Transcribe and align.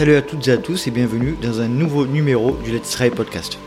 Salut 0.00 0.14
à 0.14 0.22
toutes 0.22 0.48
et 0.48 0.52
à 0.52 0.56
tous 0.56 0.86
et 0.86 0.90
bienvenue 0.90 1.36
dans 1.42 1.60
un 1.60 1.68
nouveau 1.68 2.06
numéro 2.06 2.56
du 2.64 2.72
Let's 2.72 2.90
Try 2.92 3.10
Podcast. 3.10 3.58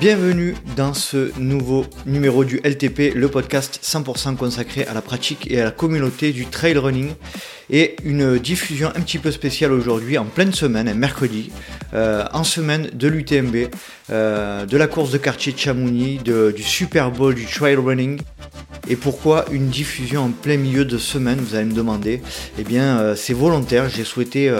Bienvenue 0.00 0.56
dans 0.76 0.92
ce 0.92 1.30
nouveau 1.38 1.84
numéro 2.04 2.44
du 2.44 2.56
LTP, 2.64 3.14
le 3.14 3.28
podcast 3.28 3.78
100% 3.80 4.34
consacré 4.34 4.84
à 4.86 4.92
la 4.92 5.02
pratique 5.02 5.48
et 5.48 5.60
à 5.60 5.64
la 5.64 5.70
communauté 5.70 6.32
du 6.32 6.46
trail 6.46 6.76
running. 6.76 7.12
Et 7.68 7.94
une 8.02 8.38
diffusion 8.38 8.88
un 8.88 9.00
petit 9.02 9.18
peu 9.18 9.30
spéciale 9.30 9.72
aujourd'hui, 9.72 10.18
en 10.18 10.24
pleine 10.24 10.52
semaine, 10.52 10.88
un 10.88 10.94
mercredi, 10.94 11.52
euh, 11.94 12.24
en 12.32 12.42
semaine 12.42 12.90
de 12.92 13.06
l'UTMB, 13.06 13.68
euh, 14.10 14.66
de 14.66 14.76
la 14.76 14.88
course 14.88 15.12
de 15.12 15.18
quartier 15.18 15.52
de 15.52 15.58
Chamonix, 15.58 16.18
du 16.18 16.62
Super 16.64 17.12
Bowl 17.12 17.36
du 17.36 17.46
trail 17.46 17.76
running. 17.76 18.20
Et 18.90 18.96
pourquoi 18.96 19.46
une 19.50 19.68
diffusion 19.68 20.24
en 20.24 20.30
plein 20.30 20.58
milieu 20.58 20.84
de 20.84 20.98
semaine, 20.98 21.38
vous 21.38 21.54
allez 21.54 21.64
me 21.64 21.72
demander 21.72 22.20
Eh 22.58 22.64
bien, 22.64 22.98
euh, 22.98 23.16
c'est 23.16 23.32
volontaire. 23.32 23.88
J'ai 23.88 24.04
souhaité 24.04 24.52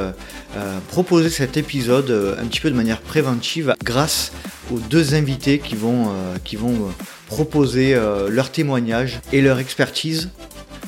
proposer 0.88 1.28
cet 1.30 1.56
épisode 1.56 2.36
un 2.40 2.46
petit 2.46 2.60
peu 2.60 2.70
de 2.70 2.76
manière 2.76 3.00
préventive 3.00 3.74
grâce 3.84 4.32
aux 4.72 4.78
deux 4.78 5.14
invités 5.14 5.58
qui 5.58 5.74
vont, 5.74 6.08
euh, 6.08 6.36
qui 6.44 6.56
vont 6.56 6.74
euh, 6.74 7.04
proposer 7.26 7.94
euh, 7.94 8.28
leur 8.28 8.50
témoignage 8.50 9.20
et 9.32 9.40
leur 9.40 9.58
expertise. 9.58 10.30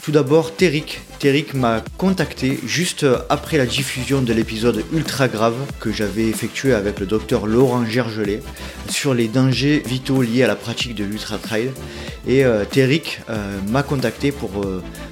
Tout 0.03 0.13
d'abord, 0.13 0.55
Terric. 0.55 1.01
Terric 1.23 1.55
m'a 1.55 1.85
contacté 1.99 2.59
juste 2.67 3.07
après 3.31 3.57
la 3.57 3.65
diffusion 3.65 4.23
de 4.23 4.33
l'épisode 4.33 4.83
ultra 4.93 5.29
grave 5.29 5.55
que 5.79 5.93
j'avais 5.93 6.25
effectué 6.25 6.75
avec 6.75 6.99
le 6.99 7.07
docteur 7.07 7.47
Laurent 7.47 7.87
Gergelet 7.87 8.43
sur 8.89 9.15
les 9.15 9.29
dangers 9.29 9.85
vitaux 9.87 10.21
liés 10.21 10.43
à 10.43 10.49
la 10.49 10.57
pratique 10.57 10.97
de 10.97 11.05
l'ultra 11.05 11.39
trail. 11.39 11.71
Et 12.27 12.45
euh, 12.45 12.65
m'a 13.69 13.85
contacté 13.85 14.33
pour 14.33 14.51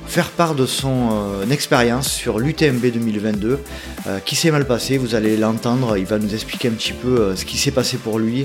faire 0.09 0.31
part 0.31 0.57
de 0.57 0.67
son 0.67 1.11
expérience 1.49 2.11
sur 2.11 2.41
l'UTMB 2.41 2.87
2022 2.93 3.61
qui 4.25 4.35
s'est 4.35 4.51
mal 4.51 4.67
passé. 4.67 4.99
Vous 4.99 5.15
allez 5.15 5.37
l'entendre, 5.37 5.97
il 5.97 6.07
va 6.07 6.19
nous 6.19 6.35
expliquer 6.35 6.69
un 6.69 6.73
petit 6.73 6.93
peu 6.93 7.37
ce 7.37 7.45
qui 7.45 7.57
s'est 7.57 7.71
passé 7.71 7.99
pour 7.99 8.19
lui, 8.19 8.45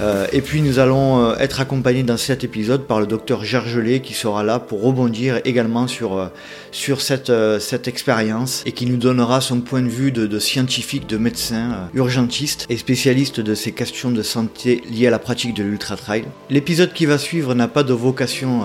euh, 0.00 0.26
et 0.32 0.40
puis 0.40 0.60
nous 0.60 0.78
allons 0.78 1.24
euh, 1.24 1.36
être 1.38 1.60
accompagnés 1.60 2.02
dans 2.02 2.16
cet 2.16 2.42
épisode 2.42 2.86
par 2.86 2.98
le 2.98 3.06
docteur 3.06 3.44
Gergelet 3.44 4.00
qui 4.00 4.12
sera 4.12 4.42
là 4.42 4.58
pour 4.58 4.82
rebondir 4.82 5.40
également 5.44 5.86
sur, 5.86 6.18
euh, 6.18 6.26
sur 6.74 7.00
cette, 7.00 7.32
cette 7.60 7.86
expérience 7.86 8.62
et 8.66 8.72
qui 8.72 8.86
nous 8.86 8.96
donnera 8.96 9.40
son 9.40 9.60
point 9.60 9.80
de 9.80 9.88
vue 9.88 10.10
de, 10.10 10.38
scientifique, 10.40 11.06
de 11.06 11.16
médecin, 11.16 11.88
urgentiste 11.94 12.66
et 12.68 12.76
spécialiste 12.76 13.38
de 13.38 13.54
ces 13.54 13.70
questions 13.70 14.10
de 14.10 14.22
santé 14.22 14.82
liées 14.90 15.06
à 15.06 15.10
la 15.10 15.20
pratique 15.20 15.54
de 15.54 15.62
l'ultra-trail. 15.62 16.24
L'épisode 16.50 16.92
qui 16.92 17.06
va 17.06 17.16
suivre 17.16 17.54
n'a 17.54 17.68
pas 17.68 17.84
de 17.84 17.92
vocation 17.92 18.64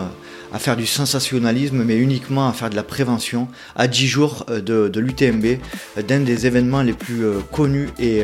à 0.51 0.57
faire 0.57 0.75
du 0.75 0.87
sensationnalisme, 0.87 1.83
mais 1.83 1.97
uniquement 1.97 2.49
à 2.49 2.53
faire 2.53 2.71
de 2.71 2.75
la 2.75 2.83
prévention 2.83 3.47
à 3.75 3.87
10 3.87 4.07
jours 4.07 4.45
de, 4.47 4.99
l'UTMB, 4.99 5.59
d'un 6.07 6.21
des 6.21 6.47
événements 6.47 6.81
les 6.81 6.93
plus 6.93 7.23
connus 7.51 7.89
et 7.99 8.23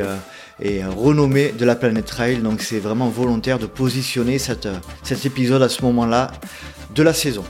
et 0.62 0.86
renommée 0.86 1.54
de 1.58 1.66
la 1.66 1.76
planète 1.76 2.06
Trail. 2.06 2.38
Donc 2.38 2.62
c'est 2.62 2.80
vraiment 2.80 3.10
volontaire 3.10 3.60
de 3.60 3.66
positionner 3.66 4.40
cet 4.40 4.68
épisode 5.26 5.62
à 5.62 5.70
ce 5.70 5.84
moment-là 5.84 6.32
de 6.96 7.04
la 7.04 7.14
saison. 7.14 7.44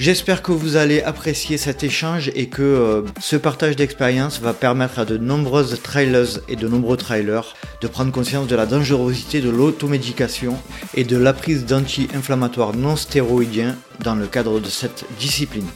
J'espère 0.00 0.42
que 0.42 0.52
vous 0.52 0.76
allez 0.76 1.02
apprécier 1.02 1.58
cet 1.58 1.82
échange 1.82 2.30
et 2.36 2.46
que 2.46 2.62
euh, 2.62 3.02
ce 3.20 3.34
partage 3.34 3.74
d'expérience 3.74 4.40
va 4.40 4.52
permettre 4.52 5.00
à 5.00 5.04
de 5.04 5.16
nombreuses 5.18 5.82
trailers 5.82 6.38
et 6.48 6.54
de 6.54 6.68
nombreux 6.68 6.96
trailers 6.96 7.56
de 7.80 7.88
prendre 7.88 8.12
conscience 8.12 8.46
de 8.46 8.54
la 8.54 8.64
dangerosité 8.64 9.40
de 9.40 9.50
l'automédication 9.50 10.56
et 10.94 11.02
de 11.02 11.16
la 11.16 11.32
prise 11.32 11.66
d'anti-inflammatoires 11.66 12.76
non 12.76 12.94
stéroïdiens 12.94 13.74
dans 14.04 14.14
le 14.14 14.28
cadre 14.28 14.60
de 14.60 14.68
cette 14.68 15.04
discipline. 15.18 15.66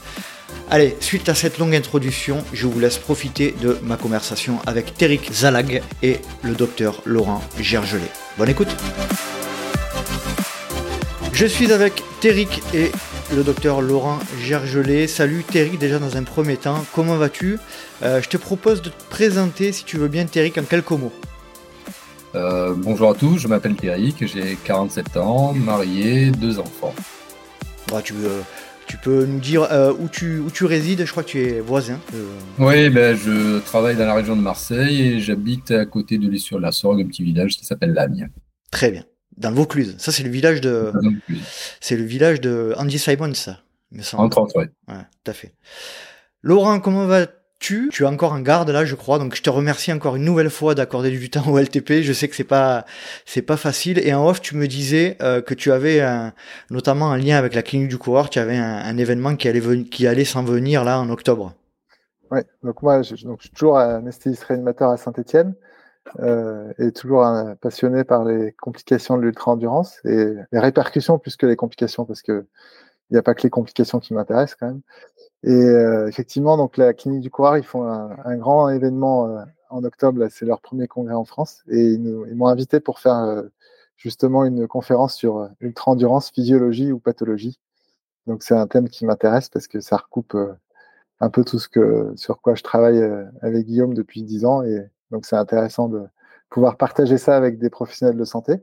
Allez, 0.71 0.97
suite 1.01 1.29
à 1.29 1.35
cette 1.35 1.59
longue 1.59 1.75
introduction, 1.75 2.45
je 2.53 2.69
vous 2.69 2.79
laisse 2.79 2.99
profiter 2.99 3.57
de 3.61 3.77
ma 3.83 3.97
conversation 3.97 4.61
avec 4.67 4.95
Téric 4.95 5.33
Zalag 5.33 5.83
et 6.01 6.21
le 6.43 6.55
docteur 6.55 7.03
Laurent 7.07 7.43
Gergelet. 7.59 8.13
Bonne 8.39 8.51
écoute 8.51 8.71
Je 11.33 11.47
suis 11.47 11.73
avec 11.73 12.05
Téric 12.21 12.63
et 12.73 12.93
le 13.35 13.43
docteur 13.43 13.81
Laurent 13.81 14.19
Gergelet. 14.41 15.07
Salut 15.07 15.43
Téric, 15.45 15.79
déjà 15.79 15.99
dans 15.99 16.17
un 16.17 16.23
premier 16.23 16.57
temps, 16.57 16.85
comment 16.95 17.17
vas-tu? 17.17 17.59
Euh, 18.03 18.21
Je 18.21 18.29
te 18.29 18.37
propose 18.37 18.83
de 18.83 18.91
te 18.91 19.05
présenter, 19.11 19.73
si 19.73 19.85
tu 19.85 19.97
veux 19.97 20.09
bien, 20.09 20.27
Téric, 20.27 20.59
en 20.59 20.65
quelques 20.65 20.91
mots. 20.91 21.13
Euh, 22.35 22.75
bonjour 22.77 23.11
à 23.11 23.15
tous, 23.15 23.39
je 23.39 23.49
m'appelle 23.49 23.75
Téric, 23.75 24.27
j'ai 24.27 24.57
47 24.65 25.17
ans, 25.17 25.53
marié, 25.53 26.31
deux 26.31 26.59
enfants. 26.59 26.95
Bah, 27.91 28.03
tu 28.03 28.13
veux 28.13 28.43
tu 28.87 28.99
peux 28.99 29.25
nous 29.25 29.39
dire 29.39 29.69
euh, 29.71 29.95
où, 29.99 30.09
tu, 30.09 30.39
où 30.41 30.51
tu 30.51 30.67
résides 30.67 31.07
Je 31.07 31.11
crois 31.11 31.23
que 31.23 31.29
tu 31.31 31.41
es 31.41 31.61
voisin. 31.61 31.99
Oui, 32.59 32.91
ben, 32.91 33.17
je 33.17 33.61
travaille 33.61 33.97
dans 33.97 34.05
la 34.05 34.15
région 34.15 34.37
de 34.37 34.43
Marseille 34.43 35.01
et 35.01 35.21
j'habite 35.21 35.71
à 35.71 35.87
côté 35.87 36.19
de 36.19 36.29
l'Issue 36.29 36.59
la 36.61 36.73
Sorgue, 36.73 37.01
un 37.01 37.07
petit 37.07 37.23
village 37.23 37.57
qui 37.57 37.65
s'appelle 37.65 37.95
Lagne. 37.95 38.29
Très 38.71 38.91
bien. 38.91 39.05
Dans 39.37 39.51
le 39.51 39.57
Vaucluse. 39.57 39.95
Ça, 39.99 40.13
c'est 40.13 40.23
le 40.23 40.31
village 40.31 40.61
de. 40.61 40.93
C'est 41.81 41.97
le 41.97 42.05
village 42.05 42.41
de 42.41 42.75
Andy 42.77 42.99
Simon, 42.99 43.35
ça. 43.35 43.59
En 44.15 44.29
30, 44.29 44.55
ouais. 44.55 44.71
ouais. 44.89 44.95
Tout 45.25 45.31
à 45.31 45.35
fait. 45.35 45.55
Laurent, 46.43 46.81
comment 46.81 47.07
va 47.07 47.27
tu, 47.63 47.91
es 48.01 48.05
encore 48.05 48.33
en 48.33 48.41
garde 48.41 48.71
là, 48.71 48.85
je 48.85 48.97
crois. 48.97 49.19
Donc 49.19 49.37
je 49.37 49.43
te 49.43 49.49
remercie 49.49 49.93
encore 49.93 50.17
une 50.17 50.25
nouvelle 50.25 50.51
fois 50.51 50.75
d'accorder 50.75 51.11
du 51.11 51.31
temps 51.31 51.47
au 51.47 51.59
LTP. 51.59 52.03
Je 52.03 52.13
sais 52.13 52.29
que 52.29 52.35
c'est 52.35 52.45
pas 52.45 52.85
c'est 53.25 53.43
pas 53.43 53.57
facile. 53.57 54.01
Et 54.01 54.13
en 54.13 54.27
off, 54.27 54.41
tu 54.41 54.57
me 54.57 54.67
disais 54.67 55.17
euh, 55.23 55.41
que 55.41 55.55
tu 55.55 55.71
avais 55.71 56.01
un, 56.01 56.33
notamment 56.71 57.13
un 57.13 57.17
lien 57.17 57.37
avec 57.37 57.55
la 57.55 57.63
clinique 57.63 57.89
du 57.89 57.99
coureur. 57.99 58.31
Tu 58.31 58.41
avais 58.41 58.57
un, 58.57 58.97
événement 58.99 59.37
qui 59.37 59.49
allait 59.49 59.85
qui 59.85 60.07
allait 60.07 60.25
s'en 60.25 60.43
venir 60.43 60.85
là 60.85 60.99
en 60.99 61.09
octobre. 61.09 61.55
Oui. 62.31 62.41
Donc 62.63 62.83
moi, 62.83 63.03
je, 63.03 63.15
donc, 63.25 63.39
je 63.39 63.47
suis 63.47 63.55
toujours 63.55 63.79
anesthésiste 63.79 64.45
réanimateur 64.45 64.91
à 64.91 64.97
Saint-Étienne. 64.97 65.55
Euh, 66.21 66.73
et 66.79 66.93
toujours 66.93 67.25
passionné 67.61 68.05
par 68.05 68.25
les 68.25 68.53
complications 68.61 69.17
de 69.17 69.23
l'ultra-endurance 69.23 70.01
et 70.05 70.35
les 70.51 70.59
répercussions 70.59 71.19
plus 71.19 71.37
que 71.37 71.47
les 71.47 71.57
complications, 71.57 72.05
parce 72.05 72.23
que 72.23 72.47
il 73.13 73.15
n'y 73.15 73.19
a 73.19 73.23
pas 73.23 73.35
que 73.35 73.43
les 73.43 73.51
complications 73.51 74.01
qui 74.01 74.15
m'intéressent 74.15 74.57
quand 74.59 74.69
même. 74.69 74.81
Et 75.45 75.53
euh, 75.53 76.09
effectivement, 76.09 76.57
donc 76.57 76.77
la 76.79 76.95
clinique 76.95 77.21
du 77.21 77.31
coureur, 77.31 77.59
ils 77.59 77.65
font 77.65 77.85
un, 77.85 78.37
grand 78.37 78.71
événement 78.71 79.27
euh, 79.27 79.45
en 79.71 79.85
octobre. 79.85 80.27
C'est 80.31 80.47
leur 80.47 80.61
premier 80.61 80.87
congrès 80.89 81.15
en 81.15 81.25
France, 81.25 81.63
et 81.69 81.93
ils, 81.93 82.01
m'ont 82.01 82.47
invité 82.47 82.81
pour 82.81 83.01
faire 83.01 83.17
euh, 83.17 83.43
justement 83.97 84.45
une 84.45 84.67
conférence 84.67 85.15
sur 85.15 85.51
ultra 85.61 85.93
endurance, 85.93 86.31
physiologie 86.31 86.93
ou 86.93 86.99
pathologie. 87.01 87.59
Donc 88.27 88.43
c'est 88.45 88.55
un 88.55 88.67
thème 88.67 88.89
qui 88.89 89.05
m'intéresse 89.05 89.49
parce 89.51 89.69
que 89.69 89.81
ça 89.81 89.97
recoupe 89.97 90.37
un 91.21 91.31
peu 91.31 91.45
tout 91.45 91.59
ce 91.59 91.69
que 91.69 92.13
sur 92.17 92.41
quoi 92.41 92.55
je 92.55 92.63
travaille 92.63 93.03
avec 93.43 93.67
Guillaume 93.67 93.95
depuis 93.95 94.23
dix 94.23 94.45
ans, 94.45 94.63
et 94.63 94.89
donc 95.13 95.27
c'est 95.27 95.37
intéressant 95.37 95.89
de 95.89 96.03
pouvoir 96.51 96.77
partager 96.77 97.19
ça 97.19 97.37
avec 97.37 97.59
des 97.59 97.71
professionnels 97.71 98.17
de 98.17 98.25
santé. 98.25 98.63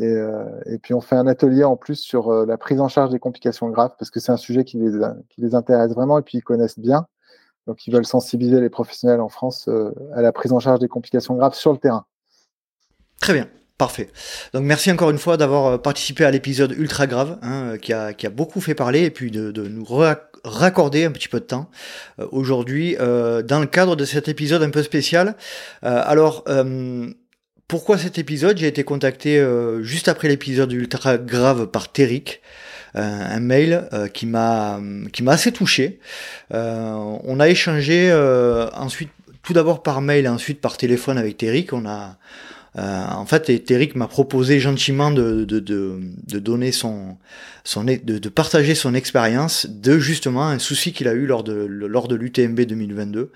Euh, 0.00 0.44
et, 0.66 0.78
puis 0.78 0.94
on 0.94 1.00
fait 1.00 1.16
un 1.16 1.26
atelier 1.26 1.64
en 1.64 1.76
plus 1.76 1.96
sur 1.96 2.28
euh, 2.30 2.46
la 2.46 2.56
prise 2.56 2.80
en 2.80 2.88
charge 2.88 3.10
des 3.10 3.18
complications 3.18 3.68
graves, 3.70 3.92
parce 3.98 4.10
que 4.10 4.20
c'est 4.20 4.30
un 4.30 4.36
sujet 4.36 4.64
qui 4.64 4.78
les, 4.78 4.92
qui 5.30 5.40
les 5.40 5.56
intéresse 5.56 5.92
vraiment 5.92 6.18
et 6.18 6.22
puis 6.22 6.38
ils 6.38 6.44
connaissent 6.44 6.78
bien. 6.78 7.06
Donc 7.66 7.86
ils 7.86 7.92
veulent 7.92 8.06
sensibiliser 8.06 8.60
les 8.60 8.70
professionnels 8.70 9.20
en 9.20 9.28
France 9.28 9.66
euh, 9.68 9.92
à 10.14 10.22
la 10.22 10.32
prise 10.32 10.52
en 10.52 10.60
charge 10.60 10.78
des 10.78 10.88
complications 10.88 11.34
graves 11.34 11.54
sur 11.54 11.72
le 11.72 11.78
terrain. 11.78 12.06
Très 13.20 13.32
bien. 13.32 13.48
Parfait. 13.78 14.10
Donc 14.52 14.64
merci 14.64 14.92
encore 14.92 15.08
une 15.08 15.18
fois 15.18 15.38
d'avoir 15.38 15.80
participé 15.80 16.26
à 16.26 16.30
l'épisode 16.30 16.72
ultra 16.72 17.06
grave 17.06 17.38
hein, 17.40 17.78
qui, 17.78 17.94
a, 17.94 18.12
qui, 18.12 18.26
a, 18.26 18.30
beaucoup 18.30 18.60
fait 18.60 18.74
parler 18.74 19.04
et 19.04 19.10
puis 19.10 19.30
de, 19.30 19.50
nous 19.68 19.84
raccorder 20.44 21.04
un 21.04 21.10
petit 21.10 21.28
peu 21.28 21.40
de 21.40 21.44
temps 21.44 21.70
aujourd'hui 22.30 22.96
dans 22.96 23.60
le 23.60 23.66
cadre 23.66 23.96
de 23.96 24.04
cet 24.04 24.28
épisode 24.28 24.62
un 24.62 24.70
peu 24.70 24.82
spécial. 24.82 25.36
alors 25.82 26.44
pourquoi 27.70 27.98
cet 27.98 28.18
épisode? 28.18 28.58
J'ai 28.58 28.66
été 28.66 28.82
contacté 28.82 29.38
euh, 29.38 29.80
juste 29.84 30.08
après 30.08 30.26
l'épisode 30.26 30.72
ultra 30.72 31.18
grave 31.18 31.68
par 31.68 31.92
Terric. 31.92 32.42
Euh, 32.96 33.00
un 33.00 33.38
mail 33.38 33.88
euh, 33.92 34.08
qui 34.08 34.26
m'a 34.26 34.80
qui 35.12 35.22
m'a 35.22 35.34
assez 35.34 35.52
touché. 35.52 36.00
on 36.50 37.38
a 37.38 37.48
échangé 37.48 38.12
ensuite 38.74 39.12
tout 39.44 39.52
d'abord 39.52 39.84
par 39.84 40.00
mail 40.00 40.24
et 40.24 40.28
ensuite 40.28 40.60
par 40.60 40.76
téléphone 40.76 41.16
avec 41.16 41.36
Terric. 41.36 41.72
On 41.72 41.86
a 41.86 42.18
euh, 42.78 43.04
en 43.10 43.26
fait, 43.26 43.50
Eric 43.70 43.96
m'a 43.96 44.06
proposé 44.06 44.60
gentiment 44.60 45.10
de, 45.10 45.44
de, 45.44 45.58
de, 45.58 45.98
de 46.28 46.38
donner 46.38 46.70
son, 46.70 47.16
son 47.64 47.84
de, 47.84 47.96
de, 47.96 48.28
partager 48.28 48.76
son 48.76 48.94
expérience 48.94 49.66
de 49.68 49.98
justement 49.98 50.46
un 50.46 50.60
souci 50.60 50.92
qu'il 50.92 51.08
a 51.08 51.12
eu 51.12 51.26
lors 51.26 51.42
de 51.42 51.52
lors 51.52 52.06
de 52.06 52.14
l'UTMB 52.14 52.60
2022. 52.60 53.32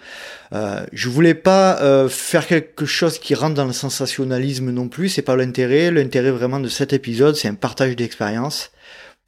Euh, 0.53 0.87
je 0.93 1.09
voulais 1.09 1.35
pas 1.35 1.81
euh, 1.83 2.09
faire 2.09 2.47
quelque 2.47 2.87
chose 2.87 3.19
qui 3.19 3.35
rentre 3.35 3.55
dans 3.55 3.67
le 3.67 3.73
sensationnalisme 3.73 4.71
non 4.71 4.89
plus. 4.89 5.09
C'est 5.09 5.23
pas 5.23 5.37
l'intérêt. 5.37 5.91
L'intérêt 5.91 6.31
vraiment 6.31 6.61
de 6.61 6.69
cet 6.69 6.93
épisode, 6.93 7.35
c'est 7.35 7.49
un 7.49 7.55
partage 7.55 7.97
d'expérience 7.97 8.71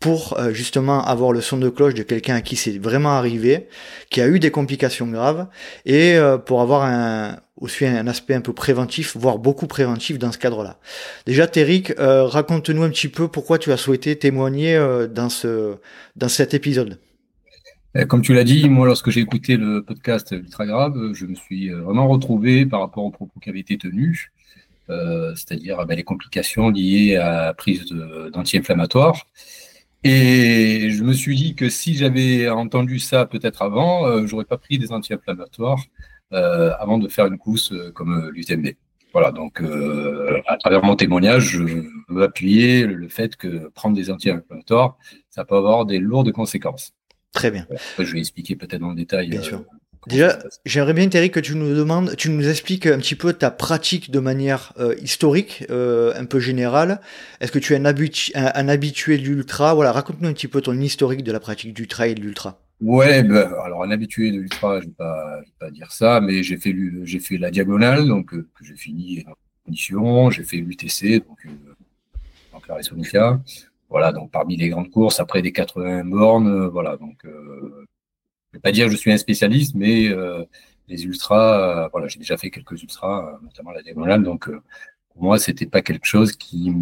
pour 0.00 0.38
euh, 0.38 0.52
justement 0.52 1.04
avoir 1.04 1.32
le 1.32 1.40
son 1.40 1.56
de 1.56 1.68
cloche 1.68 1.94
de 1.94 2.02
quelqu'un 2.02 2.36
à 2.36 2.40
qui 2.42 2.56
c'est 2.56 2.78
vraiment 2.78 3.16
arrivé, 3.16 3.68
qui 4.10 4.20
a 4.20 4.28
eu 4.28 4.38
des 4.38 4.50
complications 4.50 5.06
graves, 5.06 5.46
et 5.84 6.16
euh, 6.16 6.38
pour 6.38 6.60
avoir 6.60 6.82
un, 6.82 7.38
aussi 7.56 7.86
un 7.86 8.06
aspect 8.06 8.34
un 8.34 8.40
peu 8.40 8.52
préventif, 8.52 9.16
voire 9.16 9.38
beaucoup 9.38 9.66
préventif 9.66 10.18
dans 10.18 10.32
ce 10.32 10.38
cadre-là. 10.38 10.78
Déjà, 11.24 11.46
Téric, 11.46 11.92
euh, 11.98 12.24
raconte-nous 12.24 12.82
un 12.82 12.90
petit 12.90 13.08
peu 13.08 13.28
pourquoi 13.28 13.58
tu 13.58 13.72
as 13.72 13.76
souhaité 13.76 14.16
témoigner 14.16 14.76
euh, 14.76 15.06
dans, 15.06 15.30
ce, 15.30 15.76
dans 16.16 16.28
cet 16.28 16.54
épisode. 16.54 16.98
Comme 18.08 18.20
tu 18.20 18.34
l'as 18.34 18.44
dit, 18.44 18.68
moi, 18.68 18.86
lorsque 18.86 19.08
j'ai 19.08 19.20
écouté 19.20 19.56
le 19.56 19.82
podcast 19.82 20.30
Ultra 20.30 20.66
Grave, 20.66 21.12
je 21.14 21.24
me 21.24 21.34
suis 21.34 21.70
vraiment 21.70 22.06
retrouvé 22.08 22.66
par 22.66 22.80
rapport 22.80 23.04
aux 23.04 23.10
propos 23.10 23.40
qui 23.40 23.48
avaient 23.48 23.60
été 23.60 23.78
tenus, 23.78 24.28
c'est-à-dire 24.86 25.82
ben, 25.86 25.94
les 25.94 26.02
complications 26.02 26.68
liées 26.68 27.16
à 27.16 27.46
la 27.46 27.54
prise 27.54 27.86
d'anti-inflammatoires. 28.34 29.26
Et 30.04 30.90
je 30.90 31.02
me 31.04 31.14
suis 31.14 31.36
dit 31.36 31.54
que 31.54 31.70
si 31.70 31.94
j'avais 31.94 32.50
entendu 32.50 32.98
ça 32.98 33.24
peut-être 33.24 33.62
avant, 33.62 34.26
j'aurais 34.26 34.44
pas 34.44 34.58
pris 34.58 34.76
des 34.76 34.92
anti-inflammatoires 34.92 35.80
euh, 35.80 36.15
avant 36.32 36.98
de 36.98 37.08
faire 37.08 37.26
une 37.26 37.38
course 37.38 37.72
euh, 37.72 37.90
comme 37.92 38.14
euh, 38.14 38.30
l'UTMB. 38.30 38.68
Voilà, 39.12 39.30
donc 39.32 39.62
à 40.46 40.58
travers 40.58 40.84
mon 40.84 40.94
témoignage, 40.94 41.44
je 41.44 41.62
veux 42.08 42.22
appuyer 42.22 42.84
le 42.84 43.08
fait 43.08 43.34
que 43.34 43.68
prendre 43.68 43.96
des 43.96 44.10
anti-inflammatoires, 44.10 44.98
ça 45.30 45.46
peut 45.46 45.54
avoir 45.54 45.86
des 45.86 45.98
lourdes 45.98 46.32
conséquences. 46.32 46.92
Très 47.32 47.50
bien. 47.50 47.66
je 47.98 48.12
vais 48.12 48.18
expliquer 48.18 48.56
peut-être 48.56 48.82
dans 48.82 48.90
le 48.90 48.94
détail. 48.94 49.28
Bien 49.28 49.40
sûr. 49.40 49.64
Déjà, 50.06 50.38
j'aimerais 50.66 50.92
bien, 50.92 51.08
Thierry, 51.08 51.30
que 51.30 51.40
tu 51.40 51.56
nous 51.56 51.74
demandes, 51.74 52.14
tu 52.16 52.28
nous 52.28 52.46
expliques 52.46 52.86
un 52.86 52.98
petit 52.98 53.14
peu 53.14 53.32
ta 53.32 53.50
pratique 53.50 54.10
de 54.10 54.20
manière 54.20 54.74
historique, 55.00 55.64
un 55.70 56.24
peu 56.26 56.38
générale. 56.38 57.00
Est-ce 57.40 57.50
que 57.50 57.58
tu 57.58 57.72
es 57.72 57.76
un, 57.76 57.84
un 58.34 58.68
habitué 58.68 59.16
de 59.16 59.22
l'ultra? 59.22 59.72
Voilà, 59.72 59.92
raconte-nous 59.92 60.28
un 60.28 60.34
petit 60.34 60.48
peu 60.48 60.60
ton 60.60 60.78
historique 60.78 61.24
de 61.24 61.32
la 61.32 61.40
pratique 61.40 61.72
du 61.72 61.88
trail 61.88 62.12
et 62.12 62.14
de 62.14 62.20
l'ultra. 62.20 62.60
Ouais, 62.80 63.22
ben, 63.22 63.54
alors 63.64 63.84
un 63.84 63.90
habitué 63.90 64.30
de 64.30 64.38
l'ultra, 64.38 64.80
je 64.80 64.84
ne 64.84 64.90
vais 64.90 64.96
pas, 64.96 65.40
pas 65.58 65.70
dire 65.70 65.90
ça, 65.92 66.20
mais 66.20 66.42
j'ai 66.42 66.58
fait, 66.58 66.74
j'ai 67.04 67.20
fait 67.20 67.38
la 67.38 67.50
diagonale, 67.50 68.06
donc 68.06 68.34
euh, 68.34 68.46
que 68.54 68.64
j'ai 68.64 68.76
fini 68.76 69.24
en 69.26 69.32
condition, 69.64 70.30
j'ai 70.30 70.44
fait 70.44 70.58
l'UTC, 70.58 71.24
donc 71.26 71.38
euh, 71.46 71.74
en 72.52 72.60
Clarisse 72.60 72.90
Voilà, 73.88 74.12
donc 74.12 74.30
parmi 74.30 74.56
les 74.56 74.68
grandes 74.68 74.90
courses, 74.90 75.20
après 75.20 75.40
des 75.40 75.52
80 75.52 76.04
bornes, 76.04 76.48
euh, 76.48 76.68
voilà, 76.68 76.98
donc 76.98 77.24
euh, 77.24 77.86
je 78.52 78.58
vais 78.58 78.60
pas 78.60 78.72
dire 78.72 78.86
que 78.86 78.92
je 78.92 78.96
suis 78.98 79.10
un 79.12 79.16
spécialiste, 79.16 79.74
mais 79.74 80.10
les 80.88 81.04
ultras, 81.04 81.88
voilà, 81.88 82.08
j'ai 82.08 82.18
déjà 82.18 82.36
fait 82.36 82.50
quelques 82.50 82.82
ultras, 82.82 83.38
notamment 83.42 83.72
la 83.72 83.82
diagonale, 83.82 84.22
donc 84.22 84.50
pour 85.10 85.22
moi, 85.22 85.38
c'était 85.38 85.66
pas 85.66 85.80
quelque 85.80 86.06
chose 86.06 86.32
qui, 86.32 86.72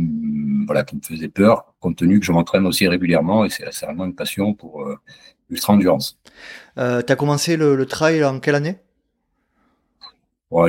voilà, 0.67 0.82
qui 0.85 0.96
me 0.96 1.00
faisait 1.02 1.29
peur, 1.29 1.73
compte 1.81 1.96
tenu 1.96 2.19
que 2.19 2.26
je 2.26 2.32
m'entraîne 2.32 2.67
aussi 2.67 2.88
régulièrement 2.88 3.44
et 3.44 3.50
c'est 3.50 3.64
vraiment 3.87 4.05
une 4.06 4.14
passion 4.14 4.55
pour 4.55 4.85
ultra-endurance. 5.55 6.19
Euh, 6.79 7.03
tu 7.03 7.12
as 7.12 7.17
commencé 7.17 7.56
le, 7.56 7.85
trail 7.87 8.25
en 8.25 8.41
quelle 8.41 8.55
année? 8.55 8.77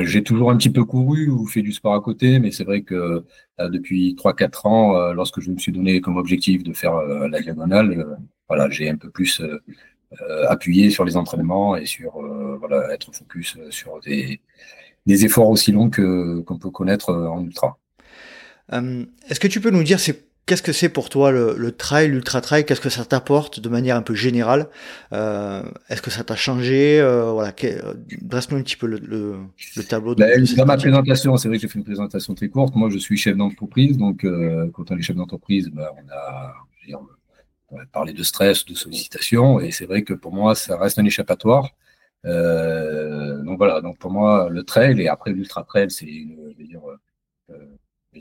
J'ai 0.00 0.24
toujours 0.24 0.50
un 0.50 0.56
petit 0.56 0.70
peu 0.70 0.84
couru 0.84 1.28
ou 1.28 1.46
fait 1.46 1.62
du 1.62 1.70
sport 1.72 1.94
à 1.94 2.00
côté, 2.00 2.40
mais 2.40 2.50
c'est 2.50 2.64
vrai 2.64 2.82
que 2.82 3.24
euh, 3.60 3.68
depuis 3.68 4.16
3-4 4.16 4.66
ans, 4.66 4.96
euh, 4.96 5.12
lorsque 5.12 5.40
je 5.40 5.48
me 5.48 5.58
suis 5.58 5.70
donné 5.70 6.00
comme 6.00 6.16
objectif 6.16 6.64
de 6.64 6.72
faire 6.72 6.96
la 6.96 7.40
diagonale, 7.40 8.18
voilà, 8.48 8.68
j'ai 8.68 8.88
un 8.88 8.96
peu 8.96 9.10
plus 9.10 9.40
appuyé 10.48 10.90
sur 10.90 11.04
les 11.04 11.16
entraînements 11.16 11.76
et 11.76 11.86
sur 11.86 12.20
voilà, 12.58 12.92
être 12.92 13.14
focus 13.14 13.58
sur 13.70 14.00
des, 14.00 14.40
des 15.04 15.24
efforts 15.24 15.50
aussi 15.50 15.70
longs 15.70 15.90
qu'on 15.90 16.58
peut 16.58 16.70
connaître 16.70 17.12
en 17.12 17.44
ultra. 17.44 17.78
Est-ce 18.72 19.38
que 19.38 19.48
tu 19.48 19.60
peux 19.60 19.70
nous 19.70 19.84
dire 19.84 20.00
c'est 20.00 20.26
Qu'est-ce 20.46 20.62
que 20.62 20.70
c'est 20.70 20.88
pour 20.88 21.08
toi 21.08 21.32
le, 21.32 21.72
trail, 21.72 22.08
l'ultra 22.08 22.40
trail? 22.40 22.64
Qu'est-ce 22.64 22.80
que 22.80 22.88
ça 22.88 23.04
t'apporte 23.04 23.58
de 23.58 23.68
manière 23.68 23.96
un 23.96 24.02
peu 24.02 24.14
générale? 24.14 24.68
Euh, 25.12 25.64
Est-ce 25.88 26.00
que 26.00 26.10
ça 26.10 26.22
t'a 26.22 26.36
changé? 26.36 27.00
Euh, 27.00 27.32
Voilà, 27.32 27.52
euh, 27.64 27.94
dresse-nous 28.22 28.58
un 28.58 28.62
petit 28.62 28.76
peu 28.76 28.86
le, 28.86 29.38
tableau. 29.88 30.14
De, 30.14 30.20
ben, 30.20 30.44
dans 30.56 30.66
ma 30.66 30.76
présentation, 30.76 31.36
c'est 31.36 31.48
vrai 31.48 31.56
que 31.56 31.62
j'ai 31.62 31.68
fait 31.68 31.80
une 31.80 31.84
présentation 31.84 32.32
très 32.36 32.48
courte. 32.48 32.76
Moi, 32.76 32.90
je 32.90 32.98
suis 32.98 33.16
chef 33.16 33.36
d'entreprise, 33.36 33.98
donc 33.98 34.24
quand 34.72 34.90
on 34.92 34.96
est 34.96 35.02
chef 35.02 35.16
d'entreprise, 35.16 35.68
ben, 35.68 35.88
on 35.96 36.12
a, 36.12 36.54
on 37.72 37.84
parlé 37.92 38.12
de 38.12 38.22
stress, 38.22 38.64
de 38.66 38.74
sollicitation, 38.74 39.58
et 39.58 39.72
c'est 39.72 39.86
vrai 39.86 40.02
que 40.02 40.14
pour 40.14 40.32
moi, 40.32 40.54
ça 40.54 40.78
reste 40.78 41.00
un 41.00 41.04
échappatoire. 41.04 41.70
donc 42.22 43.58
voilà, 43.58 43.80
donc 43.80 43.98
pour 43.98 44.12
moi, 44.12 44.48
le 44.48 44.62
trail 44.62 45.00
et 45.00 45.08
après 45.08 45.32
l'ultra 45.32 45.64
trail, 45.64 45.90
c'est 45.90 46.06
une, 46.06 46.54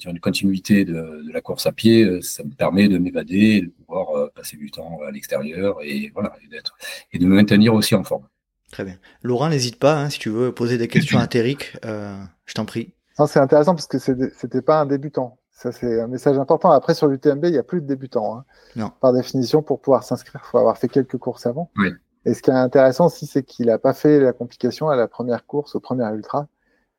une 0.04 0.20
continuité 0.20 0.86
de, 0.86 1.24
la 1.32 1.42
course 1.42 1.66
à 1.66 1.72
pied, 1.72 2.04
euh, 2.04 2.22
ça 2.22 2.44
me 2.44 2.52
permet 2.52 2.88
de 2.88 2.98
m'évader, 2.98 3.62
de 3.62 3.68
pouvoir 3.68 4.16
euh, 4.16 4.32
passer 4.36 4.58
du 4.58 4.72
temps 4.72 5.00
à 5.08 5.12
l'extérieur 5.12 5.78
et 5.82 6.12
voilà, 6.14 6.34
d'être 6.50 6.76
et 7.14 7.20
de 7.20 7.26
me 7.26 7.36
maintenir 7.36 7.74
aussi 7.74 7.96
en 7.96 8.04
forme. 8.04 8.28
Très 8.72 8.84
bien. 8.84 8.98
Laurent, 9.22 9.50
n'hésite 9.50 9.80
pas, 9.80 10.00
hein, 10.00 10.10
si 10.10 10.20
tu 10.20 10.30
veux 10.30 10.52
poser 10.52 10.78
des 10.78 10.88
questions 10.88 11.20
à 11.20 11.28
Téric, 11.28 11.78
euh, 11.86 12.18
je 12.46 12.54
t'en 12.54 12.66
prie. 12.66 12.94
C'est 13.28 13.40
intéressant 13.40 13.74
parce 13.74 13.88
que 13.88 13.98
c'était 13.98 14.62
pas 14.62 14.82
un 14.82 14.86
débutant. 14.86 15.38
Ça, 15.52 15.72
c'est 15.72 16.02
un 16.02 16.08
message 16.08 16.38
important. 16.38 16.72
Après, 16.72 16.94
sur 16.94 17.08
l'UTMB, 17.08 17.46
il 17.46 17.52
n'y 17.52 17.58
a 17.58 17.64
plus 17.64 17.82
de 17.82 17.88
débutants. 17.88 18.38
Hein. 18.38 18.46
Non. 18.76 18.92
Par 19.00 19.14
définition, 19.14 19.62
pour 19.62 19.80
pouvoir 19.80 20.04
s'inscrire, 20.04 20.42
il 20.46 20.50
faut 20.50 20.58
avoir 20.58 20.78
fait 20.78 20.90
quelques 20.90 21.18
courses 21.18 21.46
avant. 21.46 21.72
Oui. 21.78 21.92
Et 22.26 22.34
ce 22.34 22.42
qui 22.42 22.50
est 22.50 22.54
intéressant 22.54 23.06
aussi, 23.06 23.26
c'est 23.26 23.44
qu'il 23.44 23.68
n'a 23.68 23.78
pas 23.78 23.94
fait 23.94 24.20
la 24.20 24.34
complication 24.34 24.90
à 24.90 24.96
la 24.96 25.08
première 25.08 25.46
course, 25.46 25.76
au 25.76 25.80
premier 25.80 26.06
ultra. 26.14 26.48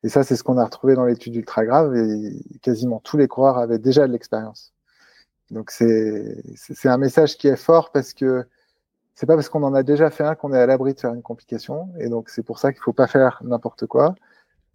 Et 0.03 0.09
ça, 0.09 0.23
c'est 0.23 0.35
ce 0.35 0.43
qu'on 0.43 0.57
a 0.57 0.65
retrouvé 0.65 0.95
dans 0.95 1.05
l'étude 1.05 1.35
ultra 1.35 1.65
grave 1.65 1.95
et 1.95 2.43
quasiment 2.61 2.99
tous 2.99 3.17
les 3.17 3.27
coureurs 3.27 3.57
avaient 3.57 3.79
déjà 3.79 4.07
de 4.07 4.11
l'expérience. 4.13 4.73
Donc 5.51 5.71
c'est 5.71 6.43
un 6.85 6.97
message 6.97 7.37
qui 7.37 7.47
est 7.47 7.55
fort 7.55 7.91
parce 7.91 8.13
que 8.13 8.45
c'est 9.15 9.25
pas 9.25 9.35
parce 9.35 9.49
qu'on 9.49 9.63
en 9.63 9.73
a 9.73 9.83
déjà 9.83 10.09
fait 10.11 10.23
un 10.23 10.35
qu'on 10.35 10.53
est 10.53 10.59
à 10.59 10.65
l'abri 10.65 10.93
de 10.93 10.99
faire 10.99 11.13
une 11.13 11.21
complication 11.21 11.89
et 11.99 12.09
donc 12.09 12.29
c'est 12.29 12.43
pour 12.43 12.59
ça 12.59 12.73
qu'il 12.73 12.81
faut 12.81 12.93
pas 12.93 13.07
faire 13.07 13.41
n'importe 13.43 13.87
quoi 13.87 14.13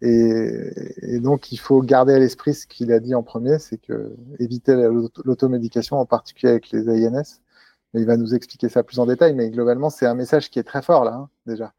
et, 0.01 0.71
et, 1.01 1.19
donc 1.19 1.53
il 1.53 1.57
faut 1.57 1.81
garder 1.81 2.13
à 2.13 2.19
l'esprit 2.19 2.53
ce 2.53 2.67
qu'il 2.67 2.91
a 2.91 2.99
dit 2.99 3.15
en 3.15 3.23
premier, 3.23 3.57
c'est 3.57 3.77
que 3.77 4.13
éviter 4.37 4.75
l'automédication 5.23 5.97
en 5.97 6.05
particulier 6.05 6.51
avec 6.51 6.71
les 6.71 6.89
AINS. 6.89 7.39
Mais 7.93 8.01
il 8.01 8.07
va 8.07 8.17
nous 8.17 8.33
expliquer 8.33 8.69
ça 8.69 8.83
plus 8.83 8.99
en 8.99 9.05
détail, 9.05 9.33
mais 9.33 9.49
globalement 9.49 9.89
c'est 9.89 10.05
un 10.05 10.15
message 10.15 10.49
qui 10.49 10.59
est 10.59 10.63
très 10.63 10.81
fort 10.81 11.03
là 11.03 11.13
hein, 11.13 11.29
déjà. 11.45 11.73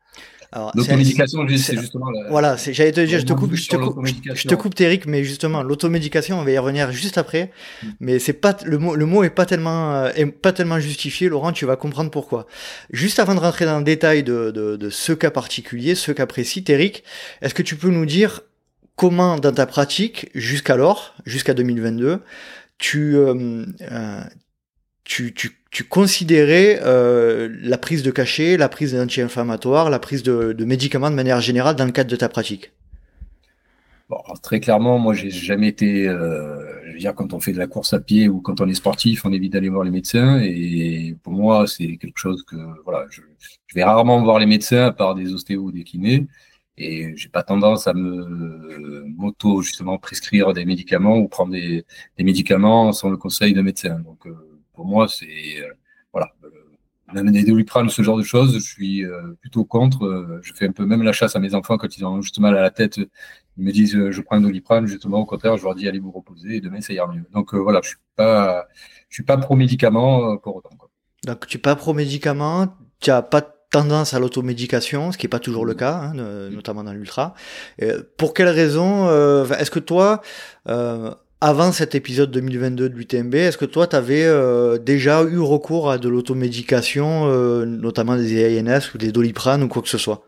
L'automédication, 0.75 1.47
c'est 1.49 1.77
justement. 1.77 2.11
La... 2.11 2.31
Voilà, 2.31 2.57
j'allais 2.57 2.93
te 2.93 3.01
dire, 3.01 3.19
je 3.19 3.25
te 3.25 3.33
coupe, 3.33 3.55
je 3.55 3.69
te 3.69 3.77
coupe, 3.77 4.07
je 4.07 4.49
te 4.49 4.55
coupe, 4.55 4.81
Eric, 4.81 5.07
mais 5.07 5.25
justement, 5.25 5.63
l'automédication, 5.63 6.39
on 6.39 6.45
va 6.45 6.51
y 6.53 6.59
revenir 6.59 6.93
juste 6.93 7.19
après. 7.19 7.51
Mm. 7.83 7.89
Mais 8.01 8.19
c'est 8.19 8.35
pas 8.35 8.57
le 8.65 8.79
mot, 8.79 8.95
le 8.95 9.07
mot 9.07 9.25
est 9.25 9.31
pas 9.31 9.47
tellement, 9.47 9.95
euh, 9.95 10.11
est 10.15 10.27
pas 10.27 10.53
tellement 10.53 10.79
justifié. 10.79 11.29
Laurent, 11.29 11.53
tu 11.53 11.67
vas 11.67 11.77
comprendre 11.77 12.11
pourquoi. 12.11 12.47
Juste 12.91 13.19
avant 13.19 13.35
de 13.35 13.41
rentrer 13.41 13.65
dans 13.65 13.79
le 13.79 13.85
détail 13.85 14.23
de, 14.23 14.53
de, 14.53 14.77
de 14.77 14.91
ce 14.91 15.13
cas 15.13 15.33
particulier, 15.33 15.97
ce 15.97 16.13
cas 16.13 16.27
précis, 16.27 16.65
Eric, 16.69 17.03
est-ce 17.43 17.55
que 17.55 17.63
tu 17.63 17.75
peux 17.75 17.91
nous 17.91 18.07
dire 18.07 18.43
comment, 18.95 19.39
dans 19.39 19.53
ta 19.53 19.67
pratique, 19.67 20.31
jusqu'alors, 20.35 21.15
jusqu'à 21.27 21.55
2022, 21.55 22.21
tu, 22.79 23.17
euh, 23.17 23.65
euh, 23.91 24.21
tu, 25.03 25.35
tu 25.35 25.64
tu 25.75 25.83
considérais 25.83 26.79
euh, 26.85 27.53
la 27.61 27.77
prise 27.77 28.05
de 28.05 28.13
cachet, 28.13 28.57
la 28.57 28.69
prise 28.69 28.95
d'anti-inflammatoires, 28.95 29.91
la 29.91 29.99
prise 29.99 30.23
de, 30.23 30.65
médicaments 30.65 31.11
de 31.11 31.17
manière 31.17 31.41
générale 31.41 31.75
dans 31.75 31.85
le 31.85 31.91
cadre 31.91 32.09
de 32.09 32.15
ta 32.15 32.29
pratique? 32.29 32.71
Très 34.45 34.61
clairement, 34.61 35.01
moi, 35.01 35.15
j'ai 35.15 35.31
jamais 35.31 35.67
été. 35.67 36.07
Euh, 36.07 36.61
je 36.87 36.93
veux 36.93 36.99
dire, 36.99 37.15
quand 37.17 37.33
on 37.33 37.41
fait 37.41 37.53
de 37.53 37.59
la 37.59 37.67
course 37.67 37.93
à 37.93 37.99
pied 37.99 38.29
ou 38.29 38.41
quand 38.41 38.61
on 38.61 38.69
est 38.69 38.75
sportif, 38.75 39.25
on 39.25 39.33
évite 39.33 39.55
d'aller 39.55 39.69
voir 39.69 39.83
les 39.83 39.91
médecins. 39.91 40.39
Et 40.41 41.17
pour 41.25 41.33
moi, 41.33 41.67
c'est 41.67 41.97
quelque 41.97 42.19
chose 42.19 42.45
que 42.45 42.55
voilà, 42.85 43.07
je, 43.11 43.23
vais 43.75 43.83
rarement 43.83 44.23
voir 44.23 44.39
les 44.39 44.47
médecins 44.47 44.87
à 44.87 44.93
part 44.93 45.17
des 45.17 45.33
ostéos 45.33 45.65
ou 45.65 45.73
des 45.73 45.83
kinés. 45.83 46.29
Et 46.77 47.17
j'ai 47.17 47.29
pas 47.29 47.43
tendance 47.43 47.89
à 47.89 47.95
me 47.95 49.05
m'auto 49.17 49.63
justement 49.63 49.99
prescrire 49.99 50.53
des 50.53 50.65
médicaments 50.65 51.17
ou 51.17 51.27
prendre 51.27 51.51
des, 51.53 51.85
médicaments 52.21 52.93
sans 52.93 53.11
le 53.11 53.17
conseil 53.17 53.55
d'un 53.55 53.63
médecin. 53.63 53.99
Donc 53.99 54.25
euh, 54.27 54.54
pour 54.75 54.85
moi, 54.85 55.09
c'est 55.09 55.27
euh, 55.61 55.73
voilà. 56.13 56.31
Euh, 56.45 56.49
même 57.13 57.31
des 57.31 57.45
doliprane, 57.45 57.91
ce 57.91 58.03
genre 58.03 58.17
de 58.17 58.23
choses, 58.23 58.55
je 58.55 58.59
suis 58.59 59.05
euh, 59.05 59.37
plutôt 59.41 59.65
contre. 59.65 60.41
je 60.43 60.53
fais 60.55 60.67
un 60.67 60.73
peu 60.73 60.85
même 60.85 61.03
la 61.03 61.13
chasse 61.13 61.37
à 61.37 61.39
mes 61.39 61.55
enfants 61.55 61.77
quand 61.77 61.97
ils 61.97 62.05
ont 62.05 62.21
juste 62.23 62.39
mal 62.39 62.57
à 62.57 62.63
la 62.63 62.71
tête. 62.71 62.97
Ils 62.97 63.65
me 63.65 63.71
disent 63.73 64.11
je 64.11 64.21
prends 64.23 64.37
un 64.37 64.41
doliprane, 64.41 64.87
justement 64.87 65.19
au 65.21 65.27
contraire, 65.27 65.57
je 65.57 65.65
leur 65.65 65.75
dis 65.75 65.87
allez 65.87 66.01
vous 66.01 66.11
reposer 66.11 66.57
et 66.57 66.61
demain 66.61 66.81
ça 66.81 66.93
ira 66.93 67.07
mieux. 67.07 67.23
Donc 67.33 67.55
voilà, 67.55 67.81
je 67.83 67.91
suis 67.91 67.99
pas, 68.17 68.67
je 69.11 69.15
suis 69.15 69.23
pas 69.23 69.37
pro 69.37 69.55
médicament 69.55 70.39
pour 70.39 70.57
autant. 70.57 70.71
Donc 71.25 71.47
tu 71.47 71.59
es 71.59 71.61
pas 71.61 71.77
pro 71.77 71.93
médicament, 71.93 72.75
tu 73.01 73.11
n'as 73.11 73.23
pas 73.23 73.43
tendance 73.43 74.15
à 74.15 74.19
l'automédication, 74.19 75.13
ce 75.13 75.19
qui 75.19 75.27
n'est 75.27 75.31
pas 75.31 75.41
toujours 75.41 75.67
le 75.67 75.75
cas, 75.75 75.95
hein, 75.95 76.15
notamment 76.51 76.85
dans 76.85 76.93
l'ultra. 76.95 77.35
pour 78.17 78.33
quelle 78.33 78.49
raison 78.49 79.09
Est-ce 79.53 79.71
que 79.71 79.79
toi, 79.79 80.23
avant 81.45 81.73
cet 81.73 81.95
épisode 81.95 82.31
2022 82.31 82.89
de 82.89 82.95
l'UTMB, 82.95 83.35
est-ce 83.35 83.59
que 83.59 83.67
toi, 83.67 83.87
tu 83.87 83.95
avais 83.97 84.25
euh, 84.25 84.79
déjà 84.79 85.23
eu 85.25 85.39
recours 85.41 85.91
à 85.91 85.99
de 85.99 86.09
l'automédication, 86.09 87.27
euh, 87.27 87.67
notamment 87.67 88.17
des 88.17 88.59
ANS 88.59 88.95
ou 88.95 88.99
des 88.99 89.13
doliprane 89.13 89.63
ou 89.63 89.69
quoi 89.69 89.83
que 89.83 89.91
ce 89.91 89.99
soit? 89.99 90.25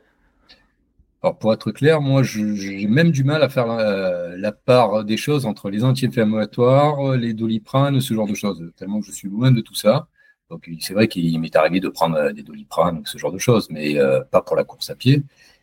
Alors, 1.22 1.38
pour 1.38 1.54
être 1.54 1.72
clair, 1.72 2.02
moi, 2.02 2.22
j'ai 2.22 2.86
même 2.86 3.12
du 3.12 3.24
mal 3.24 3.42
à 3.42 3.48
faire 3.48 3.66
la, 3.66 4.52
part 4.52 5.04
des 5.04 5.16
choses 5.16 5.46
entre 5.46 5.70
les 5.70 5.84
anti-inflammatoires, 5.84 7.16
les 7.16 7.32
doliprane, 7.32 7.98
ce 8.02 8.12
genre 8.12 8.28
de 8.28 8.34
choses, 8.34 8.62
tellement 8.76 9.00
que 9.00 9.06
je 9.06 9.12
suis 9.12 9.30
loin 9.30 9.50
de 9.50 9.62
tout 9.62 9.74
ça. 9.74 10.08
Donc, 10.50 10.68
c'est 10.80 10.92
vrai 10.92 11.08
qu'il 11.08 11.40
m'est 11.40 11.56
arrivé 11.56 11.80
de 11.80 11.88
prendre 11.88 12.30
des 12.32 12.42
doliprane, 12.42 13.00
ce 13.06 13.16
genre 13.16 13.32
de 13.32 13.38
choses, 13.38 13.68
mais 13.70 13.98
euh, 13.98 14.20
pas 14.20 14.42
pour 14.42 14.54
la 14.54 14.64
course 14.64 14.90
à 14.90 14.94
pied. 14.94 15.22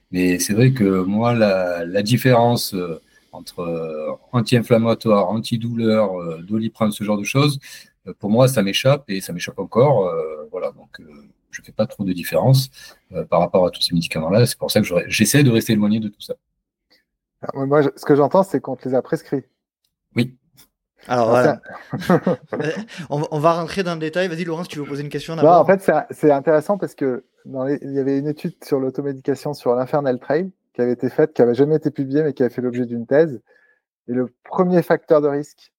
Mais 0.10 0.39
c'est 0.39 0.53
vrai 0.53 0.72
que 0.72 1.03
moi, 1.03 1.36
la, 1.36 2.01
différence 2.01 2.74
euh, 2.74 3.00
entre 3.34 3.60
euh, 3.60 4.12
anti-inflammatoire, 4.32 5.30
antidouleur, 5.30 6.20
euh, 6.20 6.42
doliprane, 6.42 6.92
ce 6.92 7.04
genre 7.04 7.18
de 7.18 7.24
choses, 7.24 7.60
pour 8.20 8.30
moi, 8.30 8.48
ça 8.48 8.62
m'échappe 8.63 9.06
et 9.10 9.22
ça 9.22 9.32
m'échappe 9.32 9.60
encore. 9.60 10.13
voilà, 10.52 10.72
donc 10.74 10.90
je 11.52 11.62
ne 11.62 11.66
fais 11.66 11.72
pas 11.72 11.88
trop 11.88 12.04
de 12.04 12.12
différence 12.12 12.70
par 13.30 13.40
rapport 13.40 13.66
à 13.66 13.70
tous 13.70 13.82
ces 13.82 13.94
médicaments-là. 13.94 14.46
C'est 14.46 14.58
pour 14.58 14.70
ça 14.70 14.82
que 14.82 14.88
j'essaie 15.08 15.42
de 15.44 15.50
rester 15.50 15.72
éloigné 15.72 16.02
de 16.02 16.10
tout 16.10 16.20
ça. 16.20 16.34
Ah, 17.42 17.66
moi, 17.66 17.82
ce 17.96 18.04
que 18.04 18.16
j'entends, 18.16 18.44
c'est 18.44 18.60
qu'on 18.60 18.75
te 18.75 18.90
les 18.90 18.94
a 18.94 19.02
prescrits. 19.02 19.46
Oui. 20.18 20.36
Alors 21.08 21.30
voilà. 21.30 21.62
on, 23.10 23.40
va 23.40 23.54
rentrer 23.54 23.84
dans 23.84 23.94
le 23.94 24.00
détail. 24.00 24.28
Vas-y, 24.28 24.44
Laurence, 24.44 24.68
tu 24.68 24.80
veux 24.80 24.86
poser 24.86 25.04
une 25.04 25.10
question 25.10 25.38
d'abord? 25.38 25.62
En 25.62 25.66
fait, 25.66 25.90
c'est 26.12 26.32
intéressant 26.32 26.78
parce 26.78 26.96
que 26.96 27.24
il 27.46 27.92
y 27.92 28.00
avait 28.00 28.20
une 28.20 28.28
étude 28.28 28.56
sur 28.63 28.80
l'automédication 28.80 29.54
sur 29.54 29.75
l'Infernal 29.75 30.20
Trail 30.20 30.52
qui 30.74 30.82
avait 30.82 30.94
été 30.94 31.10
faite, 31.10 31.34
qui 31.34 31.42
n'avait 31.42 31.53
jamais 31.53 31.75
été 31.75 31.92
publiée, 31.92 32.24
mais 32.24 32.34
qui 32.34 32.44
avait 32.44 32.53
fait 32.53 32.62
l'objet 32.62 32.86
d'une 32.86 33.06
thèse. 33.06 33.42
Et 34.08 34.13
le 34.13 34.27
premier 34.44 34.82
facteur 34.82 35.22
de 35.22 35.27
risque 35.27 35.72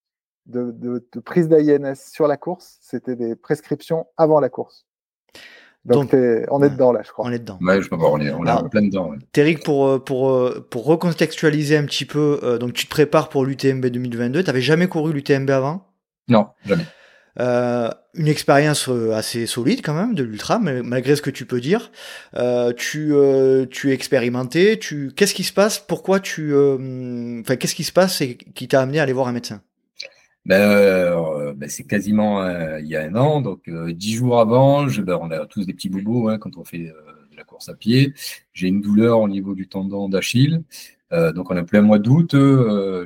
de, 0.46 0.70
de 0.70 1.20
prise 1.20 1.48
d'AINS 1.48 1.94
sur 1.94 2.26
la 2.26 2.36
course, 2.36 2.78
c'était 2.80 3.16
des 3.16 3.34
prescriptions 3.34 4.06
avant 4.16 4.40
la 4.40 4.48
course. 4.48 4.86
Donc, 5.84 6.14
on 6.50 6.62
est 6.62 6.70
dedans 6.70 6.92
là, 6.92 7.02
je 7.04 7.12
crois. 7.12 7.26
On 7.26 7.32
est 7.32 7.38
dedans. 7.38 7.58
Ouais, 7.60 7.82
je 7.82 7.88
on 7.92 8.20
est, 8.20 8.32
on 8.32 8.44
est 8.44 8.68
plein 8.70 8.82
dedans. 8.82 9.10
Ouais. 9.10 9.54
pour, 9.56 9.86
euh, 9.86 9.98
pour, 9.98 10.30
euh, 10.30 10.66
pour 10.70 10.86
recontextualiser 10.86 11.76
un 11.76 11.84
petit 11.84 12.06
peu, 12.06 12.40
euh, 12.42 12.56
donc 12.56 12.72
tu 12.72 12.86
te 12.86 12.90
prépares 12.90 13.28
pour 13.28 13.44
l'UTMB 13.44 13.84
2022. 13.84 14.42
Tu 14.42 14.46
n'avais 14.46 14.62
jamais 14.62 14.86
couru 14.86 15.12
l'UTMB 15.12 15.50
avant? 15.50 15.86
Non, 16.28 16.48
jamais. 16.64 16.84
Une 17.36 18.28
expérience 18.28 18.88
assez 19.12 19.46
solide 19.46 19.80
quand 19.82 19.94
même 19.94 20.14
de 20.14 20.22
l'ultra, 20.22 20.58
malgré 20.58 21.16
ce 21.16 21.22
que 21.22 21.30
tu 21.30 21.46
peux 21.46 21.60
dire. 21.60 21.90
tu, 22.76 23.12
tu 23.70 23.90
es 23.90 23.94
expérimenté. 23.94 24.78
Tu, 24.78 25.12
qu'est-ce 25.14 25.34
qui 25.34 25.44
se 25.44 25.52
passe? 25.52 25.78
Pourquoi 25.78 26.20
tu, 26.20 26.54
enfin, 26.54 27.56
qu'est-ce 27.56 27.74
qui 27.74 27.84
se 27.84 27.92
passe 27.92 28.20
et 28.20 28.36
qui 28.36 28.68
t'a 28.68 28.80
amené 28.80 29.00
à 29.00 29.02
aller 29.02 29.12
voir 29.12 29.28
un 29.28 29.32
médecin? 29.32 29.60
Ben, 30.46 30.60
euh, 30.60 31.54
ben, 31.54 31.68
c'est 31.70 31.84
quasiment 31.84 32.42
euh, 32.42 32.78
il 32.80 32.86
y 32.86 32.96
a 32.96 33.02
un 33.02 33.14
an, 33.16 33.40
donc 33.40 33.66
euh, 33.68 33.92
dix 33.94 34.14
jours 34.14 34.38
avant, 34.40 34.88
je, 34.88 35.00
ben, 35.00 35.18
on 35.20 35.30
a 35.30 35.46
tous 35.46 35.64
des 35.64 35.72
petits 35.72 35.88
bobos 35.88 36.28
hein, 36.28 36.38
quand 36.38 36.58
on 36.58 36.64
fait 36.64 36.78
de 36.78 37.36
la 37.36 37.44
course 37.44 37.70
à 37.70 37.74
pied. 37.74 38.12
J'ai 38.52 38.68
une 38.68 38.82
douleur 38.82 39.20
au 39.20 39.28
niveau 39.28 39.54
du 39.54 39.68
tendon 39.68 40.08
d'Achille. 40.08 40.62
donc 41.10 41.50
on 41.50 41.56
est 41.56 41.64
plein 41.64 41.80
mois 41.80 41.98
d'août. 41.98 42.36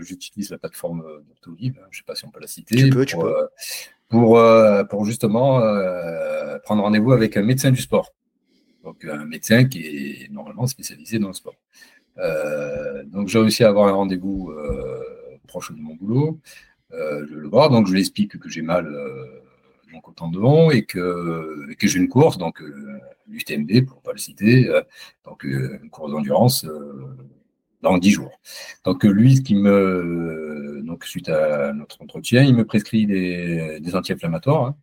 J'utilise 0.01 0.51
la 0.51 0.59
plateforme 0.59 1.05
Doctolib, 1.29 1.77
hein, 1.79 1.87
je 1.91 1.99
ne 1.99 2.01
sais 2.01 2.05
pas 2.07 2.17
si 2.17 2.25
on 2.25 2.31
peut 2.31 2.41
la 2.41 2.49
citer. 2.49 2.77
Tu 2.77 2.91
peux, 2.91 3.05
pour, 3.05 3.07
tu 3.07 3.17
peux. 3.17 3.49
Pour, 4.09 4.41
pour, 4.89 5.05
justement 5.05 5.61
prendre 6.65 6.83
rendez-vous 6.83 7.13
avec 7.13 7.37
un 7.37 7.43
médecin 7.43 7.71
du 7.71 7.81
sport. 7.81 8.15
Donc 8.83 9.05
un 9.05 9.27
médecin 9.27 9.65
qui 9.65 9.85
est 9.85 10.33
normalement 10.33 10.67
spécialisé 10.67 11.19
dans 11.19 11.29
le 11.29 11.35
sport. 11.35 11.57
donc 13.07 13.29
j'ai 13.29 13.39
réussi 13.39 13.65
à 13.65 13.69
avoir 13.69 13.89
un 13.89 13.93
rendez-vous 13.93 14.51
proche 15.47 15.73
de 15.73 15.81
mon 15.81 15.95
boulot. 15.95 16.41
Euh, 16.93 17.27
je 17.29 17.35
le 17.35 17.49
vois, 17.49 17.69
donc 17.69 17.87
je 17.87 17.93
lui 17.93 18.01
explique 18.01 18.39
que 18.39 18.49
j'ai 18.49 18.63
mal 18.63 18.87
euh, 18.87 19.43
donc 19.93 20.09
au 20.09 20.13
tendon 20.13 20.71
et 20.71 20.85
que, 20.85 21.67
que 21.79 21.87
j'ai 21.87 21.99
une 21.99 22.09
course, 22.09 22.39
donc 22.39 22.63
euh, 22.63 22.99
l'UTMB 23.27 23.85
pour 23.87 23.99
ne 23.99 24.03
pas 24.03 24.13
le 24.13 24.19
citer, 24.19 24.71
donc 25.25 25.45
une 25.45 25.91
course 25.91 26.13
d'endurance 26.13 26.67
dans 27.83 27.99
10 27.99 28.11
jours. 28.11 28.41
Donc 28.85 29.05
lui, 29.05 29.37
ce 29.37 29.43
qui 29.43 29.55
me, 29.55 30.83
donc 30.85 31.05
suite 31.05 31.29
à 31.29 31.73
notre 31.73 32.03
entretien, 32.03 32.43
il 32.43 32.55
me 32.55 32.65
prescrit 32.65 33.07
des, 33.07 33.79
des 33.81 33.97
anti-inflammatoires. 33.97 34.65
Hein. 34.65 34.77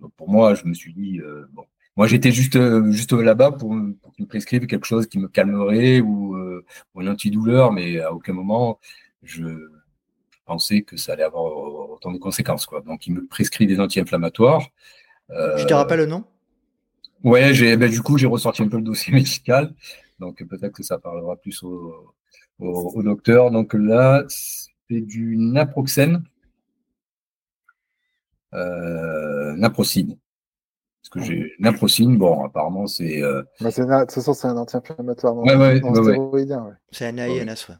Donc 0.00 0.12
pour 0.16 0.28
moi, 0.30 0.54
je 0.54 0.64
me 0.66 0.74
suis 0.74 0.94
dit 0.94 1.20
bon, 1.52 1.64
moi 1.96 2.06
j'étais 2.06 2.32
juste 2.32 2.58
juste 2.90 3.12
là-bas 3.12 3.52
pour, 3.52 3.74
pour 4.00 4.12
qu'il 4.14 4.24
me 4.24 4.28
prescrive 4.28 4.66
quelque 4.66 4.86
chose 4.86 5.06
qui 5.06 5.18
me 5.18 5.28
calmerait 5.28 6.00
ou, 6.00 6.36
ou 6.94 7.00
une 7.00 7.08
antidouleur, 7.08 7.72
mais 7.72 8.00
à 8.00 8.12
aucun 8.12 8.32
moment 8.32 8.78
je 9.22 9.68
pensais 10.50 10.82
que 10.82 10.96
ça 10.96 11.12
allait 11.12 11.22
avoir 11.22 11.44
autant 11.90 12.12
de 12.12 12.18
conséquences. 12.18 12.66
Quoi. 12.66 12.80
Donc, 12.80 13.06
il 13.06 13.14
me 13.14 13.26
prescrit 13.26 13.66
des 13.66 13.80
anti-inflammatoires. 13.80 14.66
Je 15.28 15.64
te 15.64 15.74
rappelle 15.74 16.00
le 16.00 16.06
nom? 16.06 16.24
Ouais, 17.22 17.54
j'ai, 17.54 17.76
ben, 17.76 17.90
du 17.90 18.02
coup, 18.02 18.18
j'ai 18.18 18.26
ressorti 18.26 18.62
un 18.62 18.68
peu 18.68 18.78
le 18.78 18.82
dossier 18.82 19.12
médical. 19.20 19.74
Donc, 20.18 20.42
peut-être 20.44 20.72
que 20.72 20.82
ça 20.82 20.98
parlera 20.98 21.36
plus 21.36 21.62
au, 22.60 22.92
au, 22.94 23.02
docteur. 23.02 23.50
Donc 23.50 23.74
là, 23.74 24.24
c'est 24.28 25.00
du 25.00 25.36
naproxène, 25.36 26.22
euh, 28.54 29.54
naprocine. 29.56 30.16
Parce 31.02 31.10
que 31.10 31.20
j'ai 31.20 31.52
naprocine, 31.58 32.18
bon, 32.18 32.44
apparemment, 32.44 32.86
c'est. 32.86 33.22
Euh... 33.22 33.42
Bah, 33.60 33.70
de 33.70 34.00
toute 34.00 34.12
façon, 34.12 34.34
c'est 34.34 34.48
un 34.48 34.56
anti-inflammatoire. 34.56 35.36
Ouais, 35.36 35.56
ouais, 35.56 35.82
ouais, 35.82 36.74
C'est 36.90 37.06
un 37.06 37.18
AINS, 37.18 37.66
ouais. 37.68 37.76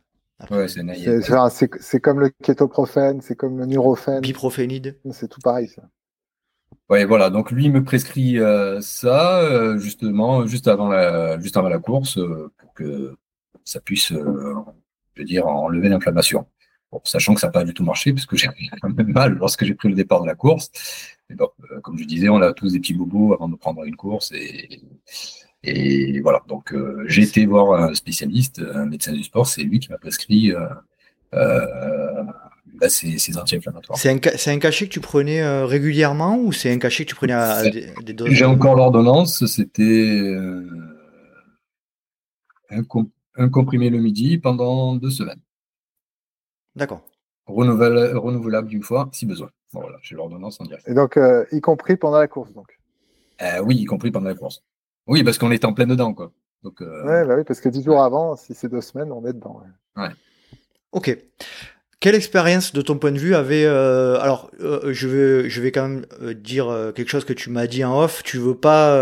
Ouais, 0.51 0.67
c'est 0.69 2.01
comme 2.01 2.21
le 2.21 2.31
kétoprophène, 2.31 3.21
c'est 3.21 3.37
comme 3.37 3.59
le 3.59 3.67
neurophène. 3.67 4.21
Biprophénide. 4.21 4.99
C'est 5.13 5.29
tout 5.29 5.41
pareil, 5.41 5.69
ça. 5.69 5.83
Ouais, 6.89 7.05
voilà. 7.05 7.31
Donc 7.31 7.51
lui 7.51 7.69
me 7.69 7.85
prescrit 7.85 8.39
euh, 8.39 8.81
ça 8.81 9.41
euh, 9.43 9.79
justement 9.79 10.47
juste 10.47 10.67
avant 10.67 10.89
la 10.89 11.39
juste 11.39 11.57
avant 11.57 11.69
la 11.69 11.79
course 11.79 12.19
euh, 12.19 12.51
pour 12.59 12.75
que 12.75 13.17
ça 13.65 13.81
puisse, 13.81 14.09
je 14.09 14.19
veux 15.17 15.25
dire, 15.25 15.47
enlever 15.47 15.89
l'inflammation. 15.89 16.47
Bon, 16.93 17.01
sachant 17.05 17.35
que 17.35 17.41
ça 17.41 17.47
n'a 17.47 17.53
pas 17.53 17.65
du 17.65 17.73
tout 17.75 17.85
marché 17.85 18.13
puisque 18.13 18.35
j'ai 18.37 18.49
quand 18.81 18.91
même 18.91 19.13
mal 19.13 19.35
lorsque 19.35 19.65
j'ai 19.65 19.75
pris 19.75 19.89
le 19.89 19.95
départ 19.95 20.23
de 20.23 20.27
la 20.27 20.35
course. 20.35 20.71
Et 21.31 21.35
donc, 21.35 21.53
comme 21.83 21.97
je 21.99 22.05
disais, 22.05 22.29
on 22.29 22.41
a 22.43 22.53
tous 22.53 22.73
des 22.73 22.81
petits 22.81 22.95
bobos 22.95 23.35
avant 23.35 23.49
de 23.49 23.57
prendre 23.57 23.85
une 23.85 23.97
course 23.97 24.33
et 24.33 24.81
et 25.63 26.21
voilà, 26.21 26.43
donc 26.49 26.73
euh, 26.73 27.05
j'ai 27.07 27.23
été 27.23 27.45
voir 27.45 27.83
un 27.83 27.95
spécialiste, 27.95 28.63
un 28.75 28.87
médecin 28.87 29.13
du 29.13 29.23
sport, 29.23 29.47
c'est 29.47 29.63
lui 29.63 29.79
qui 29.79 29.91
m'a 29.91 29.99
prescrit 29.99 30.53
euh, 30.53 30.67
euh, 31.35 32.25
bah, 32.81 32.89
ces, 32.89 33.37
anti-inflammatoires. 33.37 33.99
C'est 33.99 34.09
un, 34.09 34.53
un, 34.53 34.59
cachet 34.59 34.87
que 34.87 34.93
tu 34.93 35.01
prenais 35.01 35.43
régulièrement 35.65 36.39
ou 36.39 36.53
c'est 36.53 36.73
un 36.73 36.79
cachet 36.79 37.05
que 37.05 37.11
tu 37.11 37.15
prenais 37.15 37.35
à, 37.35 37.63
des, 37.69 38.13
doses 38.15 38.31
J'ai 38.31 38.47
encore 38.47 38.75
l'ordonnance, 38.75 39.45
c'était 39.45 40.35
un, 42.71 42.83
comprimé 43.53 43.91
le 43.91 43.99
midi 43.99 44.39
pendant 44.39 44.95
deux 44.97 45.11
semaines. 45.11 45.41
D'accord. 46.77 47.03
Renouvelable, 47.47 48.17
renouvelable 48.17 48.69
d'une 48.69 48.83
fois 48.83 49.09
si 49.13 49.27
besoin. 49.27 49.51
voilà, 49.73 49.97
j'ai 50.03 50.15
l'ordonnance 50.15 50.61
en 50.61 50.65
direct. 50.65 50.89
Et 50.89 50.95
donc, 50.95 51.19
y 51.53 51.61
compris 51.61 51.97
pendant 51.97 52.19
la 52.19 52.29
course, 52.29 52.53
donc 52.53 52.79
Oui, 53.65 53.77
y 53.77 53.85
compris 53.85 54.11
pendant 54.11 54.29
la 54.29 54.35
course. 54.35 54.63
Oui, 55.07 55.25
parce 55.25 55.39
qu'on 55.39 55.51
est 55.51 55.65
en 55.65 55.73
plein 55.73 55.87
dedans, 55.87 56.15
quoi. 56.15 56.33
Donc, 56.63 56.83
euh, 56.83 57.25
bah 57.27 57.37
oui, 57.37 57.45
parce 57.45 57.61
que 57.61 57.69
dix 57.69 57.83
jours 57.83 58.03
avant, 58.03 58.37
si 58.37 58.55
c'est 58.55 58.69
deux 58.69 58.83
semaines, 58.83 59.13
on 59.13 59.25
est 59.27 59.33
dedans. 59.33 59.63
Ouais. 59.97 60.11
Ok. 60.93 61.19
Quelle 62.01 62.15
expérience 62.15 62.73
de 62.73 62.81
ton 62.81 62.97
point 62.97 63.13
de 63.13 63.19
vue 63.19 63.35
avait 63.35 63.67
euh, 63.67 64.19
alors 64.21 64.51
euh, 64.63 64.91
je 64.91 65.07
vais 65.07 65.51
je 65.51 65.61
vais 65.61 65.71
quand 65.71 65.87
même 65.87 66.07
dire 66.35 66.93
quelque 66.95 67.11
chose 67.11 67.27
que 67.27 67.35
tu 67.35 67.51
m'as 67.51 67.67
dit 67.67 67.85
en 67.85 68.03
off. 68.03 68.23
Tu 68.25 68.39
veux 68.39 68.55
pas 68.55 68.99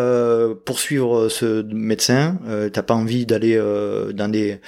poursuivre 0.64 1.28
ce 1.28 1.62
médecin 1.62 2.38
t'as 2.73 2.83
pas 2.83 2.95
envie 2.95 3.25
d'aller 3.25 3.57
dans 4.12 4.28
des 4.28 4.61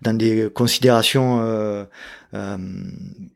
dans 0.00 0.16
des 0.16 0.48
considérations 0.54 1.86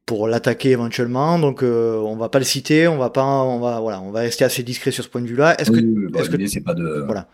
pour 0.06 0.28
l'attaquer 0.28 0.70
éventuellement. 0.70 1.40
Donc 1.40 1.62
on 1.62 2.16
va 2.16 2.28
pas 2.28 2.38
le 2.38 2.44
citer 2.44 2.86
on 2.86 2.98
va 2.98 3.10
pas 3.10 3.24
on 3.24 3.58
va 3.58 3.80
voilà 3.80 4.00
on 4.00 4.12
va 4.12 4.20
rester 4.20 4.44
assez 4.44 4.62
discret 4.62 4.92
sur 4.92 5.02
ce 5.02 5.08
point 5.08 5.22
de 5.22 5.26
vue 5.26 5.36
là 5.36 5.60
est-ce 5.60 5.72
que 5.72 6.18
est-ce 6.18 6.30
que 6.30 6.46
c'est 6.46 6.60
pas 6.60 6.74
de 6.74 7.02
voilà 7.04 7.26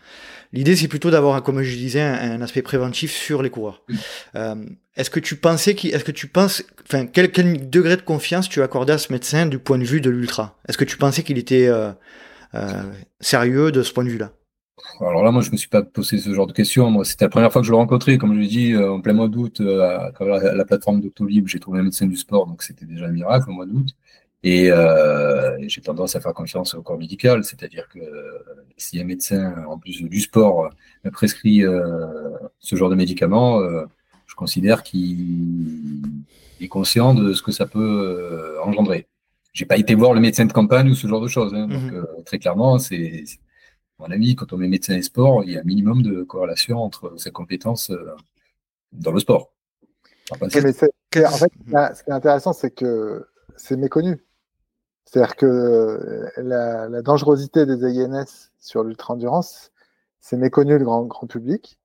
L'idée, 0.53 0.75
c'est 0.75 0.87
plutôt 0.87 1.09
d'avoir, 1.09 1.41
comme 1.41 1.63
je 1.63 1.75
disais, 1.75 2.01
un, 2.01 2.39
aspect 2.41 2.61
préventif 2.61 3.11
sur 3.11 3.41
les 3.41 3.49
coureurs. 3.49 3.81
Euh, 4.35 4.55
est-ce 4.95 5.09
que 5.09 5.19
tu 5.19 5.35
pensais 5.35 5.71
est-ce 5.71 6.03
que 6.03 6.11
tu 6.11 6.27
penses, 6.27 6.63
enfin, 6.85 7.07
quel, 7.07 7.31
quel, 7.31 7.69
degré 7.71 7.97
de 7.97 8.03
confiance 8.03 8.47
tu 8.47 8.61
accordais 8.61 8.93
à 8.93 8.99
ce 8.99 9.11
médecin 9.11 9.47
du 9.47 9.57
point 9.57 9.79
de 9.79 9.83
vue 9.83 9.99
de 9.99 10.11
l'ultra? 10.11 10.59
Est-ce 10.67 10.77
que 10.77 10.85
tu 10.85 10.97
pensais 10.97 11.23
qu'il 11.23 11.39
était 11.39 11.67
euh, 11.67 11.91
euh, 12.53 12.83
sérieux 13.19 13.71
de 13.71 13.81
ce 13.81 13.91
point 13.91 14.03
de 14.03 14.09
vue-là? 14.09 14.31
Alors 14.99 15.23
là, 15.23 15.31
moi, 15.31 15.41
je 15.41 15.49
me 15.49 15.57
suis 15.57 15.69
pas 15.69 15.81
posé 15.81 16.19
ce 16.19 16.31
genre 16.31 16.45
de 16.45 16.53
questions. 16.53 16.91
Moi, 16.91 17.03
c'était 17.03 17.25
la 17.25 17.29
première 17.29 17.51
fois 17.51 17.61
que 17.61 17.65
je 17.65 17.71
le 17.71 17.77
rencontrais. 17.77 18.19
Comme 18.19 18.35
je 18.35 18.39
l'ai 18.39 18.47
dit, 18.47 18.77
en 18.77 19.01
plein 19.01 19.13
mois 19.13 19.29
d'août, 19.29 19.59
à 19.59 20.11
travers 20.13 20.53
la, 20.53 20.65
plateforme 20.65 21.01
Doctolib, 21.01 21.47
j'ai 21.47 21.59
trouvé 21.59 21.79
un 21.79 21.83
médecin 21.83 22.05
du 22.05 22.15
sport, 22.15 22.45
donc 22.45 22.61
c'était 22.61 22.85
déjà 22.85 23.07
un 23.07 23.11
miracle 23.11 23.49
au 23.49 23.53
mois 23.53 23.65
d'août. 23.65 23.87
Et 24.43 24.69
euh, 24.71 25.57
j'ai 25.67 25.81
tendance 25.81 26.15
à 26.17 26.21
faire 26.21 26.33
confiance 26.33 26.73
au 26.75 26.81
corps 26.81 26.97
médical, 26.97 27.45
c'est-à-dire 27.45 27.87
que 27.87 27.99
si 28.77 28.99
un 28.99 29.05
médecin, 29.05 29.65
en 29.67 29.77
plus 29.77 30.01
du 30.01 30.19
sport, 30.19 30.69
me 31.03 31.11
prescrit 31.11 31.63
euh, 31.63 32.29
ce 32.59 32.75
genre 32.75 32.89
de 32.89 32.95
médicaments, 32.95 33.59
euh, 33.59 33.85
je 34.27 34.35
considère 34.35 34.83
qu'il 34.83 36.01
est 36.59 36.67
conscient 36.67 37.13
de 37.13 37.33
ce 37.33 37.41
que 37.41 37.51
ça 37.51 37.65
peut 37.65 37.79
euh, 37.79 38.61
engendrer. 38.63 39.07
J'ai 39.53 39.65
pas 39.65 39.77
été 39.77 39.95
voir 39.95 40.13
le 40.13 40.19
médecin 40.19 40.45
de 40.45 40.53
campagne 40.53 40.89
ou 40.89 40.95
ce 40.95 41.07
genre 41.07 41.21
de 41.21 41.27
choses. 41.27 41.53
Hein, 41.53 41.67
donc 41.67 41.81
mhm. 41.81 42.05
très 42.25 42.39
clairement, 42.39 42.79
c'est 42.79 43.23
mon 43.99 44.09
avis, 44.09 44.35
quand 44.35 44.51
on 44.51 44.57
met 44.57 44.67
médecin 44.67 44.95
et 44.95 45.03
sport, 45.03 45.43
il 45.43 45.51
y 45.51 45.57
a 45.57 45.61
un 45.61 45.63
minimum 45.63 46.01
de 46.01 46.23
corrélation 46.23 46.79
entre 46.79 47.13
ses 47.17 47.31
compétences 47.31 47.91
dans 48.91 49.11
le 49.11 49.19
sport. 49.19 49.53
en 50.31 50.35
fait, 50.35 50.49
ce 50.73 52.03
qui 52.03 52.09
est 52.09 52.13
intéressant, 52.13 52.51
c'est 52.51 52.71
que 52.71 53.27
c'est 53.55 53.77
méconnu. 53.77 54.17
C'est-à-dire 55.05 55.35
que 55.35 55.45
euh, 55.45 56.29
la, 56.37 57.01
dangerosité 57.01 57.65
des 57.65 57.83
AINS 57.85 58.51
sur 58.59 58.83
l'ultra-endurance, 58.83 59.71
c'est 60.19 60.37
méconnu 60.37 60.77
le 60.77 60.85
grand, 60.85 61.03
grand 61.03 61.27
public. 61.27 61.79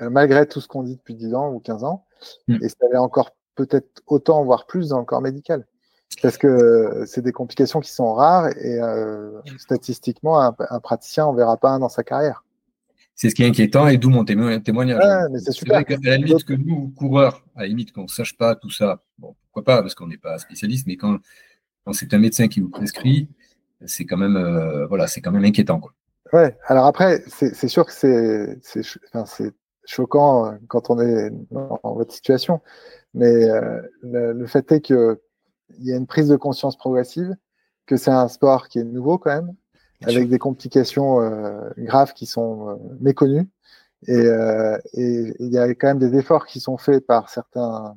malgré 0.00 0.46
tout 0.46 0.60
ce 0.60 0.68
qu'on 0.68 0.82
dit 0.82 0.96
depuis 0.96 1.14
10 1.14 1.34
ans 1.34 1.52
ou 1.52 1.60
15 1.60 1.84
ans. 1.84 2.04
Mm. 2.48 2.58
Et 2.62 2.68
ça 2.68 2.76
allait 2.88 2.98
encore 2.98 3.30
peut-être 3.54 4.02
autant, 4.06 4.44
voire 4.44 4.66
plus 4.66 4.88
dans 4.88 4.98
le 4.98 5.04
corps 5.04 5.22
médical. 5.22 5.66
Parce 6.20 6.36
que 6.36 7.04
c'est 7.06 7.22
des 7.22 7.32
complications 7.32 7.80
qui 7.80 7.90
sont 7.90 8.12
rares 8.12 8.48
et 8.58 8.78
statistiquement, 9.58 10.40
un, 10.40 10.80
praticien, 10.80 11.26
on 11.26 11.32
verra 11.32 11.56
pas 11.56 11.70
un 11.70 11.78
dans 11.78 11.88
sa 11.88 12.04
carrière. 12.04 12.44
C'est 13.14 13.30
ce 13.30 13.34
qui 13.34 13.42
est 13.42 13.46
inquiétant 13.46 13.88
et 13.88 13.98
d'où 13.98 14.10
mon 14.10 14.24
témoignage. 14.24 15.02
C'est 15.38 15.52
super. 15.52 15.78
à 15.78 15.84
la 16.02 16.16
limite 16.16 16.44
que 16.44 16.54
nous, 16.54 16.92
coureurs, 16.96 17.44
à 17.54 17.62
la 17.62 17.68
limite 17.68 17.92
qu'on 17.92 18.02
ne 18.02 18.08
sache 18.08 18.36
pas 18.36 18.56
tout 18.56 18.70
ça, 18.70 19.02
bon, 19.18 19.34
pourquoi 19.44 19.64
pas, 19.64 19.82
parce 19.82 19.94
qu'on 19.94 20.06
n'est 20.06 20.18
pas 20.18 20.38
spécialiste, 20.38 20.86
mais 20.86 20.96
quand, 20.96 21.18
quand 21.84 21.92
c'est 21.92 22.14
un 22.14 22.18
médecin 22.18 22.48
qui 22.48 22.60
vous 22.60 22.68
prescrit, 22.68 23.28
c'est 23.86 24.04
quand 24.04 24.16
même, 24.16 24.36
euh, 24.36 24.86
voilà, 24.86 25.06
c'est 25.06 25.20
quand 25.20 25.32
même 25.32 25.44
inquiétant. 25.44 25.80
Quoi. 25.80 25.92
Ouais. 26.32 26.56
Alors 26.66 26.86
après, 26.86 27.22
c'est 27.26 27.68
sûr 27.68 27.84
que 27.86 27.92
c'est 27.92 28.58
enfin, 29.12 29.24
choquant 29.84 30.46
euh, 30.46 30.52
quand 30.68 30.90
on 30.90 31.00
est 31.00 31.30
dans 31.50 31.80
votre 31.82 32.12
situation, 32.12 32.60
mais 33.14 33.50
euh, 33.50 33.82
le, 34.02 34.46
fait 34.46 34.70
est 34.72 34.80
qu'il 34.80 35.16
y 35.80 35.92
a 35.92 35.96
une 35.96 36.06
prise 36.06 36.28
de 36.28 36.36
conscience 36.36 36.76
progressive, 36.76 37.34
que 37.86 37.96
c'est 37.96 38.10
un 38.10 38.28
sport 38.28 38.68
qui 38.68 38.78
est 38.78 38.84
nouveau 38.84 39.18
quand 39.18 39.34
même, 39.34 39.54
avec 40.04 40.28
des 40.28 40.38
complications 40.38 41.18
graves 41.78 42.12
qui 42.12 42.26
sont 42.26 42.78
méconnues. 43.00 43.48
Et, 44.08 44.24
et 44.94 45.34
il 45.38 45.52
y 45.52 45.58
a 45.58 45.68
quand 45.74 45.88
même 45.88 45.98
des 45.98 46.16
efforts 46.16 46.46
qui 46.46 46.58
sont 46.58 46.76
faits 46.76 47.06
par 47.06 47.28
certains 47.28 47.96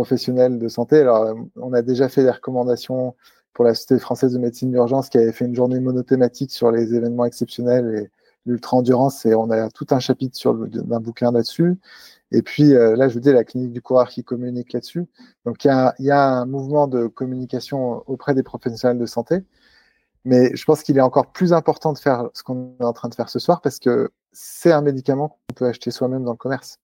professionnels 0.00 0.58
de 0.58 0.68
santé. 0.68 1.00
Alors, 1.00 1.34
on 1.56 1.74
a 1.74 1.82
déjà 1.82 2.08
fait 2.08 2.22
des 2.22 2.30
recommandations 2.30 3.14
pour 3.52 3.66
la 3.66 3.74
Société 3.74 3.98
française 3.98 4.32
de 4.32 4.38
médecine 4.38 4.70
d'urgence 4.70 5.10
qui 5.10 5.18
avait 5.18 5.32
fait 5.32 5.44
une 5.44 5.54
journée 5.54 5.78
monothématique 5.78 6.52
sur 6.52 6.70
les 6.70 6.94
événements 6.94 7.26
exceptionnels 7.26 7.94
et 7.94 8.10
l'ultra-endurance 8.46 9.26
et 9.26 9.34
on 9.34 9.50
a 9.50 9.68
tout 9.68 9.86
un 9.90 10.00
chapitre 10.00 10.38
sur 10.38 10.54
d'un 10.54 11.00
bouquin 11.00 11.32
là-dessus. 11.32 11.76
Et 12.32 12.40
puis 12.40 12.72
euh, 12.74 12.96
là, 12.96 13.08
je 13.08 13.14
vous 13.14 13.20
dis, 13.20 13.30
la 13.30 13.44
clinique 13.44 13.72
du 13.72 13.82
coureur 13.82 14.08
qui 14.08 14.24
communique 14.24 14.72
là-dessus. 14.72 15.04
Donc 15.44 15.64
il 15.64 15.68
y 15.98 16.10
a 16.10 16.30
un 16.30 16.46
mouvement 16.46 16.86
de 16.88 17.06
communication 17.06 18.02
auprès 18.06 18.34
des 18.34 18.42
professionnels 18.42 18.98
de 18.98 19.06
santé. 19.06 19.44
Mais 20.24 20.56
je 20.56 20.64
pense 20.64 20.82
qu'il 20.82 20.96
est 20.96 21.02
encore 21.02 21.26
plus 21.32 21.52
important 21.52 21.92
de 21.92 21.98
faire 21.98 22.30
ce 22.32 22.42
qu'on 22.42 22.74
est 22.80 22.84
en 22.84 22.94
train 22.94 23.10
de 23.10 23.14
faire 23.14 23.28
ce 23.28 23.38
soir 23.38 23.60
parce 23.60 23.78
que 23.78 24.10
c'est 24.32 24.72
un 24.72 24.80
médicament 24.80 25.28
qu'on 25.28 25.54
peut 25.56 25.66
acheter 25.66 25.90
soi-même 25.90 26.24
dans 26.24 26.32
le 26.32 26.38
commerce. 26.38 26.78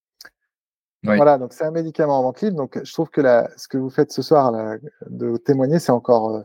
Voilà, 1.14 1.38
donc 1.38 1.52
c'est 1.52 1.64
un 1.64 1.70
médicament 1.70 2.18
en. 2.18 2.50
Donc 2.52 2.80
je 2.82 2.92
trouve 2.92 3.10
que 3.10 3.20
la, 3.20 3.48
ce 3.56 3.68
que 3.68 3.78
vous 3.78 3.90
faites 3.90 4.12
ce 4.12 4.22
soir, 4.22 4.50
là, 4.50 4.76
de 5.08 5.36
témoigner, 5.36 5.78
c'est 5.78 5.92
encore 5.92 6.34
euh, 6.34 6.42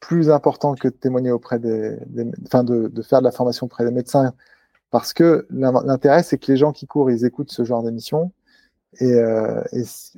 plus 0.00 0.30
important 0.30 0.74
que 0.74 0.88
de 0.88 0.94
témoigner 0.94 1.30
auprès 1.30 1.58
des, 1.58 1.96
enfin 2.46 2.64
de, 2.64 2.90
faire 3.02 3.20
de 3.20 3.24
la 3.24 3.32
formation 3.32 3.66
auprès 3.66 3.84
des 3.84 3.90
médecins, 3.90 4.32
parce 4.90 5.12
que 5.12 5.46
l'intérêt 5.50 6.22
c'est 6.22 6.38
que 6.38 6.50
les 6.52 6.56
gens 6.56 6.72
qui 6.72 6.86
courent, 6.86 7.10
ils 7.10 7.24
écoutent 7.24 7.52
ce 7.52 7.64
genre 7.64 7.82
d'émission 7.82 8.32
et, 9.00 9.12
euh, 9.12 9.62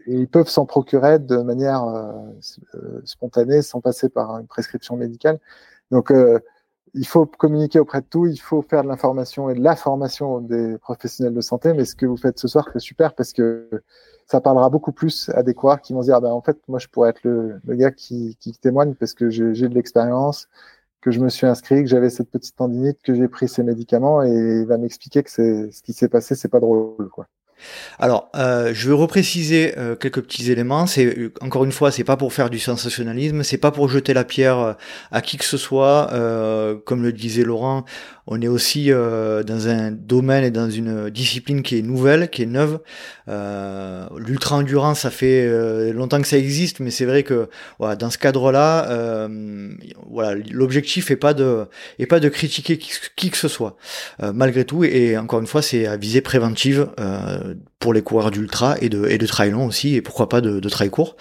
ils 0.07 0.29
peuvent 0.29 0.49
s'en 0.49 0.67
procurer 0.67 1.19
de 1.19 1.39
manière 1.39 1.85
euh, 1.85 3.01
spontanée, 3.05 3.63
sans 3.63 3.81
passer 3.81 4.09
par 4.09 4.39
une 4.39 4.47
prescription 4.47 4.97
médicale. 4.97 5.39
Donc 5.91 6.13
il 6.95 7.07
faut 7.07 7.27
communiquer 7.27 7.79
auprès 7.79 8.01
de 8.01 8.07
tout, 8.07 8.27
il 8.27 8.39
faut 8.39 8.63
faire 8.63 8.83
de 8.83 8.89
l'information 8.89 9.51
et 9.51 9.55
de 9.55 9.63
la 9.63 9.77
formation 9.77 10.41
des 10.41 10.79
professionnels 10.79 11.35
de 11.35 11.41
santé. 11.41 11.73
Mais 11.75 11.85
ce 11.85 11.95
que 11.95 12.07
vous 12.07 12.17
faites 12.17 12.39
ce 12.39 12.49
soir, 12.49 12.69
c'est 12.73 12.81
super 12.81 13.15
parce 13.15 13.33
que 13.33 13.69
ça 14.27 14.41
parlera 14.41 14.71
beaucoup 14.71 14.93
plus 14.93 15.29
à 15.31 15.43
des 15.43 15.55
coureurs 15.55 15.81
qui 15.81 15.93
vont 15.93 16.03
dire, 16.03 16.17
ah 16.17 16.21
ben, 16.21 16.31
en 16.31 16.43
fait, 16.43 16.59
moi, 16.69 16.79
je 16.79 16.89
pourrais 16.89 17.11
être 17.11 17.23
le, 17.25 17.61
le 17.65 17.75
gars 17.77 17.91
qui, 17.91 18.37
qui, 18.41 18.53
témoigne 18.53 18.95
parce 18.95 19.15
que 19.15 19.31
j'ai 19.31 19.69
de 19.69 19.75
l'expérience, 19.75 20.49
que 21.01 21.11
je 21.11 21.21
me 21.21 21.29
suis 21.29 21.47
inscrit, 21.47 21.83
que 21.83 21.89
j'avais 21.89 22.11
cette 22.11 22.31
petite 22.31 22.57
tendinite, 22.57 23.01
que 23.03 23.15
j'ai 23.15 23.29
pris 23.29 23.49
ces 23.49 23.63
médicaments 23.63 24.23
et 24.23 24.61
il 24.61 24.67
va 24.67 24.79
m'expliquer 24.79 25.23
que 25.23 25.31
ce 25.31 25.83
qui 25.83 25.93
s'est 25.93 26.09
passé, 26.09 26.35
c'est 26.35 26.49
pas 26.49 26.61
drôle, 26.61 27.09
quoi. 27.11 27.27
Alors, 27.99 28.31
euh, 28.35 28.73
je 28.75 28.89
veux 28.89 28.95
repréciser 28.95 29.75
euh, 29.77 29.97
quelques 29.97 30.23
petits 30.23 30.51
éléments. 30.51 30.87
C'est 30.87 31.07
euh, 31.07 31.33
encore 31.41 31.65
une 31.65 31.73
fois, 31.73 31.91
c'est 31.91 32.05
pas 32.05 32.17
pour 32.17 32.33
faire 32.33 32.51
du 32.51 32.59
sensationnalisme, 32.59 33.43
c'est 33.43 33.59
pas 33.59 33.71
pour 33.71 33.89
jeter 33.89 34.15
la 34.15 34.25
pierre 34.25 34.77
à 35.11 35.21
qui 35.21 35.37
que 35.37 35.45
ce 35.45 35.57
soit. 35.57 36.11
Comme 36.85 37.03
le 37.03 37.13
disait 37.13 37.45
Laurent, 37.45 37.85
on 38.31 38.41
est 38.41 38.49
aussi 38.49 38.91
dans 38.91 39.69
un 39.69 39.91
domaine 39.91 40.45
et 40.45 40.51
dans 40.51 40.71
une 40.71 41.11
discipline 41.11 41.63
qui 41.63 41.79
est 41.79 41.83
nouvelle, 41.83 42.31
qui 42.31 42.43
est 42.43 42.47
neuve. 42.47 42.79
L'ultra 43.27 44.57
endurance, 44.57 45.01
ça 45.01 45.11
fait 45.11 45.93
longtemps 45.93 46.21
que 46.21 46.29
ça 46.29 46.39
existe, 46.39 46.81
mais 46.81 46.91
c'est 46.91 47.05
vrai 47.05 47.23
que 47.23 47.49
dans 47.79 48.11
ce 48.11 48.19
cadre-là, 48.19 49.29
voilà, 50.11 50.41
l'objectif 50.51 51.11
est 51.11 51.17
pas 51.17 51.35
de 51.35 51.69
critiquer 52.29 52.79
qui, 52.79 53.31
que 53.31 53.37
ce 53.37 53.49
soit, 53.49 53.77
malgré 54.33 54.65
tout. 54.65 54.85
Et, 54.85 55.19
encore 55.19 55.41
une 55.41 55.47
fois, 55.47 55.63
c'est 55.63 55.87
à 55.87 55.97
visée 55.97 56.21
préventive 56.21 56.89
pour 57.81 57.95
les 57.95 58.03
coureurs 58.03 58.31
d'ultra 58.31 58.77
et 58.81 58.91
de, 58.91 59.07
et 59.09 59.19
trail 59.19 59.51
long 59.51 59.67
aussi, 59.67 59.97
et 59.97 60.03
pourquoi 60.03 60.29
pas 60.29 60.41
de, 60.41 60.61
de 60.61 60.69
trail 60.69 60.91
court. 60.91 61.17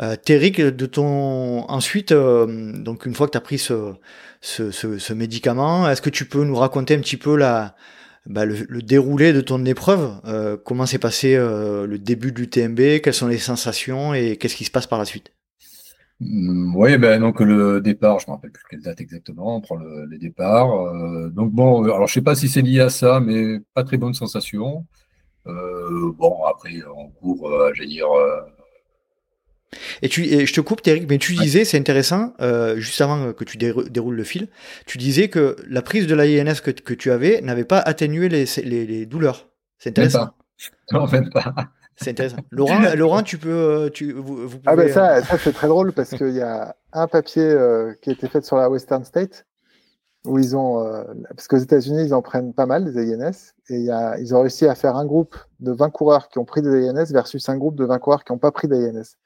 Euh, 0.00 0.14
de 0.16 0.86
ton 0.86 1.64
ensuite, 1.70 2.12
euh, 2.12 2.72
donc 2.74 3.06
une 3.06 3.14
fois 3.14 3.26
que 3.26 3.32
tu 3.32 3.38
as 3.38 3.40
pris 3.40 3.58
ce, 3.58 3.94
ce, 4.42 5.12
médicament, 5.12 5.88
est-ce 5.88 6.02
que 6.02 6.10
tu 6.10 6.26
peux 6.26 6.44
nous 6.44 6.56
raconter 6.56 6.94
un 6.94 7.00
petit 7.00 7.16
peu 7.16 7.38
bah, 7.38 7.74
le, 8.44 8.82
déroulé 8.82 9.32
de 9.32 9.40
ton 9.40 9.64
épreuve 9.64 10.20
euh, 10.26 10.56
Comment 10.62 10.84
s'est 10.84 10.98
passé 10.98 11.34
euh, 11.34 11.86
le 11.86 11.98
début 11.98 12.32
du 12.32 12.50
TMB 12.50 13.00
Quelles 13.02 13.14
sont 13.14 13.28
les 13.28 13.38
sensations 13.38 14.12
et 14.14 14.36
qu'est-ce 14.36 14.56
qui 14.56 14.64
se 14.64 14.70
passe 14.70 14.86
par 14.86 14.98
la 14.98 15.04
suite? 15.04 15.32
Mm, 16.20 16.76
oui, 16.76 16.98
ben 16.98 17.20
donc 17.20 17.40
le 17.40 17.80
départ, 17.80 18.18
je 18.18 18.26
me 18.26 18.32
rappelle 18.32 18.52
plus 18.52 18.64
quelle 18.68 18.82
date 18.82 19.00
exactement, 19.00 19.56
on 19.56 19.60
prend 19.60 19.76
le, 19.76 20.04
le 20.06 20.18
départ. 20.18 20.68
donc 21.30 21.52
bon, 21.52 21.82
alors 21.84 22.06
je 22.06 22.14
sais 22.14 22.22
pas 22.22 22.34
si 22.34 22.48
c'est 22.48 22.62
lié 22.62 22.80
à 22.80 22.90
ça, 22.90 23.20
mais 23.20 23.60
pas 23.74 23.84
très 23.84 23.96
bonne 23.96 24.14
sensation. 24.14 24.84
Euh, 25.46 26.12
bon, 26.12 26.44
après, 26.44 26.70
en 26.84 27.08
cours, 27.08 27.48
euh, 27.48 27.72
dire. 27.72 28.06
Euh, 29.74 29.78
et, 30.02 30.08
tu, 30.08 30.24
et 30.24 30.46
je 30.46 30.52
te 30.52 30.60
coupe, 30.60 30.86
Eric, 30.86 31.08
mais 31.08 31.18
tu 31.18 31.34
disais, 31.34 31.64
c'est 31.64 31.78
intéressant, 31.78 32.34
euh, 32.40 32.76
juste 32.76 33.00
avant 33.00 33.32
que 33.32 33.44
tu 33.44 33.56
déroules 33.56 34.14
le 34.14 34.24
fil, 34.24 34.48
tu 34.86 34.98
disais 34.98 35.28
que 35.28 35.56
la 35.68 35.82
prise 35.82 36.06
de 36.06 36.14
l'AINS 36.14 36.60
que, 36.62 36.70
que 36.70 36.94
tu 36.94 37.10
avais 37.10 37.40
n'avait 37.40 37.64
pas 37.64 37.78
atténué 37.78 38.28
les, 38.28 38.44
les, 38.64 38.86
les 38.86 39.06
douleurs. 39.06 39.48
C'est 39.78 39.90
intéressant. 39.90 40.30
Non, 40.92 41.08
fait 41.08 41.28
pas. 41.28 41.52
C'est 41.96 42.10
intéressant. 42.10 42.36
Laurent, 42.50 42.78
Laurent, 42.94 43.22
tu 43.24 43.36
peux. 43.36 43.90
Tu, 43.92 44.12
vous, 44.12 44.46
vous 44.46 44.58
ah 44.66 44.76
ben 44.76 44.88
ça, 44.92 45.20
ça 45.24 45.36
c'est 45.36 45.52
très 45.52 45.66
drôle 45.66 45.92
parce 45.92 46.10
qu'il 46.10 46.34
y 46.34 46.40
a 46.40 46.76
un 46.92 47.08
papier 47.08 47.56
qui 48.00 48.10
a 48.10 48.12
été 48.12 48.28
fait 48.28 48.44
sur 48.44 48.56
la 48.56 48.70
Western 48.70 49.04
State 49.04 49.44
où 50.24 50.38
ils 50.38 50.56
ont, 50.56 50.84
euh, 50.84 51.04
parce 51.30 51.48
qu'aux 51.48 51.56
États-Unis, 51.56 52.04
ils 52.04 52.14
en 52.14 52.22
prennent 52.22 52.54
pas 52.54 52.66
mal 52.66 52.84
des 52.84 53.12
AINS, 53.12 53.54
et 53.68 53.80
y 53.80 53.90
a, 53.90 54.18
ils 54.18 54.34
ont 54.34 54.40
réussi 54.40 54.66
à 54.66 54.74
faire 54.74 54.96
un 54.96 55.04
groupe 55.04 55.36
de 55.60 55.72
20 55.72 55.90
coureurs 55.90 56.28
qui 56.28 56.38
ont 56.38 56.44
pris 56.44 56.62
des 56.62 56.86
AINS 56.86 57.10
versus 57.10 57.48
un 57.48 57.56
groupe 57.56 57.76
de 57.76 57.84
20 57.84 57.98
coureurs 57.98 58.24
qui 58.24 58.32
n'ont 58.32 58.38
pas 58.38 58.52
pris 58.52 58.68
d'AINS. 58.68 59.16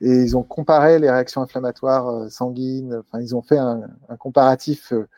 Et 0.00 0.10
ils 0.10 0.36
ont 0.36 0.42
comparé 0.42 0.98
les 0.98 1.10
réactions 1.10 1.42
inflammatoires 1.42 2.08
euh, 2.08 2.28
sanguines, 2.28 3.02
enfin, 3.06 3.20
ils 3.20 3.34
ont 3.34 3.42
fait 3.42 3.58
un, 3.58 3.82
comparatif 4.18 4.92
euh, 4.92 5.08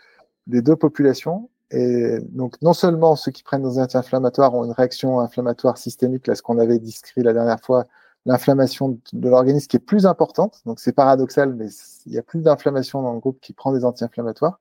des 0.46 0.62
deux 0.62 0.76
populations. 0.76 1.50
Et 1.70 2.18
donc, 2.30 2.60
non 2.62 2.72
seulement 2.72 3.14
ceux 3.16 3.30
qui 3.30 3.42
prennent 3.42 3.62
des 3.62 3.78
anti-inflammatoires 3.78 4.54
ont 4.54 4.64
une 4.64 4.72
réaction 4.72 5.20
inflammatoire 5.20 5.78
systémique, 5.78 6.26
là, 6.26 6.34
ce 6.34 6.42
qu'on 6.42 6.58
avait 6.58 6.78
décrit 6.78 7.22
la 7.22 7.32
dernière 7.32 7.60
fois, 7.60 7.86
l'inflammation 8.26 8.98
de 9.12 9.28
l'organisme 9.28 9.68
qui 9.68 9.76
est 9.76 9.80
plus 9.80 10.06
importante. 10.06 10.60
Donc, 10.66 10.80
c'est 10.80 10.92
paradoxal, 10.92 11.54
mais 11.54 11.68
il 12.06 12.12
y 12.12 12.18
a 12.18 12.22
plus 12.22 12.42
d'inflammation 12.42 13.02
dans 13.02 13.12
le 13.12 13.20
groupe 13.20 13.40
qui 13.40 13.52
prend 13.52 13.72
des 13.72 13.84
anti-inflammatoires. 13.84 14.60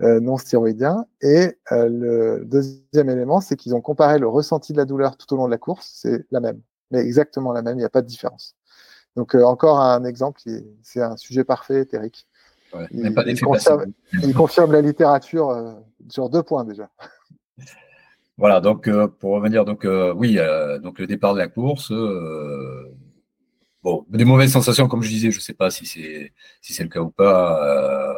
Euh, 0.00 0.20
non 0.20 0.36
stéroïdien. 0.36 1.06
Et 1.22 1.58
le 1.72 2.44
deuxième 2.44 3.10
élément, 3.10 3.40
c'est 3.40 3.56
qu'ils 3.56 3.74
ont 3.74 3.80
comparé 3.80 4.18
le 4.20 4.28
ressenti 4.28 4.72
de 4.72 4.78
la 4.78 4.84
douleur 4.84 5.16
tout 5.16 5.32
au 5.34 5.36
long 5.36 5.46
de 5.46 5.50
la 5.50 5.58
course, 5.58 5.90
c'est 6.02 6.24
la 6.30 6.38
même, 6.38 6.60
mais 6.92 7.00
exactement 7.00 7.52
la 7.52 7.62
même, 7.62 7.76
il 7.76 7.80
n'y 7.80 7.84
a 7.84 7.88
pas 7.88 8.02
de 8.02 8.06
différence. 8.06 8.54
Donc 9.16 9.34
euh, 9.34 9.42
encore 9.44 9.80
un 9.80 10.04
exemple, 10.04 10.40
c'est 10.82 11.00
un 11.00 11.16
sujet 11.16 11.44
parfait, 11.44 11.86
Eric. 11.92 12.26
il, 12.92 13.14
confirme, 14.32 14.72
la 14.72 14.80
littérature 14.80 15.76
sur 16.08 16.28
deux 16.30 16.42
points 16.42 16.64
déjà. 16.64 16.90
Voilà, 18.36 18.60
donc 18.60 18.88
pour 19.18 19.32
revenir, 19.32 19.64
donc 19.64 19.84
oui, 20.14 20.38
donc 20.80 21.00
le 21.00 21.06
départ 21.06 21.34
de 21.34 21.38
la 21.38 21.48
course, 21.48 21.90
bon, 23.82 24.04
des 24.08 24.24
mauvaises 24.24 24.52
sensations, 24.52 24.86
comme 24.86 25.02
je 25.02 25.08
disais, 25.08 25.30
je 25.30 25.38
ne 25.38 25.42
sais 25.42 25.54
pas 25.54 25.70
si 25.70 25.86
c'est 25.86 26.32
si 26.60 26.72
c'est 26.72 26.84
le 26.84 26.88
cas 26.88 27.00
ou 27.00 27.10
pas 27.10 28.14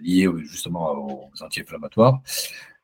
liées 0.00 0.28
justement 0.42 0.92
aux 0.92 1.42
anti-inflammatoires. 1.42 2.20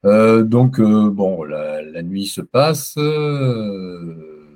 Euh, 0.04 0.42
donc, 0.42 0.80
euh, 0.80 1.10
bon, 1.10 1.44
la, 1.44 2.02
nuit 2.02 2.26
se 2.26 2.40
passe. 2.40 2.94
Euh, 2.96 4.46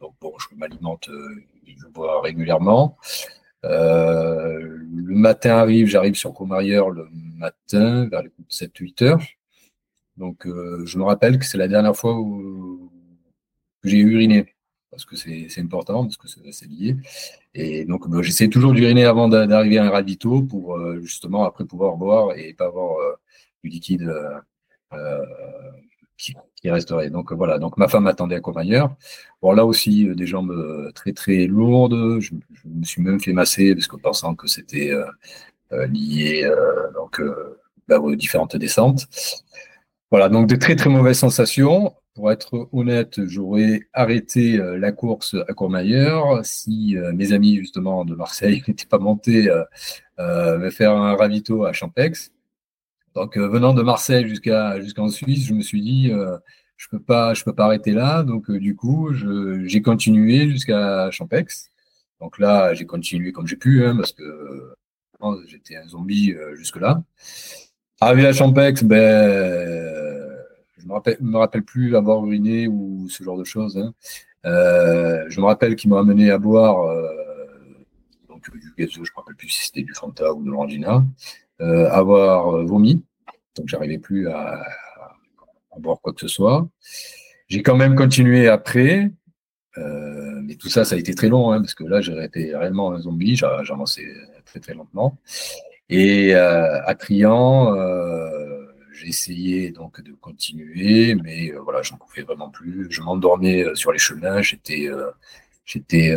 donc, 0.00 0.14
bon, 0.20 0.32
je 0.38 0.56
m'alimente, 0.56 1.10
je 1.80 1.86
bois 1.88 2.20
régulièrement. 2.22 2.96
le 3.62 5.14
matin 5.14 5.56
arrive, 5.56 5.86
j'arrive 5.86 6.14
sur 6.14 6.32
Comarieur 6.34 6.90
le 6.90 7.08
matin, 7.36 8.08
vers 8.08 8.22
les 8.22 8.30
7-8 8.50 9.04
heures. 9.04 9.22
Donc, 10.16 10.46
je 10.46 10.98
me 10.98 11.04
rappelle 11.04 11.38
que 11.38 11.44
c'est 11.44 11.58
la 11.58 11.68
dernière 11.68 11.96
fois 11.96 12.18
où, 12.18 12.90
j'ai 13.84 13.98
uriné 13.98 14.54
parce 14.90 15.04
que 15.04 15.16
c'est 15.16 15.60
important, 15.60 16.04
parce 16.04 16.16
que 16.16 16.26
c'est 16.50 16.66
lié. 16.66 16.96
Et 17.54 17.84
donc, 17.84 18.08
bah, 18.08 18.22
j'essaie 18.22 18.48
toujours 18.48 18.72
d'uriner 18.72 19.04
avant 19.04 19.28
d'arriver 19.28 19.78
à 19.78 19.84
un 19.84 19.90
ravito 19.90 20.42
pour 20.42 20.76
euh, 20.76 21.00
justement 21.00 21.44
après 21.44 21.64
pouvoir 21.64 21.96
boire 21.96 22.36
et 22.36 22.54
pas 22.54 22.66
avoir 22.66 22.98
euh, 22.98 23.14
du 23.62 23.70
liquide 23.70 24.12
euh, 24.92 25.24
qui, 26.20 26.70
resterait. 26.70 27.10
Donc 27.10 27.32
voilà, 27.32 27.58
donc 27.58 27.76
ma 27.76 27.88
femme 27.88 28.06
attendait 28.06 28.36
à 28.36 28.40
Courmayeur. 28.40 28.94
Bon 29.42 29.52
là 29.52 29.64
aussi 29.64 30.06
des 30.14 30.26
jambes 30.26 30.92
très 30.94 31.12
très 31.12 31.46
lourdes. 31.46 32.20
Je, 32.20 32.32
me 32.64 32.84
suis 32.84 33.02
même 33.02 33.20
fait 33.20 33.32
masser 33.32 33.74
parce 33.74 33.86
que 33.86 33.96
pensant 33.96 34.34
que 34.34 34.46
c'était 34.46 34.92
lié 35.70 36.50
donc 36.94 37.20
aux 37.88 38.14
différentes 38.14 38.56
descentes. 38.56 39.06
Voilà, 40.10 40.28
donc 40.28 40.48
de 40.48 40.56
très 40.56 40.76
très 40.76 40.90
mauvaises 40.90 41.18
sensations. 41.18 41.94
Pour 42.14 42.32
être 42.32 42.68
honnête, 42.72 43.24
j'aurais 43.26 43.82
arrêté 43.92 44.58
euh, 44.58 44.76
la 44.76 44.90
course 44.90 45.36
à 45.48 45.54
Courmayeur 45.54 46.40
si 46.44 46.96
euh, 46.96 47.12
mes 47.12 47.32
amis 47.32 47.56
justement 47.56 48.04
de 48.04 48.16
Marseille 48.16 48.62
n'étaient 48.68 48.86
pas 48.86 48.98
montés 48.98 49.48
euh, 50.18 50.70
faire 50.70 50.92
un 50.92 51.14
ravito 51.14 51.64
à 51.64 51.72
Champex. 51.72 52.32
Donc 53.14 53.36
venant 53.36 53.74
de 53.74 53.82
Marseille 53.82 54.28
jusqu'à 54.28 54.80
jusqu'en 54.80 55.08
Suisse, 55.08 55.46
je 55.46 55.54
me 55.54 55.62
suis 55.62 55.80
dit 55.80 56.12
je 56.76 56.88
peux 56.88 57.00
pas 57.00 57.34
je 57.34 57.44
peux 57.44 57.54
pas 57.54 57.64
arrêter 57.64 57.92
là. 57.92 58.22
Donc 58.22 58.50
du 58.50 58.76
coup, 58.76 59.10
j'ai 59.64 59.82
continué 59.82 60.48
jusqu'à 60.48 61.10
Champex. 61.10 61.70
Donc 62.20 62.38
là, 62.38 62.74
j'ai 62.74 62.86
continué 62.86 63.32
comme 63.32 63.46
j'ai 63.46 63.56
pu 63.56 63.84
hein, 63.84 63.96
parce 63.96 64.12
que 64.12 64.74
j'étais 65.46 65.76
un 65.76 65.88
zombie 65.88 66.34
jusque 66.54 66.76
là. 66.76 67.02
Arrivé 68.00 68.26
à 68.26 68.32
Champex, 68.32 68.84
ben 68.84 70.00
je 70.80 70.86
me 70.86 70.92
rappelle, 70.92 71.16
me 71.20 71.36
rappelle 71.36 71.62
plus 71.62 71.96
avoir 71.96 72.24
uriné 72.24 72.68
ou 72.68 73.06
ce 73.08 73.22
genre 73.22 73.38
de 73.38 73.44
choses. 73.44 73.76
Hein. 73.76 73.92
Euh, 74.46 75.26
je 75.28 75.40
me 75.40 75.46
rappelle 75.46 75.76
qu'il 75.76 75.90
m'a 75.90 76.00
amené 76.00 76.30
à 76.30 76.38
boire 76.38 76.82
euh, 76.88 77.08
du 78.54 78.72
gazeux, 78.76 79.04
je 79.04 79.10
me 79.12 79.16
rappelle 79.16 79.36
plus 79.36 79.50
si 79.50 79.66
c'était 79.66 79.82
du 79.82 79.92
Fanta 79.92 80.32
ou 80.32 80.42
de 80.42 80.50
l'Angina, 80.50 80.96
euh, 80.96 81.02
avoir 81.60 82.64
vomi. 82.64 83.02
Donc 83.56 83.68
j'arrivais 83.68 83.98
plus 83.98 84.28
à, 84.28 84.62
boire 85.78 86.00
quoi 86.00 86.12
que 86.12 86.20
ce 86.20 86.28
soit. 86.28 86.68
J'ai 87.48 87.62
quand 87.62 87.76
même 87.76 87.94
continué 87.96 88.48
après, 88.48 89.10
mais 89.76 90.56
tout 90.56 90.68
ça, 90.68 90.84
ça 90.84 90.94
a 90.94 90.98
été 90.98 91.14
très 91.14 91.28
long, 91.28 91.52
hein, 91.52 91.60
parce 91.60 91.74
que 91.74 91.84
là, 91.84 92.00
j'ai 92.00 92.22
été 92.22 92.56
réellement 92.56 92.92
un 92.92 93.00
zombie, 93.00 93.36
j'avançais 93.36 94.06
très 94.44 94.60
très 94.60 94.74
lentement. 94.74 95.18
Et 95.88 96.34
à 96.34 96.94
Trian, 96.98 97.74
j'ai 99.00 99.08
essayé 99.08 99.70
donc 99.70 100.00
de 100.02 100.12
continuer, 100.12 101.14
mais 101.14 101.52
euh, 101.52 101.60
voilà, 101.60 101.80
j'en 101.82 101.96
pouvais 101.96 102.22
vraiment 102.22 102.50
plus. 102.50 102.86
Je 102.90 103.00
m'endormais 103.00 103.64
euh, 103.64 103.74
sur 103.74 103.92
les 103.92 103.98
chemins, 103.98 104.42
j'étais, 104.42 104.88
euh, 104.88 105.10
j'étais, 105.64 106.14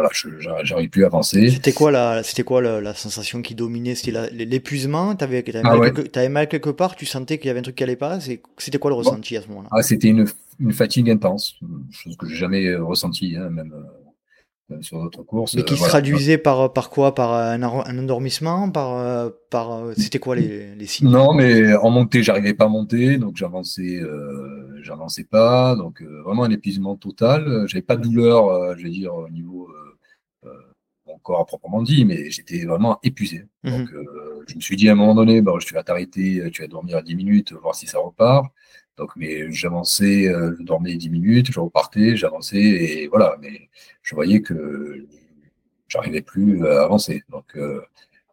voilà, 0.00 0.62
j'arrivais 0.62 0.88
plus 0.88 1.04
à 1.04 1.06
avancer. 1.06 1.50
C'était 1.50 1.72
quoi 1.72 1.90
la, 1.90 2.22
c'était 2.22 2.42
quoi 2.42 2.62
la, 2.62 2.94
sensation 2.94 3.42
qui 3.42 3.54
dominait? 3.54 3.94
C'était 3.94 4.30
l'épuisement? 4.30 5.14
T'avais, 5.14 5.38
avais, 5.38 5.60
ah 5.64 5.76
mal, 5.76 6.30
mal 6.30 6.48
quelque 6.48 6.70
part? 6.70 6.96
Tu 6.96 7.06
sentais 7.06 7.38
qu'il 7.38 7.48
y 7.48 7.50
avait 7.50 7.60
un 7.60 7.62
truc 7.62 7.76
qui 7.76 7.82
allait 7.82 7.96
pas? 7.96 8.18
C'était 8.20 8.78
quoi 8.78 8.90
le 8.90 8.96
ressenti 8.96 9.36
à 9.36 9.42
ce 9.42 9.48
moment-là? 9.48 9.68
Ah, 9.72 9.82
C'était 9.82 10.08
une, 10.08 10.26
une, 10.58 10.72
fatigue 10.72 11.10
intense, 11.10 11.56
chose 11.90 12.16
que 12.16 12.26
j'ai 12.26 12.36
jamais 12.36 12.74
ressentie, 12.74 13.36
hein, 13.36 13.50
même 13.50 13.72
euh, 14.70 14.80
sur 14.80 15.02
d'autres 15.02 15.22
courses. 15.22 15.54
Mais 15.54 15.62
qui 15.62 15.76
se 15.76 15.84
traduisait 15.84 16.38
par, 16.38 16.72
par 16.72 16.90
quoi? 16.90 17.14
Par 17.14 17.34
un, 17.34 17.62
endormissement? 17.62 18.70
Par, 18.70 18.96
euh, 18.96 19.30
par 19.50 19.72
euh, 19.72 19.92
C'était 19.96 20.18
quoi 20.18 20.36
les, 20.36 20.74
les, 20.74 20.86
signes? 20.86 21.10
Non, 21.10 21.34
mais 21.34 21.74
en 21.74 21.90
montée, 21.90 22.22
j'arrivais 22.22 22.54
pas 22.54 22.66
à 22.66 22.68
monter, 22.68 23.18
donc 23.18 23.36
j'avançais, 23.36 24.00
j'avançais 24.82 25.24
pas, 25.24 25.76
donc 25.76 26.02
vraiment 26.24 26.44
un 26.44 26.50
épuisement 26.50 26.96
total. 26.96 27.64
J'avais 27.66 27.82
pas 27.82 27.96
de 27.96 28.02
douleur, 28.02 28.76
je 28.76 28.82
vais 28.82 28.90
dire 28.90 29.14
au 29.14 29.28
niveau 29.28 29.68
mon 31.06 31.18
corps 31.18 31.40
à 31.40 31.46
proprement 31.46 31.82
dit, 31.82 32.04
mais 32.04 32.30
j'étais 32.30 32.64
vraiment 32.64 32.98
épuisé. 33.02 33.46
Mhm. 33.64 33.70
Donc 33.70 33.88
je 34.48 34.54
me 34.54 34.60
suis 34.60 34.76
dit 34.76 34.88
à 34.88 34.92
un 34.92 34.94
moment 34.96 35.14
donné, 35.14 35.40
bah, 35.42 35.52
tu 35.60 35.74
vas 35.74 35.82
t'arrêter, 35.82 36.50
tu 36.52 36.62
vas 36.62 36.68
dormir 36.68 36.98
à 36.98 37.02
10 37.02 37.14
minutes, 37.14 37.52
voir 37.52 37.74
si 37.74 37.86
ça 37.86 37.98
repart. 37.98 38.46
Donc, 39.00 39.12
mais 39.16 39.50
j'avançais, 39.50 40.28
euh, 40.28 40.54
je 40.58 40.62
dormais 40.62 40.94
10 40.94 41.08
minutes, 41.08 41.50
je 41.50 41.58
repartais, 41.58 42.16
j'avançais, 42.16 42.58
et 42.58 43.08
voilà. 43.08 43.36
Mais 43.40 43.70
je 44.02 44.14
voyais 44.14 44.42
que 44.42 45.06
j'arrivais 45.88 46.20
plus 46.20 46.66
à 46.66 46.84
avancer. 46.84 47.22
Donc, 47.30 47.56
euh, 47.56 47.80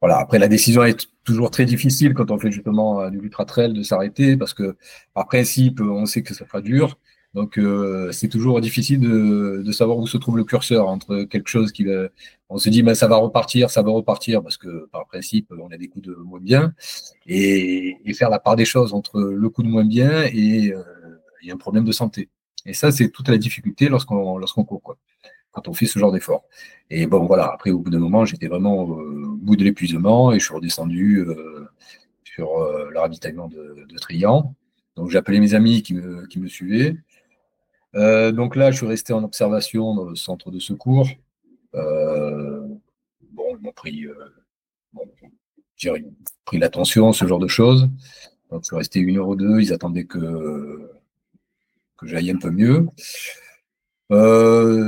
voilà. 0.02 0.18
Après, 0.18 0.40
la 0.40 0.50
décision 0.50 0.84
est 0.84 1.08
toujours 1.24 1.52
très 1.52 1.64
difficile 1.64 2.14
quand 2.14 2.32
on 2.32 2.38
fait 2.38 2.52
justement 2.52 3.00
euh, 3.00 3.10
du 3.10 3.20
ultra 3.20 3.46
trail 3.46 3.72
de 3.72 3.82
s'arrêter, 3.82 4.36
parce 4.36 4.54
que 4.54 4.76
par 5.14 5.28
principe, 5.28 5.80
on 5.80 6.06
sait 6.06 6.22
que 6.22 6.34
ça 6.34 6.46
sera 6.46 6.60
dur. 6.60 7.00
Donc 7.34 7.58
euh, 7.60 8.12
c'est 8.12 8.30
toujours 8.30 8.62
difficile 8.62 9.00
de, 9.00 9.62
de, 9.64 9.72
savoir 9.72 9.98
où 9.98 10.08
se 10.08 10.18
trouve 10.18 10.38
le 10.38 10.44
curseur 10.44 10.88
entre 10.88 11.24
quelque 11.24 11.50
chose 11.50 11.72
qui 11.72 11.84
va, 11.84 12.08
on 12.50 12.58
se 12.58 12.70
dit 12.70 12.84
ben 12.84 12.96
ça 12.96 13.08
va 13.08 13.18
repartir, 13.18 13.70
ça 13.70 13.82
va 13.82 13.92
repartir 13.92 14.42
parce 14.42 14.58
que 14.58 14.88
par 14.88 15.06
principe 15.08 15.54
on 15.60 15.68
a 15.70 15.78
des 15.78 15.88
coups 15.88 16.08
de 16.08 16.16
moins 16.16 16.40
bien 16.40 16.74
et, 17.26 17.98
et 18.06 18.14
faire 18.14 18.30
la 18.30 18.40
part 18.40 18.56
des 18.56 18.66
choses 18.66 18.94
entre 18.94 19.20
le 19.22 19.50
coup 19.50 19.62
de 19.62 19.68
moins 19.68 19.86
bien 19.86 20.24
et, 20.34 20.74
euh, 20.74 20.84
a 21.50 21.54
un 21.54 21.58
problème 21.58 21.86
de 21.86 21.92
santé. 21.92 22.30
Et 22.66 22.74
ça 22.74 22.92
c'est 22.92 23.10
toute 23.10 23.30
la 23.30 23.38
difficulté 23.38 23.90
lorsqu'on 23.90 24.38
lorsqu'on 24.38 24.64
court 24.64 24.82
quoi, 24.82 24.98
quand 25.52 25.68
on 25.68 25.74
fait 25.74 25.86
ce 25.86 26.00
genre 26.00 26.12
d'effort. 26.12 26.44
Et 26.90 27.08
bon 27.08 27.26
voilà 27.26 27.52
après 27.54 27.72
au 27.72 27.80
bout 27.80 27.90
d'un 27.90 28.00
moment 28.00 28.26
j'étais 28.26 28.48
vraiment 28.48 28.84
au 28.84 29.36
bout 29.36 29.56
de 29.56 29.64
l'épuisement 29.64 30.34
et 30.34 30.40
je 30.40 30.46
suis 30.46 30.56
redescendu 30.56 31.20
euh, 31.20 31.68
sur 32.24 32.58
euh, 32.58 32.90
le 32.90 33.00
ravitaillement 33.00 33.48
de, 33.48 33.86
de 33.88 33.98
Trian. 33.98 34.56
Donc 34.96 35.14
appelé 35.14 35.40
mes 35.40 35.54
amis 35.54 35.84
qui 35.84 35.94
me, 35.94 36.26
qui 36.26 36.40
me 36.40 36.48
suivaient. 36.48 36.96
Euh, 37.96 38.32
donc 38.32 38.56
là, 38.56 38.72
je 38.72 38.78
suis 38.78 38.88
resté 38.88 39.14
en 39.14 39.24
observation 39.24 39.96
dans 39.96 40.06
le 40.06 40.16
centre 40.16 40.52
de 40.52 40.60
secours. 40.60 41.08
Euh, 41.76 42.68
bon, 43.32 43.58
ils 43.58 43.64
m'ont 43.64 43.72
pris, 43.72 44.06
euh, 44.06 44.14
pris 46.46 46.60
l'attention, 46.60 47.14
ce 47.14 47.26
genre 47.26 47.40
de 47.40 47.48
choses. 47.48 47.90
Donc 48.52 48.64
je 48.64 48.68
suis 48.68 48.76
resté 48.76 49.00
une 49.00 49.18
heure 49.18 49.30
ou 49.30 49.36
deux. 49.36 49.60
Ils 49.62 49.74
attendaient 49.74 50.06
que, 50.06 50.92
que 51.98 52.08
j'aille 52.08 52.32
un 52.32 52.38
peu 52.38 52.52
mieux. 52.52 52.88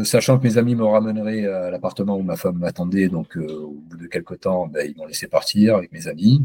sachant 0.05 0.37
que 0.37 0.43
mes 0.43 0.57
amis 0.57 0.75
me 0.75 0.85
ramèneraient 0.85 1.45
à 1.45 1.71
l'appartement 1.71 2.17
où 2.17 2.23
ma 2.23 2.37
femme 2.37 2.59
m'attendait, 2.59 3.09
donc 3.09 3.35
au 3.37 3.71
bout 3.71 3.97
de 3.97 4.07
quelques 4.07 4.41
temps, 4.41 4.67
ben, 4.67 4.89
ils 4.89 4.95
m'ont 4.97 5.05
laissé 5.05 5.27
partir 5.27 5.75
avec 5.75 5.91
mes 5.91 6.07
amis. 6.07 6.41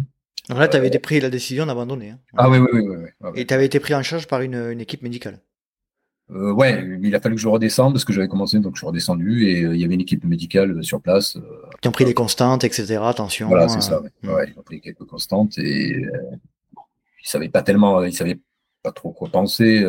Donc 0.48 0.58
là, 0.58 0.68
tu 0.68 0.76
avais 0.76 0.90
pris 0.98 1.20
la 1.20 1.30
décision 1.30 1.64
d'abandonner. 1.64 2.10
Hein. 2.10 2.18
Ah 2.36 2.50
oui, 2.50 2.58
oui, 2.58 2.80
oui. 2.80 2.96
oui, 3.20 3.30
Et 3.34 3.46
tu 3.46 3.54
avais 3.54 3.64
été 3.64 3.80
pris 3.80 3.94
en 3.94 4.02
charge 4.02 4.26
par 4.26 4.42
une 4.42 4.78
équipe 4.80 5.02
médicale 5.02 5.40
euh, 6.30 6.52
ouais, 6.52 6.82
il 7.02 7.14
a 7.14 7.20
fallu 7.20 7.34
que 7.34 7.40
je 7.40 7.48
redescende 7.48 7.92
parce 7.92 8.04
que 8.04 8.12
j'avais 8.12 8.28
commencé, 8.28 8.58
donc 8.58 8.76
je 8.76 8.80
suis 8.80 8.86
redescendu 8.86 9.46
et 9.46 9.62
euh, 9.62 9.74
il 9.74 9.80
y 9.80 9.84
avait 9.84 9.94
une 9.94 10.00
équipe 10.00 10.24
médicale 10.24 10.78
euh, 10.78 10.82
sur 10.82 11.00
place. 11.00 11.36
qui 11.82 11.88
ont 11.88 11.92
pris 11.92 12.06
des 12.06 12.14
constantes, 12.14 12.64
etc. 12.64 12.98
Attention. 13.02 13.48
Voilà, 13.48 13.68
c'est 13.68 13.82
ça. 13.82 14.00
Ouais. 14.22 14.50
ils 14.50 14.58
ont 14.58 14.62
pris 14.62 14.80
quelques 14.80 15.04
constantes 15.04 15.58
et 15.58 16.00
ils 16.00 17.28
savaient 17.28 17.50
pas 17.50 17.62
tellement, 17.62 18.02
ils 18.04 18.14
savaient 18.14 18.40
pas 18.82 18.92
trop 18.92 19.12
quoi 19.12 19.28
penser 19.28 19.84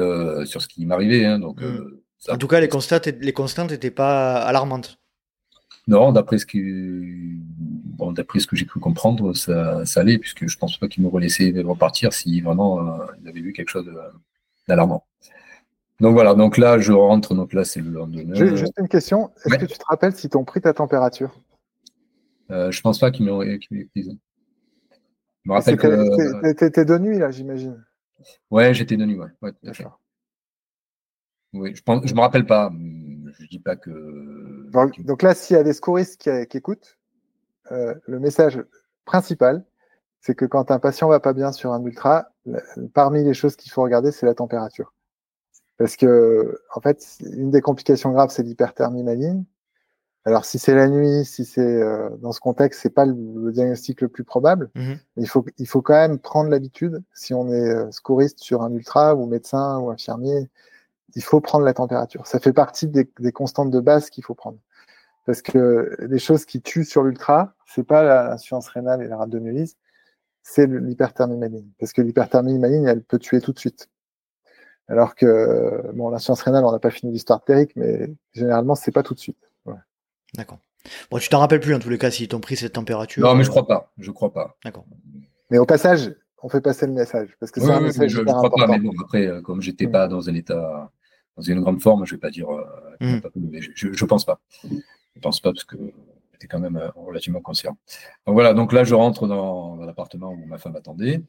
sur 0.45 0.61
ce 0.61 0.67
qui 0.67 0.85
m'arrivait. 0.85 1.25
Hein, 1.25 1.39
donc. 1.39 1.61
Mm. 1.61 2.31
en 2.31 2.37
tout 2.37 2.47
cas, 2.47 2.59
les 2.59 2.69
constantes, 2.69 3.07
les 3.07 3.33
constantes 3.33 3.71
n'étaient 3.71 3.91
pas 3.91 4.35
alarmantes. 4.35 4.99
Non, 5.87 6.11
d'après 6.11 6.39
ce 6.39 6.45
que, 6.47 6.57
bon, 6.57 8.11
d'après 8.11 8.39
ce 8.39 8.47
que 8.47 8.55
j'ai 8.55 8.65
pu 8.65 8.79
comprendre, 8.79 9.33
ça, 9.33 9.85
ça 9.85 10.01
allait 10.01 10.17
puisque 10.17 10.47
je 10.47 10.57
pense 10.57 10.77
pas 10.77 10.87
qu'ils 10.87 11.03
m'auraient 11.03 11.21
laissé 11.21 11.53
repartir 11.61 12.11
si 12.11 12.41
vraiment 12.41 12.79
ils 13.21 13.29
avaient 13.29 13.41
vu 13.41 13.53
quelque 13.53 13.69
chose 13.69 13.89
d'alarmant. 14.67 15.05
Donc 16.01 16.13
voilà, 16.13 16.33
donc 16.33 16.57
là, 16.57 16.77
je 16.77 16.91
rentre, 16.91 17.35
donc 17.35 17.53
là, 17.53 17.63
c'est 17.63 17.79
le 17.79 17.89
lendemain. 17.89 18.33
Juste 18.33 18.73
une 18.77 18.89
question, 18.89 19.31
est-ce 19.45 19.57
que 19.57 19.65
tu 19.65 19.77
te 19.77 19.85
rappelles 19.87 20.15
si 20.15 20.29
t'ont 20.29 20.43
pris 20.43 20.61
ta 20.61 20.73
température? 20.73 21.39
Euh, 22.51 22.69
Je 22.71 22.81
pense 22.81 22.99
pas 22.99 23.11
qu'ils 23.11 23.25
m'ont 23.25 23.39
prise. 23.39 24.17
Je 25.45 25.49
me 25.49 25.53
rappelle 25.53 25.77
que. 25.77 26.51
T'étais 26.53 26.85
de 26.85 26.97
nuit, 26.97 27.17
là, 27.17 27.31
j'imagine 27.31 27.83
Ouais, 28.49 28.73
j'étais 28.73 28.97
de 28.97 29.05
nuit, 29.05 29.17
ouais. 29.17 29.29
ouais 29.41 29.53
Oui, 31.53 31.75
je 31.75 31.81
pense, 31.81 32.05
je 32.05 32.13
me 32.13 32.19
rappelle 32.19 32.45
pas. 32.45 32.71
Je 33.39 33.47
dis 33.47 33.59
pas 33.59 33.75
que. 33.75 34.69
Donc, 34.99 35.21
là, 35.21 35.33
s'il 35.33 35.55
y 35.55 35.59
a 35.59 35.63
des 35.63 35.73
secouristes 35.73 36.17
qui, 36.19 36.57
écoutent, 36.57 36.97
euh, 37.71 37.95
le 38.05 38.19
message 38.19 38.61
principal, 39.05 39.63
c'est 40.19 40.35
que 40.35 40.45
quand 40.45 40.71
un 40.71 40.79
patient 40.79 41.07
va 41.07 41.19
pas 41.19 41.33
bien 41.33 41.51
sur 41.51 41.71
un 41.71 41.83
ultra, 41.83 42.31
parmi 42.93 43.23
les 43.23 43.33
choses 43.33 43.55
qu'il 43.55 43.71
faut 43.71 43.83
regarder, 43.83 44.11
c'est 44.11 44.25
la 44.25 44.33
température. 44.33 44.94
Parce 45.77 45.95
que, 45.95 46.61
en 46.73 46.81
fait, 46.81 47.17
une 47.21 47.51
des 47.51 47.61
complications 47.61 48.11
graves, 48.11 48.29
c'est 48.29 48.43
l'hyperthermie 48.43 49.03
maligne. 49.03 49.43
Alors, 50.23 50.45
si 50.45 50.57
c'est 50.57 50.73
la 50.73 50.87
nuit, 50.87 51.23
si 51.23 51.45
c'est 51.45 51.61
euh, 51.61 52.09
dans 52.17 52.31
ce 52.31 52.39
contexte, 52.39 52.81
c'est 52.81 52.89
pas 52.89 53.05
le, 53.05 53.51
diagnostic 53.51 54.01
le 54.01 54.07
plus 54.07 54.23
probable. 54.23 54.71
Mmh 54.75 54.93
il 55.17 55.27
faut, 55.27 55.45
il 55.57 55.67
faut 55.67 55.81
quand 55.81 55.93
même 55.93 56.17
prendre 56.17 56.49
l'habitude, 56.49 57.03
si 57.13 57.33
on 57.33 57.51
est 57.51 57.69
euh, 57.69 57.91
secouriste 57.91 58.39
sur 58.39 58.63
un 58.63 58.71
ultra 58.71 59.15
ou 59.15 59.27
médecin 59.27 59.77
ou 59.79 59.91
infirmier, 59.91 60.49
il 61.15 61.23
faut 61.23 61.41
prendre 61.41 61.63
la 61.65 61.73
température. 61.73 62.25
Ça 62.27 62.39
fait 62.39 62.53
partie 62.53 62.87
des, 62.87 63.09
des 63.19 63.31
constantes 63.31 63.69
de 63.69 63.79
base 63.79 64.09
qu'il 64.09 64.23
faut 64.23 64.33
prendre. 64.33 64.57
Parce 65.25 65.41
que 65.41 65.95
les 65.99 66.19
choses 66.19 66.45
qui 66.45 66.61
tuent 66.61 66.85
sur 66.85 67.03
l'ultra, 67.03 67.55
c'est 67.67 67.83
pas 67.83 68.03
l'insuffisance 68.03 68.67
rénale 68.69 69.01
et 69.03 69.07
la 69.07 69.17
rhabdomyolyse, 69.17 69.75
c'est 70.43 70.67
l'hyperthermie 70.67 71.37
maligne. 71.37 71.67
Parce 71.79 71.93
que 71.93 72.01
l'hyperthermie 72.01 72.59
maligne, 72.59 72.85
elle 72.85 73.03
peut 73.03 73.19
tuer 73.19 73.41
tout 73.41 73.51
de 73.51 73.59
suite. 73.59 73.89
Alors 74.87 75.15
que 75.15 75.91
bon, 75.93 76.09
la 76.09 76.19
science 76.19 76.41
rénale, 76.41 76.63
on 76.63 76.71
n'a 76.71 76.79
pas 76.79 76.91
fini 76.91 77.11
l'histoire 77.11 77.43
théorique, 77.43 77.71
mais 77.75 78.13
généralement, 78.33 78.75
c'est 78.75 78.91
pas 78.91 79.03
tout 79.03 79.13
de 79.13 79.19
suite. 79.19 79.37
D'accord. 80.35 80.59
Bon, 81.09 81.17
tu 81.17 81.29
t'en 81.29 81.39
rappelles 81.39 81.59
plus 81.59 81.73
en 81.73 81.79
tous 81.79 81.89
les 81.89 81.97
cas 81.97 82.11
s'ils 82.11 82.27
t'ont 82.27 82.39
pris 82.39 82.55
cette 82.55 82.73
température. 82.73 83.25
Non, 83.25 83.35
mais 83.35 83.43
je 83.43 83.49
crois 83.49 83.67
pas. 83.67 83.91
Je 83.97 84.11
crois 84.11 84.31
pas. 84.31 84.55
D'accord. 84.63 84.85
Mais 85.49 85.57
au 85.57 85.65
passage, 85.65 86.13
on 86.43 86.49
fait 86.49 86.61
passer 86.61 86.85
le 86.85 86.93
message. 86.93 87.29
Parce 87.39 87.51
que 87.51 87.61
c'est 87.61 87.71
un 87.71 87.79
message 87.79 88.11
je, 88.11 88.21
crois 88.21 88.49
Pas, 88.49 88.67
mais 88.67 88.79
bon, 88.79 88.91
après, 89.01 89.25
euh, 89.25 89.41
comme 89.41 89.61
j'étais 89.61 89.85
n'étais 89.85 89.89
mm. 89.89 89.91
pas 89.91 90.07
dans 90.07 90.29
un 90.29 90.35
état, 90.35 90.91
dans 91.37 91.43
une 91.43 91.61
grande 91.61 91.81
forme, 91.81 92.05
je 92.05 92.13
ne 92.13 92.17
vais 92.17 92.21
pas 92.21 92.29
dire. 92.29 92.47
Mm. 93.01 93.19
je, 93.73 93.87
ne 93.87 94.07
pense 94.07 94.25
pas. 94.25 94.39
Je 94.63 95.21
pense 95.21 95.39
pas 95.39 95.51
parce 95.51 95.63
que 95.63 95.77
j'étais 96.35 96.47
quand 96.47 96.59
même 96.59 96.91
relativement 96.95 97.41
conscient. 97.41 97.77
Donc 98.25 98.33
voilà, 98.33 98.53
donc 98.53 98.73
là, 98.73 98.83
je 98.83 98.93
rentre 98.95 99.27
dans, 99.27 99.77
l'appartement 99.77 100.31
où 100.31 100.45
ma 100.45 100.57
femme 100.57 100.75
attendait. 100.75 101.21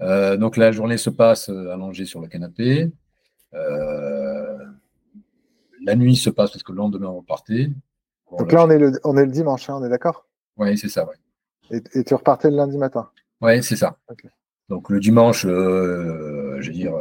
donc 0.00 0.56
la 0.56 0.72
journée 0.72 0.98
se 0.98 1.10
passe 1.10 1.48
allongée 1.48 2.04
sur 2.04 2.20
le 2.20 2.28
canapé. 2.28 2.90
la 3.52 4.66
nuit 5.96 6.16
se 6.16 6.30
passe 6.30 6.50
parce 6.50 6.62
que 6.62 6.72
le 6.72 6.78
lendemain, 6.78 7.08
on 7.08 7.18
repartait. 7.18 7.70
donc 8.38 8.52
là, 8.52 8.64
on 8.64 8.70
est, 8.70 8.78
le, 8.78 8.92
on 9.04 9.16
est 9.16 9.24
le 9.24 9.32
dimanche, 9.32 9.68
hein, 9.70 9.78
on 9.80 9.84
est 9.84 9.90
d'accord? 9.90 10.26
Oui, 10.56 10.76
c'est 10.76 10.88
ça, 10.88 11.08
oui. 11.08 11.16
Et, 11.94 12.04
tu 12.04 12.14
repartais 12.14 12.50
le 12.50 12.56
lundi 12.56 12.76
matin? 12.76 13.08
Oui, 13.40 13.62
c'est 13.62 13.76
ça. 13.76 13.96
Donc 14.68 14.90
le 14.90 15.00
dimanche, 15.00 15.46
euh, 15.46 16.58
je 16.60 16.68
veux 16.68 16.74
dire, 16.74 16.94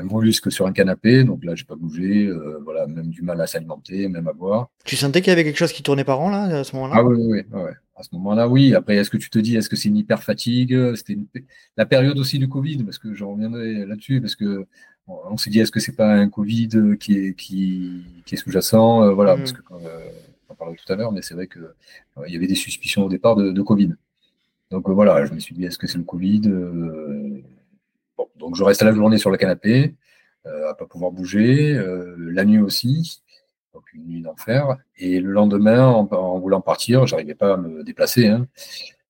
euh, 0.00 0.02
un 0.02 0.04
mollusque 0.04 0.50
sur 0.50 0.66
un 0.66 0.72
canapé, 0.72 1.24
donc 1.24 1.44
là, 1.44 1.54
j'ai 1.54 1.64
pas 1.64 1.76
bougé, 1.76 2.26
euh, 2.26 2.60
voilà, 2.64 2.86
même 2.86 3.08
du 3.08 3.22
mal 3.22 3.40
à 3.40 3.46
s'alimenter, 3.46 4.08
même 4.08 4.28
à 4.28 4.32
boire. 4.32 4.70
Tu 4.84 4.96
sentais 4.96 5.20
qu'il 5.20 5.30
y 5.30 5.32
avait 5.32 5.44
quelque 5.44 5.58
chose 5.58 5.72
qui 5.72 5.82
tournait 5.82 6.04
par 6.04 6.20
an, 6.20 6.30
là, 6.30 6.60
à 6.60 6.64
ce 6.64 6.74
moment-là? 6.76 6.94
Ah 6.98 7.04
oui, 7.04 7.16
oui, 7.18 7.42
oui. 7.52 7.70
À 7.96 8.02
ce 8.02 8.08
moment-là, 8.14 8.48
oui. 8.48 8.74
Après, 8.74 8.96
est-ce 8.96 9.10
que 9.10 9.18
tu 9.18 9.28
te 9.28 9.38
dis, 9.38 9.56
est-ce 9.56 9.68
que 9.68 9.76
c'est 9.76 9.88
une 9.88 9.96
hyper 9.96 10.22
fatigue 10.22 10.94
C'était 10.94 11.18
la 11.76 11.84
période 11.84 12.18
aussi 12.18 12.38
du 12.38 12.48
Covid, 12.48 12.82
parce 12.84 12.98
que 12.98 13.14
j'en 13.14 13.32
reviendrai 13.32 13.84
là-dessus, 13.84 14.20
parce 14.20 14.36
que 14.36 14.66
on 15.06 15.36
s'est 15.36 15.50
dit, 15.50 15.58
est-ce 15.58 15.72
que 15.72 15.80
c'est 15.80 15.96
pas 15.96 16.14
un 16.14 16.28
Covid 16.28 16.96
qui 16.98 17.18
est, 17.18 17.34
qui, 17.34 18.02
est 18.30 18.36
sous-jacent? 18.36 19.12
Voilà, 19.14 19.34
mm. 19.34 19.38
parce 19.38 19.52
que 19.52 19.60
quand, 19.62 19.80
en 20.50 20.54
parlait 20.54 20.76
tout 20.76 20.92
à 20.92 20.96
l'heure, 20.96 21.12
mais 21.12 21.22
c'est 21.22 21.34
vrai 21.34 21.46
qu'il 21.46 21.62
euh, 21.62 22.28
y 22.28 22.36
avait 22.36 22.46
des 22.46 22.54
suspicions 22.54 23.04
au 23.04 23.08
départ 23.08 23.36
de, 23.36 23.62
Covid. 23.62 23.94
Donc 24.70 24.88
euh, 24.88 24.92
voilà, 24.92 25.24
je 25.24 25.32
me 25.32 25.38
suis 25.38 25.54
dit, 25.54 25.64
est-ce 25.64 25.78
que 25.78 25.86
c'est 25.86 25.98
le 25.98 26.04
Covid? 26.04 26.42
Euh, 28.20 28.38
Donc 28.38 28.56
je 28.56 28.64
reste 28.64 28.82
la 28.82 28.92
journée 28.92 29.18
sur 29.18 29.30
le 29.30 29.36
canapé, 29.36 29.94
à 30.44 30.74
pas 30.74 30.86
pouvoir 30.86 31.12
bouger, 31.12 31.78
la 32.16 32.44
nuit 32.44 32.60
aussi, 32.60 33.22
donc 33.74 33.82
une 33.92 34.06
nuit 34.06 34.22
d'enfer. 34.22 34.78
Et 34.96 35.20
le 35.20 35.30
lendemain, 35.30 35.86
en, 35.86 36.38
voulant 36.38 36.62
partir, 36.62 37.06
j'arrivais 37.06 37.34
pas 37.34 37.54
à 37.54 37.56
me 37.58 37.84
déplacer. 37.84 38.28
Hein. 38.28 38.46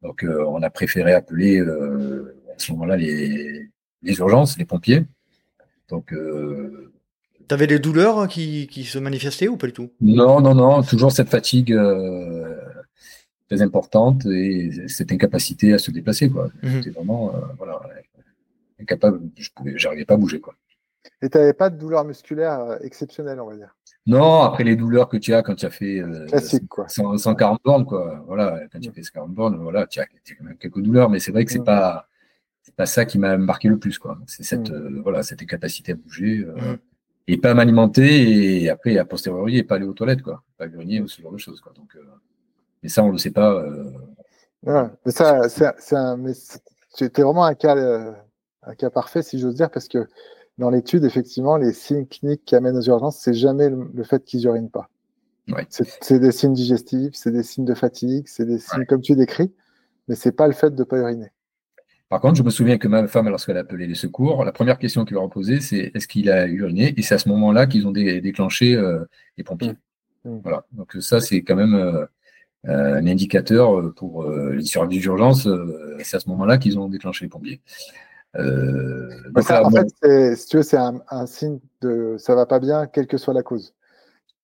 Donc 0.03 0.25
on 0.27 0.61
a 0.63 0.71
préféré 0.71 1.13
appeler 1.13 1.61
à 1.61 2.59
ce 2.59 2.73
moment-là 2.73 2.97
les, 2.97 3.71
urgences, 4.03 4.59
les 4.59 4.65
pompiers. 4.65 5.05
Donc 5.89 6.13
tu 7.51 7.55
avais 7.55 7.67
des 7.67 7.81
douleurs 7.81 8.29
qui, 8.29 8.85
se 8.85 9.01
manifestaient 9.01 9.49
ou 9.49 9.57
pas 9.57 9.67
du 9.67 9.73
tout? 9.73 9.91
Non, 10.01 10.41
non, 10.41 10.55
non, 10.55 10.85
toujours 10.85 11.11
cette 11.11 11.29
fatigue 11.29 11.73
euh, 11.73 12.57
très 13.49 13.61
importante 13.61 14.25
et 14.27 14.71
cette 14.87 15.11
incapacité 15.11 15.73
à 15.73 15.79
se 15.79 15.91
déplacer. 15.91 16.31
Quoi. 16.31 16.49
Mhm. 16.63 16.93
Vraiment 16.95 17.35
euh, 17.35 17.41
voilà, 17.59 17.81
incapable, 18.81 19.21
je 19.37 19.51
n'arrivais 19.85 20.05
pas 20.05 20.15
à 20.15 20.17
bouger. 20.17 20.41
Quoi. 20.41 20.55
Et 21.23 21.29
tu 21.29 21.39
n'avais 21.39 21.53
pas 21.53 21.71
de 21.71 21.79
douleurs 21.79 22.05
musculaires 22.05 22.61
euh, 22.61 22.79
exceptionnelles, 22.83 23.41
on 23.41 23.47
va 23.47 23.57
dire 23.57 23.77
Non, 24.07 24.43
après 24.43 24.65
les 24.65 24.77
douleurs 24.77 25.09
que 25.09 25.17
tu 25.17 25.35
as 25.35 25.43
quand 25.43 25.55
tu 25.55 25.67
as 25.67 25.71
fait 25.71 26.03
Classique, 26.29 26.69
quoi. 26.69 26.87
140 26.89 27.61
bornes, 27.65 27.85
quoi. 27.85 28.23
Voilà, 28.27 28.61
quand 28.73 28.81
tu 28.81 28.89
as 28.89 28.93
fait 28.93 29.03
140 29.03 29.31
bornes, 29.33 29.57
voilà, 29.63 29.87
tu 29.87 30.01
as, 30.01 30.07
quand 30.07 30.45
même 30.45 30.57
quelques 30.57 30.81
douleurs, 30.81 31.11
mais 31.11 31.19
c'est 31.19 31.33
vrai 31.33 31.45
que 31.45 31.53
c'est 31.53 31.59
n'est 31.59 31.65
pas 31.65 32.07
pas 32.77 32.87
ça 32.87 33.05
qui 33.05 33.19
m'a 33.19 33.37
marqué 33.37 33.69
le 33.69 33.79
plus, 33.79 33.99
quoi. 33.99 34.19
C'est 34.27 34.45
cette, 34.45 34.71
voilà, 34.71 35.23
cette 35.23 35.43
incapacité 35.43 35.93
à 35.93 35.95
bouger 35.97 36.47
et 37.31 37.37
pas 37.37 37.55
m'alimenter 37.55 38.63
et 38.63 38.71
après, 38.71 38.99
à 38.99 39.05
posteriori, 39.05 39.59
et 39.59 39.63
pas 39.63 39.77
aller 39.77 39.87
aux 39.87 39.93
toilettes, 39.93 40.23
quoi. 40.23 40.43
Pas 40.59 40.67
grenier 40.67 41.01
ou 41.01 41.07
ce 41.07 41.23
genre 41.23 41.33
de 41.33 41.39
choses, 41.39 41.61
quoi. 41.61 41.73
Donc, 41.77 41.95
euh, 41.95 42.03
mais 42.83 42.89
ça, 42.89 43.05
on 43.05 43.09
ne 43.09 43.13
le 43.13 43.19
sait 43.19 43.31
pas. 43.31 43.55
Euh, 43.55 44.89
mais 45.05 45.13
ça, 45.13 45.49
c'est 45.49 45.97
un, 45.97 46.19
c'était 46.89 47.23
vraiment 47.23 47.45
un 47.45 47.55
cas, 47.55 47.77
euh, 47.77 48.13
un 48.63 48.75
cas 48.75 48.91
parfait, 48.91 49.23
si 49.23 49.39
j'ose 49.39 49.55
dire, 49.55 49.71
parce 49.71 49.89
que 49.89 50.07
dans 50.59 50.71
l'étude, 50.71 51.05
effectivement, 51.05 51.57
les 51.57 51.73
signes 51.73 52.07
cliniques 52.07 52.45
qui 52.45 52.55
amènent 52.55 52.77
aux 52.77 52.83
urgences, 52.83 53.19
c'est 53.19 53.35
jamais 53.35 53.71
le, 53.71 54.05
fait 54.05 54.25
qu'ils 54.25 54.45
urinent 54.45 54.71
pas. 54.71 54.91
C'est 55.69 56.21
des 56.21 56.33
signes 56.33 56.53
digestifs, 56.53 57.15
c'est 57.15 57.33
des 57.33 57.43
signes 57.43 57.65
de 57.65 57.75
fatigue, 57.75 58.25
c'est 58.29 58.45
des 58.45 58.59
signes 58.59 58.85
comme 58.87 59.01
tu 59.01 59.17
décris, 59.17 59.53
mais 60.07 60.15
c'est 60.15 60.33
pas 60.33 60.47
le 60.47 60.53
fait 60.53 60.71
de 60.71 60.79
ne 60.79 60.85
pas 60.85 60.99
uriner. 60.99 61.33
Par 62.11 62.21
contre, 62.21 62.35
je 62.35 62.43
me 62.43 62.51
souviens 62.51 62.77
que 62.77 62.89
ma 62.89 63.07
femme, 63.07 63.29
lorsqu'elle 63.29 63.57
a 63.57 63.61
appelé 63.61 63.87
les 63.87 63.95
secours, 63.95 64.45
la 64.45 64.51
première 64.51 64.79
question 64.79 65.05
qu'ils 65.05 65.15
leur 65.15 65.23
ont 65.23 65.29
posée, 65.29 65.61
c'est 65.61 65.93
est-ce 65.95 66.09
qu'il 66.09 66.29
a 66.29 66.47
uriné? 66.47 66.93
Et 66.97 67.03
c'est 67.03 67.15
à 67.15 67.19
ce 67.19 67.29
moment-là 67.29 67.67
qu'ils 67.67 67.87
ont 67.87 67.93
déclenché 67.93 68.75
euh, 68.75 69.05
les 69.39 69.45
pompiers. 69.45 69.75
Mmh. 70.25 70.31
Mmh. 70.31 70.41
Voilà. 70.43 70.67
Donc 70.73 70.97
ça, 70.99 71.21
c'est 71.21 71.43
quand 71.43 71.55
même 71.55 71.75
euh, 71.75 72.05
euh, 72.69 72.97
un 72.97 73.07
indicateur 73.07 73.95
pour 73.95 74.29
les 74.29 74.65
services 74.65 75.01
d'urgence. 75.01 75.49
c'est 76.01 76.17
à 76.17 76.21
ce 76.21 76.29
moment-là 76.31 76.59
qu'ils 76.59 76.79
ont 76.81 76.89
déclenché 76.89 77.25
les 77.25 77.29
pompiers. 77.29 77.61
En 78.35 79.71
fait, 79.71 80.37
si 80.37 80.47
tu 80.47 80.57
veux, 80.59 80.63
c'est 80.63 80.79
un, 80.79 81.27
signe 81.27 81.59
de 81.81 82.17
ça 82.19 82.35
va 82.35 82.47
pas 82.47 82.61
bien, 82.61 82.87
quelle 82.87 83.07
que 83.07 83.19
soit 83.19 83.35
la 83.35 83.43
cause. 83.43 83.75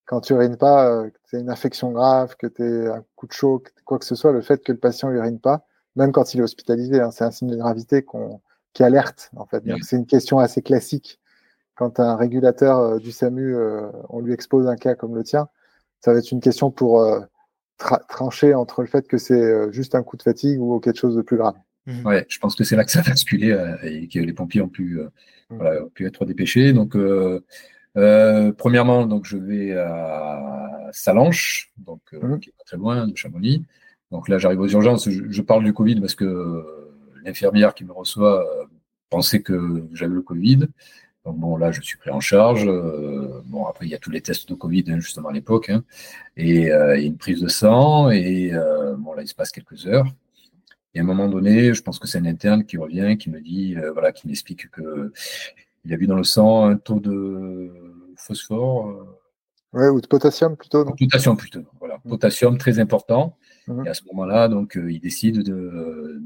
Quand 0.07 0.21
tu 0.21 0.35
urines 0.35 0.57
pas, 0.57 1.05
que 1.05 1.19
c'est 1.25 1.41
une 1.41 1.51
infection 1.51 1.91
grave, 1.93 2.37
que 2.37 2.47
tu 2.47 2.63
es 2.63 2.87
un 2.89 3.05
coup 3.17 3.27
de 3.27 3.33
chaud, 3.33 3.63
quoi 3.85 3.99
que 3.99 4.05
ce 4.05 4.15
soit, 4.15 4.33
le 4.33 4.43
fait 4.43 4.63
que 4.63 4.73
le 4.73 4.79
patient 4.79 5.11
urine 5.11 5.41
pas, 5.41 5.67
même 5.97 6.13
quand 6.13 6.35
il 6.35 6.41
est 6.41 6.43
hospitalisé, 6.43 7.01
hein, 7.01 7.11
c'est 7.11 7.25
un 7.25 7.31
signe 7.31 7.49
de 7.49 7.57
gravité 7.57 8.05
qui 8.73 8.83
alerte. 8.83 9.31
En 9.35 9.47
fait, 9.47 9.65
c'est 9.83 9.97
une 9.97 10.07
question 10.07 10.39
assez 10.39 10.63
classique. 10.63 11.19
Quand 11.75 12.01
un 12.01 12.17
régulateur 12.17 12.79
euh, 12.79 12.99
du 12.99 13.13
SAMU, 13.13 13.55
euh, 13.55 13.91
on 14.09 14.21
lui 14.21 14.33
expose 14.33 14.67
un 14.67 14.77
cas 14.77 14.95
comme 14.95 15.15
le 15.15 15.25
tien, 15.25 15.49
ça 16.01 16.13
va 16.13 16.19
être 16.19 16.31
une 16.31 16.41
question 16.41 16.71
pour 16.71 17.01
euh, 17.01 17.21
trancher 18.09 18.55
entre 18.55 18.81
le 18.81 18.89
fait 18.89 19.07
que 19.07 19.19
c'est 19.19 19.73
juste 19.73 19.95
un 19.95 20.03
coup 20.03 20.17
de 20.17 20.23
fatigue 20.23 20.61
ou 20.61 20.81
quelque 20.81 20.99
chose 20.99 21.17
de 21.17 21.23
plus 21.23 21.37
grave. 21.37 21.57
Mmh. 21.87 22.07
Ouais, 22.07 22.27
je 22.29 22.39
pense 22.39 22.55
que 22.55 22.65
c'est 22.65 22.77
là 22.77 22.85
que 22.85 22.91
ça 22.91 23.01
a 23.01 23.03
basculé 23.03 23.57
et 23.83 24.09
que 24.09 24.19
les 24.19 24.33
pompiers 24.33 24.61
ont 24.61 24.69
pu, 24.69 25.01
mmh. 25.51 25.89
pu 25.95 26.07
être 26.07 26.25
dépêchés. 26.25 26.73
Donc, 26.73 26.97
premièrement, 27.95 29.07
donc 29.07 29.27
je 29.27 29.37
vais 29.37 29.73
à 29.73 30.91
Salanches, 30.93 31.71
donc 31.79 32.01
mmh. 32.13 32.39
qui 32.39 32.51
est 32.51 32.55
pas 32.57 32.65
très 32.65 32.77
loin 32.77 33.07
de 33.07 33.17
Chamonix. 33.17 33.65
Donc 34.11 34.29
là, 34.29 34.39
j'arrive 34.39 34.61
aux 34.61 34.69
urgences. 34.69 35.09
Je, 35.09 35.43
parle 35.43 35.65
du 35.65 35.73
Covid 35.73 36.01
parce 36.01 36.15
que 36.15 36.25
euh, 36.25 36.63
l'infirmière 37.25 37.75
qui 37.75 37.85
me 37.85 37.93
reçoit 37.93 38.47
euh, 38.47 38.65
pensait 39.11 39.43
que 39.43 39.85
j'avais 39.93 40.15
le 40.15 40.23
Covid. 40.23 40.69
Donc 41.25 41.39
bon, 41.39 41.57
là, 41.57 41.73
je 41.73 41.81
suis 41.81 41.99
pris 41.99 42.11
en 42.11 42.21
charge. 42.21 42.67
Euh, 42.69 43.41
bon, 43.47 43.67
après, 43.67 43.87
il 43.87 43.91
y 43.91 43.95
a 43.95 43.99
tous 43.99 44.11
les 44.11 44.21
tests 44.21 44.49
de 44.49 44.55
Covid, 44.55 44.85
hein, 44.89 45.01
justement, 45.01 45.31
à 45.31 45.33
l'époque. 45.33 45.71
Hein. 45.71 45.83
et, 46.37 46.71
une 47.05 47.17
prise 47.17 47.41
de 47.41 47.49
sang. 47.49 48.11
Et 48.11 48.53
bon, 48.99 49.15
là, 49.15 49.23
il 49.23 49.29
se 49.29 49.35
passe 49.35 49.51
quelques 49.51 49.87
heures. 49.87 50.07
Et 50.97 50.99
à 50.99 51.03
un 51.03 51.05
moment 51.05 51.29
donné, 51.29 51.75
je 51.75 51.83
pense 51.83 51.99
que 51.99 52.09
c'est 52.09 52.19
un 52.19 52.25
interne 52.25 52.65
qui 52.65 52.79
revient, 52.79 53.19
qui 53.19 53.29
me 53.29 53.41
dit, 53.41 53.77
voilà, 53.93 54.13
qui 54.13 54.27
m'explique 54.27 54.71
que 54.71 55.13
il 55.85 55.93
a 55.93 55.97
vu 55.97 56.07
dans 56.07 56.17
le 56.17 56.25
sang 56.25 56.65
un 56.65 56.77
taux 56.77 57.01
de 57.01 57.71
phosphore. 58.17 59.07
ouais, 59.75 59.89
ou 59.89 60.01
de 60.01 60.07
potassium 60.07 60.57
plutôt. 60.57 60.85
Non? 60.85 60.93
potassium 60.93 61.37
plutôt. 61.37 61.65
Voilà, 61.79 61.99
mmh. 62.05 62.09
potassium 62.09 62.59
très 62.59 62.79
important. 62.79 63.37
Mhm. 63.69 63.87
Et 63.87 63.89
à 63.89 63.95
ce 63.95 64.03
moment-là, 64.07 64.49
donc, 64.49 64.77
euh, 64.77 64.91
il 64.91 65.01
décide 65.01 65.43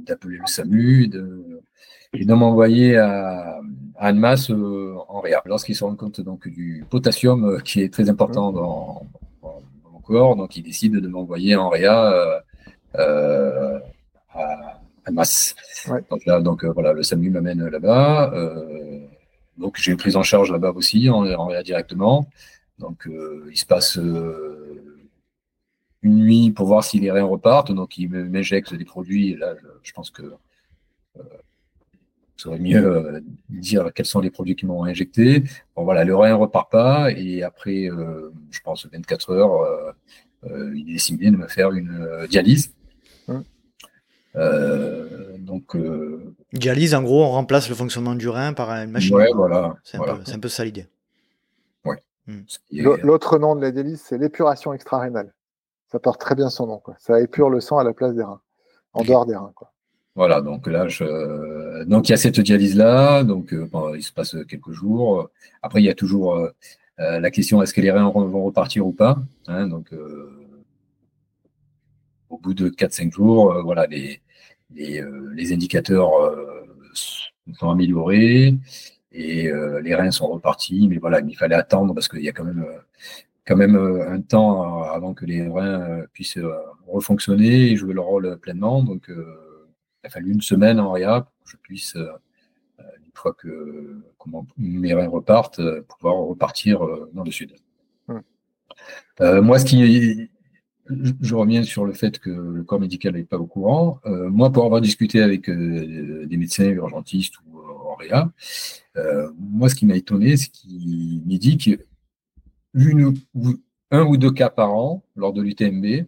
d'appeler 0.06 0.38
le 0.38 0.46
SAMU 0.46 1.09
de, 1.09 1.62
et 2.12 2.24
de 2.24 2.35
m'envoyer 2.35 2.96
à, 2.96 3.61
à 3.96 4.06
Annemasse 4.06 4.50
euh, 4.50 4.94
en 5.09 5.20
réa. 5.20 5.42
Lorsqu'il 5.46 5.74
se 5.74 5.85
rend 5.85 5.96
compte 5.96 6.20
donc, 6.20 6.48
du 6.48 6.85
potassium 6.88 7.44
euh, 7.44 7.59
qui 7.61 7.83
est 7.83 7.92
très 7.92 8.09
important 8.11 8.50
mhm. 8.50 8.56
dans, 8.56 9.06
mon 9.92 10.00
corps, 10.00 10.37
donc 10.37 10.56
il 10.56 10.62
décide 10.62 10.96
de 10.96 11.09
m'envoyer 11.09 11.56
en 11.56 11.68
réa 11.68 12.42
à 14.34 14.80
Annemasse. 15.04 15.54
Donc 16.10 16.24
là, 16.26 16.40
donc, 16.40 16.64
voilà, 16.64 16.92
le 16.92 17.02
SAMU 17.02 17.30
m'amène 17.30 17.66
là-bas. 17.66 18.32
donc 19.56 19.76
j'ai 19.78 19.92
une 19.92 19.96
prise 19.98 20.16
en 20.16 20.22
charge 20.22 20.50
là-bas 20.50 20.72
aussi, 20.72 21.08
en, 21.10 21.24
en 21.26 21.62
directement. 21.62 22.28
Donc 22.78 23.08
il 23.50 23.56
se 23.56 23.66
passe 23.66 23.98
une 26.02 26.16
nuit 26.16 26.50
pour 26.50 26.66
voir 26.66 26.84
si 26.84 26.98
les 26.98 27.10
reins 27.10 27.24
repartent. 27.24 27.72
Donc, 27.72 27.98
il 27.98 28.08
m'injecte 28.10 28.74
des 28.74 28.84
produits. 28.84 29.32
Et 29.32 29.36
là, 29.36 29.54
je, 29.82 29.92
pense 29.92 30.10
que 30.10 30.22
euh, 31.18 31.22
serait 32.36 32.58
mieux 32.58 32.84
euh, 32.84 33.20
dire 33.48 33.92
quels 33.94 34.06
sont 34.06 34.20
les 34.20 34.30
produits 34.30 34.56
qui 34.56 34.66
m'ont 34.66 34.84
injecté. 34.84 35.44
Bon, 35.76 35.84
voilà, 35.84 36.04
le 36.04 36.16
rein 36.16 36.34
repart 36.34 36.70
pas. 36.70 37.10
Et 37.12 37.42
après, 37.42 37.90
euh, 37.90 38.32
je 38.50 38.60
pense, 38.60 38.86
24 38.86 39.30
heures, 39.30 39.94
euh, 40.44 40.72
il 40.74 40.88
est 40.88 40.94
décidé 40.94 41.30
de 41.30 41.36
me 41.36 41.46
faire 41.46 41.72
une 41.72 42.26
dialyse. 42.28 42.74
Hum. 44.34 45.38
donc, 45.38 45.76
dialyse, 46.52 46.94
en 46.94 47.02
gros, 47.02 47.24
on 47.24 47.30
remplace 47.30 47.68
le 47.68 47.74
fonctionnement 47.74 48.14
du 48.14 48.28
rein 48.28 48.52
par 48.52 48.70
une 48.70 48.90
machine. 48.90 49.16
Ouais, 49.16 49.30
voilà. 49.34 49.74
C'est 49.82 49.98
un, 49.98 50.38
peu 50.38 50.48
ça 50.48 50.64
l'idée. 50.64 50.86
Ouais. 51.84 51.96
Hum. 52.28 52.44
L'autre 53.02 53.38
nom 53.38 53.56
de 53.56 53.60
la 53.60 53.70
dialyse, 53.70 54.02
c'est 54.04 54.18
l'épuration 54.18 54.72
extra-rénale. 54.72 55.32
Ça 55.90 55.98
porte 55.98 56.20
très 56.20 56.36
bien 56.36 56.50
son 56.50 56.66
nom. 56.66 56.78
Quoi. 56.78 56.94
Ça 56.98 57.20
épure 57.20 57.50
le 57.50 57.60
sang 57.60 57.78
à 57.78 57.84
la 57.84 57.92
place 57.92 58.14
des 58.14 58.22
reins, 58.22 58.40
en 58.92 59.02
dehors 59.02 59.26
des 59.26 59.34
reins. 59.34 59.52
Quoi. 59.54 59.70
Voilà, 60.16 60.40
donc 60.40 60.66
là, 60.66 60.88
je... 60.88 61.84
donc 61.84 62.08
il 62.08 62.12
y 62.12 62.14
a 62.14 62.18
cette 62.18 62.40
dialyse-là, 62.40 63.24
donc 63.24 63.52
euh, 63.52 63.68
il 63.94 64.02
se 64.02 64.12
passe 64.12 64.36
quelques 64.48 64.72
jours. 64.72 65.30
Après, 65.62 65.80
il 65.80 65.84
y 65.84 65.88
a 65.88 65.94
toujours 65.94 66.34
euh, 66.34 66.50
euh, 66.98 67.20
la 67.20 67.30
question 67.30 67.62
est-ce 67.62 67.72
que 67.72 67.80
les 67.80 67.90
reins 67.90 68.10
vont 68.10 68.44
repartir 68.44 68.86
ou 68.86 68.92
pas 68.92 69.18
hein, 69.46 69.66
Donc, 69.66 69.94
au 72.30 72.38
bout 72.38 72.54
de 72.54 72.68
4-5 72.68 73.12
jours, 73.12 73.62
voilà, 73.62 73.86
les, 73.86 74.20
les, 74.74 75.04
les 75.34 75.52
indicateurs 75.52 76.10
sont 76.94 77.70
améliorés 77.70 78.54
et 79.12 79.50
les 79.82 79.94
reins 79.94 80.10
sont 80.10 80.28
repartis. 80.28 80.86
Mais 80.88 80.98
voilà, 80.98 81.20
il 81.20 81.36
fallait 81.36 81.56
attendre 81.56 81.92
parce 81.94 82.08
qu'il 82.08 82.22
y 82.22 82.28
a 82.28 82.32
quand 82.32 82.44
même 82.44 82.64
quand 83.46 83.56
même 83.56 83.76
un 83.76 84.20
temps 84.20 84.84
avant 84.84 85.12
que 85.12 85.26
les 85.26 85.46
reins 85.48 86.04
puissent 86.12 86.38
refonctionner 86.86 87.72
et 87.72 87.76
jouer 87.76 87.94
leur 87.94 88.04
rôle 88.04 88.38
pleinement. 88.38 88.82
Donc, 88.82 89.08
il 89.08 90.06
a 90.06 90.10
fallu 90.10 90.32
une 90.32 90.42
semaine 90.42 90.78
en 90.78 90.92
réa 90.92 91.22
pour 91.22 91.44
que 91.44 91.50
je 91.50 91.56
puisse 91.56 91.96
fois 93.20 93.34
que 93.34 94.02
comment, 94.18 94.46
mes 94.56 94.94
reins 94.94 95.08
repartent, 95.08 95.60
euh, 95.60 95.82
pouvoir 95.82 96.16
repartir 96.16 96.84
euh, 96.84 97.10
dans 97.12 97.24
le 97.24 97.30
sud. 97.30 97.54
Euh, 99.20 99.42
moi, 99.42 99.58
ce 99.58 99.66
qui 99.66 100.30
je 101.20 101.35
reviens 101.35 101.62
sur 101.62 101.85
le 101.85 101.92
fait 101.92 102.18
que 102.18 102.31
le 102.31 102.62
corps 102.64 102.81
médical 102.81 103.14
n'est 103.14 103.24
pas 103.24 103.38
au 103.38 103.46
courant. 103.46 104.00
moi, 104.05 104.50
pour 104.50 104.64
avoir 104.64 104.81
discuté 104.81 105.20
avec 105.22 105.48
des 105.50 106.37
médecins 106.37 106.68
urgentistes 106.68 107.35
ou 107.46 107.59
en 107.59 107.94
réa, 107.94 108.31
moi, 109.38 109.68
ce 109.68 109.74
qui 109.74 109.87
m'a 109.87 109.96
étonné, 109.96 110.37
c'est 110.37 110.50
qu'il 110.50 111.22
m'a 111.26 111.38
dit 111.38 111.57
qu'un 111.59 111.76
un 113.92 114.03
ou 114.03 114.16
deux 114.16 114.33
cas 114.33 114.50
par 114.50 114.74
an 114.74 115.05
lors 115.16 115.33
de 115.33 115.42
l'UTMB, 115.42 116.07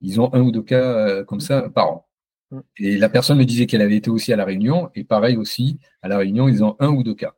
ils 0.00 0.20
ont 0.20 0.32
un 0.34 0.40
ou 0.40 0.50
deux 0.50 0.62
cas 0.62 1.24
comme 1.24 1.40
ça 1.40 1.68
par 1.68 1.90
an. 1.90 2.06
Et 2.78 2.96
la 2.96 3.08
personne 3.08 3.38
me 3.38 3.44
disait 3.44 3.66
qu'elle 3.66 3.82
avait 3.82 3.96
été 3.96 4.10
aussi 4.10 4.32
à 4.32 4.36
La 4.36 4.44
Réunion, 4.44 4.90
et 4.94 5.04
pareil 5.04 5.36
aussi, 5.36 5.78
à 6.02 6.08
La 6.08 6.18
Réunion, 6.18 6.48
ils 6.48 6.62
ont 6.62 6.76
un 6.78 6.88
ou 6.88 7.02
deux 7.02 7.14
cas. 7.14 7.34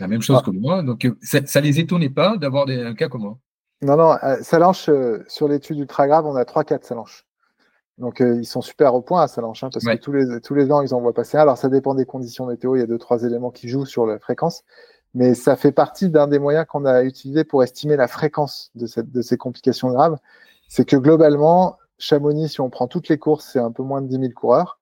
La 0.00 0.08
même 0.08 0.22
chose 0.22 0.38
ah. 0.40 0.44
que 0.44 0.50
moi. 0.50 0.82
Donc, 0.82 1.04
euh, 1.04 1.16
ça 1.22 1.40
ne 1.40 1.66
les 1.66 1.80
étonnait 1.80 2.10
pas 2.10 2.36
d'avoir 2.36 2.68
un 2.68 2.94
cas 2.94 3.08
comme 3.08 3.22
moi. 3.22 3.38
Non, 3.82 3.96
non, 3.96 4.16
euh, 4.22 4.36
Salanche, 4.42 4.88
euh, 4.88 5.24
sur 5.28 5.48
l'étude 5.48 5.78
ultra 5.78 6.06
grave, 6.06 6.26
on 6.26 6.34
a 6.36 6.44
trois 6.44 6.64
cas 6.64 6.78
de 6.78 6.84
Salanche. 6.84 7.26
Donc, 7.98 8.20
ils 8.20 8.44
sont 8.44 8.60
super 8.60 8.94
au 8.94 9.00
point 9.00 9.22
à 9.22 9.28
Salanche, 9.28 9.64
hein, 9.64 9.70
parce 9.72 9.86
que 9.86 9.96
tous 9.96 10.12
les, 10.12 10.40
tous 10.42 10.54
les 10.54 10.70
ans, 10.70 10.82
ils 10.82 10.92
en 10.92 11.00
voient 11.00 11.14
passer 11.14 11.38
un. 11.38 11.40
Alors, 11.40 11.56
ça 11.56 11.70
dépend 11.70 11.94
des 11.94 12.04
conditions 12.04 12.44
météo. 12.44 12.76
Il 12.76 12.80
y 12.80 12.82
a 12.82 12.86
deux, 12.86 12.98
trois 12.98 13.22
éléments 13.24 13.50
qui 13.50 13.68
jouent 13.68 13.86
sur 13.86 14.04
la 14.04 14.18
fréquence. 14.18 14.64
Mais 15.14 15.32
ça 15.32 15.56
fait 15.56 15.72
partie 15.72 16.10
d'un 16.10 16.26
des 16.26 16.38
moyens 16.38 16.66
qu'on 16.66 16.84
a 16.84 17.02
utilisé 17.02 17.44
pour 17.44 17.62
estimer 17.62 17.96
la 17.96 18.06
fréquence 18.06 18.70
de, 18.74 18.86
cette, 18.86 19.10
de 19.10 19.22
ces 19.22 19.38
complications 19.38 19.88
graves. 19.88 20.18
C'est 20.68 20.84
que 20.84 20.96
globalement, 20.96 21.78
Chamonix, 21.96 22.50
si 22.50 22.60
on 22.60 22.68
prend 22.68 22.86
toutes 22.86 23.08
les 23.08 23.16
courses, 23.16 23.48
c'est 23.50 23.58
un 23.58 23.72
peu 23.72 23.82
moins 23.82 24.02
de 24.02 24.08
10 24.08 24.18
000 24.18 24.32
coureurs. 24.34 24.78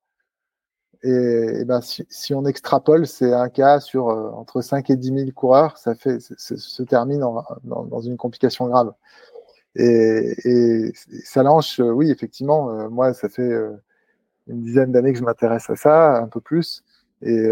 Et, 1.04 1.64
ben, 1.66 1.80
si, 1.82 2.32
on 2.32 2.46
extrapole, 2.46 3.06
c'est 3.06 3.32
un 3.34 3.50
cas 3.50 3.78
sur 3.78 4.08
euh, 4.08 4.30
entre 4.30 4.62
5 4.62 4.88
et 4.88 4.96
10 4.96 5.08
000 5.08 5.30
coureurs, 5.32 5.76
ça 5.76 5.94
se 5.94 6.82
termine 6.82 7.20
dans, 7.20 8.00
une 8.00 8.16
complication 8.16 8.68
grave. 8.68 8.94
Et, 9.76 10.34
et 10.44 10.92
Salanche, 11.24 11.78
euh, 11.80 11.90
oui, 11.90 12.10
effectivement, 12.10 12.70
euh, 12.70 12.88
moi, 12.88 13.12
ça 13.12 13.28
fait 13.28 13.52
une 14.46 14.62
dizaine 14.62 14.92
d'années 14.92 15.12
que 15.12 15.18
je 15.18 15.24
m'intéresse 15.24 15.68
à 15.68 15.76
ça, 15.76 16.16
un 16.16 16.28
peu 16.28 16.40
plus. 16.40 16.82
Et, 17.20 17.48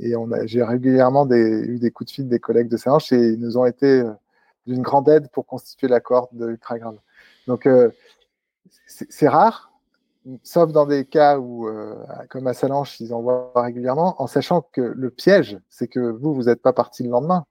et 0.00 0.14
j'ai 0.44 0.62
régulièrement 0.62 1.26
eu 1.30 1.78
des 1.78 1.90
coups 1.90 2.10
de 2.10 2.14
fil 2.14 2.28
des 2.28 2.40
collègues 2.40 2.68
de 2.68 2.76
Salanche 2.76 3.12
et 3.12 3.32
ils 3.32 3.40
nous 3.40 3.56
ont 3.56 3.66
été 3.66 4.02
d'une 4.66 4.82
grande 4.82 5.08
aide 5.08 5.28
pour 5.30 5.46
constituer 5.46 5.88
la 5.88 6.00
cohorte 6.00 6.34
de 6.34 6.48
ultra 6.48 6.78
grave. 6.78 6.96
Donc, 7.46 7.68
c'est 8.86 9.28
rare, 9.28 9.71
sauf 10.42 10.72
dans 10.72 10.86
des 10.86 11.04
cas 11.04 11.38
où, 11.38 11.68
euh, 11.68 11.96
comme 12.30 12.46
à 12.46 12.54
Salanche, 12.54 13.00
ils 13.00 13.12
en 13.14 13.22
voient 13.22 13.52
régulièrement, 13.54 14.20
en 14.20 14.26
sachant 14.26 14.62
que 14.72 14.80
le 14.80 15.10
piège, 15.10 15.58
c'est 15.68 15.88
que 15.88 16.00
vous, 16.00 16.34
vous 16.34 16.44
n'êtes 16.44 16.62
pas 16.62 16.72
parti 16.72 17.02
le 17.02 17.10
lendemain. 17.10 17.44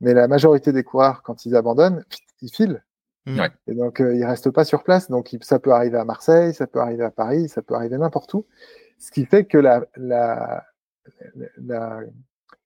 Mais 0.00 0.14
la 0.14 0.28
majorité 0.28 0.72
des 0.72 0.84
coureurs, 0.84 1.22
quand 1.22 1.44
ils 1.44 1.56
abandonnent, 1.56 2.04
ils 2.40 2.52
filent. 2.52 2.82
Mmh. 3.26 3.40
Et 3.66 3.74
donc, 3.74 4.00
euh, 4.00 4.14
ils 4.14 4.20
ne 4.20 4.26
restent 4.26 4.50
pas 4.50 4.64
sur 4.64 4.84
place. 4.84 5.10
Donc, 5.10 5.36
ça 5.42 5.58
peut 5.58 5.72
arriver 5.72 5.98
à 5.98 6.04
Marseille, 6.04 6.54
ça 6.54 6.66
peut 6.66 6.80
arriver 6.80 7.04
à 7.04 7.10
Paris, 7.10 7.48
ça 7.48 7.62
peut 7.62 7.74
arriver 7.74 7.98
n'importe 7.98 8.32
où. 8.34 8.46
Ce 8.98 9.10
qui 9.10 9.26
fait 9.26 9.44
que 9.44 9.58
la, 9.58 9.84
la, 9.96 10.64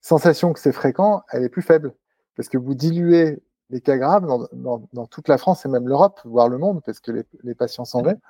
sensation 0.00 0.52
que 0.52 0.60
c'est 0.60 0.72
fréquent, 0.72 1.22
elle 1.30 1.42
est 1.42 1.48
plus 1.48 1.62
faible. 1.62 1.94
Parce 2.36 2.48
que 2.48 2.58
vous 2.58 2.74
diluez 2.74 3.42
les 3.70 3.80
cas 3.80 3.96
graves 3.96 4.26
dans, 4.52 5.06
toute 5.06 5.28
la 5.28 5.38
France 5.38 5.64
et 5.64 5.68
même 5.68 5.88
l'Europe, 5.88 6.20
voire 6.24 6.48
le 6.48 6.58
monde, 6.58 6.82
parce 6.84 7.00
que 7.00 7.24
les, 7.42 7.54
patients 7.54 7.84
s'en 7.84 8.02
vont. 8.02 8.20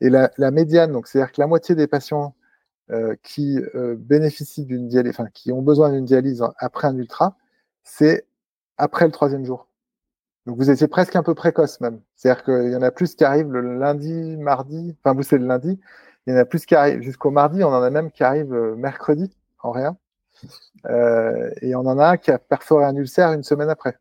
Et 0.00 0.08
la, 0.08 0.50
médiane, 0.50 0.92
donc 0.92 1.06
c'est-à-dire 1.06 1.32
que 1.32 1.40
la 1.40 1.46
moitié 1.46 1.74
des 1.74 1.86
patients 1.86 2.34
euh, 2.90 3.14
qui 3.22 3.58
euh, 3.74 3.96
bénéficient 3.98 4.64
d'une 4.64 4.88
dialyse, 4.88 5.12
enfin 5.12 5.28
qui 5.32 5.52
ont 5.52 5.62
besoin 5.62 5.90
d'une 5.92 6.04
dialyse 6.04 6.42
après 6.58 6.88
un 6.88 6.96
ultra, 6.96 7.36
c'est 7.84 8.26
après 8.78 9.04
le 9.06 9.12
troisième 9.12 9.44
jour. 9.44 9.68
Donc 10.46 10.56
vous 10.56 10.70
étiez 10.70 10.88
presque 10.88 11.16
un 11.16 11.22
peu 11.22 11.34
précoce 11.34 11.80
même. 11.80 12.00
C'est-à-dire 12.16 12.44
qu'il 12.44 12.72
y 12.72 12.76
en 12.76 12.82
a 12.82 12.90
plus 12.90 13.14
qui 13.14 13.24
arrivent 13.24 13.52
le 13.52 13.78
lundi, 13.78 14.36
mardi, 14.38 14.96
enfin 15.04 15.14
vous 15.14 15.22
c'est 15.22 15.38
le 15.38 15.46
lundi, 15.46 15.78
il 16.26 16.34
y 16.34 16.36
en 16.36 16.40
a 16.40 16.44
plus 16.46 16.66
qui 16.66 16.74
arrivent 16.74 17.02
jusqu'au 17.02 17.30
mardi, 17.30 17.62
on 17.64 17.68
en 17.68 17.82
a 17.82 17.90
même 17.90 18.10
qui 18.10 18.24
arrivent 18.24 18.54
euh, 18.54 18.74
mercredi 18.76 19.36
en 19.62 19.72
rien. 19.72 19.96
et 21.62 21.74
on 21.74 21.80
en 21.80 21.98
a 21.98 22.10
un 22.12 22.16
qui 22.16 22.30
a 22.30 22.38
perforé 22.38 22.84
un 22.86 22.96
ulcère 22.96 23.32
une 23.32 23.42
semaine 23.44 23.68
après 23.70 23.98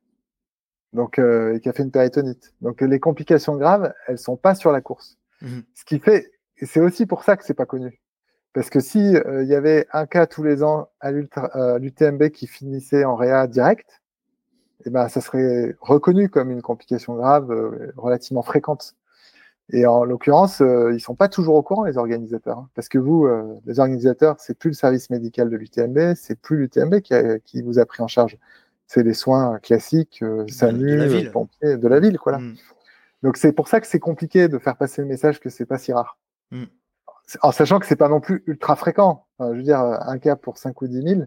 donc 0.94 1.20
et 1.20 1.60
qui 1.62 1.70
a 1.70 1.74
fait 1.74 1.84
une 1.84 1.92
péritonite. 1.92 2.54
Donc 2.62 2.82
les 2.82 3.00
complications 3.00 3.56
graves, 3.58 3.94
elles 4.08 4.18
sont 4.18 4.38
pas 4.38 4.56
sur 4.56 4.72
la 4.72 4.82
course. 4.82 5.19
Mhm. 5.42 5.64
Ce 5.76 5.86
qui 5.86 6.00
fait, 6.00 6.32
et 6.58 6.66
c'est 6.66 6.80
aussi 6.80 7.06
pour 7.06 7.24
ça 7.24 7.38
que 7.38 7.44
c'est 7.46 7.54
pas 7.54 7.66
connu, 7.66 8.02
parce 8.54 8.70
que 8.70 8.80
si 8.80 9.16
euh, 9.16 9.44
il 9.44 9.50
y 9.50 9.56
avait 9.56 9.88
un 9.94 10.06
cas 10.06 10.28
tous 10.28 10.44
les 10.44 10.64
ans 10.64 10.90
à 11.00 11.12
l'UTMB 11.12 12.30
qui 12.30 12.48
finissait 12.48 13.06
en 13.06 13.16
réa 13.16 13.48
direct, 13.48 14.02
eh 14.86 14.90
ben 14.90 15.10
ça 15.10 15.22
serait 15.22 15.76
reconnu 15.82 16.30
comme 16.30 16.52
une 16.52 16.62
complication 16.62 17.16
grave 17.16 17.52
euh, 17.52 17.92
relativement 17.98 18.44
fréquente. 18.44 18.96
Et 19.72 19.86
en 19.86 20.04
l'occurrence, 20.04 20.62
ils 20.62 21.00
sont 21.00 21.14
pas 21.14 21.30
toujours 21.30 21.54
au 21.54 21.62
courant 21.62 21.84
les 21.84 22.00
organisateurs, 22.00 22.58
hein. 22.58 22.70
parce 22.74 22.90
que 22.90 22.98
vous, 22.98 23.30
les 23.68 23.80
organisateurs, 23.80 24.38
c'est 24.40 24.58
plus 24.58 24.70
le 24.70 24.74
service 24.74 25.12
médical 25.12 25.48
de 25.48 25.56
l'UTMB, 25.56 26.16
c'est 26.16 26.42
plus 26.42 26.58
l'UTMB 26.58 27.02
qui, 27.02 27.14
qui 27.46 27.62
vous 27.62 27.78
a 27.78 27.86
pris 27.86 28.02
en 28.02 28.08
charge 28.08 28.40
c'est 28.90 29.04
les 29.04 29.14
soins 29.14 29.60
classiques, 29.60 30.24
euh, 30.24 30.48
SAMU, 30.48 31.00
euh, 31.00 31.32
pompiers 31.32 31.78
de 31.78 31.88
la 31.88 32.00
ville. 32.00 32.18
Quoi, 32.18 32.40
mm. 32.40 32.56
Donc 33.24 33.38
c'est 33.38 33.52
pour 33.52 33.68
ça 33.68 33.82
que 33.82 33.88
c'est 33.88 34.00
compliqué 34.00 34.48
de 34.48 34.58
faire 34.58 34.78
passer 34.78 35.02
le 35.02 35.08
message 35.08 35.40
que 35.40 35.50
c'est 35.50 35.66
pas 35.66 35.78
si 35.78 35.94
rare. 35.94 36.18
Mm. 36.52 36.66
En 37.42 37.52
sachant 37.52 37.80
que 37.80 37.86
c'est 37.86 37.96
pas 37.96 38.10
non 38.10 38.22
plus 38.22 38.44
ultra 38.48 38.76
fréquent. 38.76 39.28
je 39.40 39.46
veux 39.46 39.62
dire, 39.62 39.80
un 39.80 40.18
cas 40.18 40.36
pour 40.36 40.58
5 40.58 40.82
ou 40.82 40.88
10 40.88 41.04
000, 41.04 41.22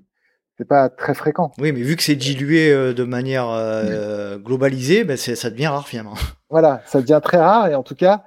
c'est 0.58 0.64
pas 0.64 0.88
très 0.88 1.14
fréquent. 1.14 1.52
Oui, 1.58 1.70
mais 1.72 1.82
vu 1.82 1.94
que 1.94 2.02
c'est 2.02 2.16
dilué 2.16 2.72
euh, 2.72 2.92
de 2.92 3.04
manière 3.04 3.46
globalisée, 4.38 5.04
ben 5.04 5.16
ça 5.16 5.50
devient 5.50 5.68
rare 5.68 5.86
finalement. 5.86 6.14
Voilà, 6.50 6.82
ça 6.84 7.00
devient 7.00 7.20
très 7.22 7.38
rare. 7.38 7.68
Et 7.68 7.74
en 7.74 7.82
tout 7.82 7.94
cas, 7.94 8.24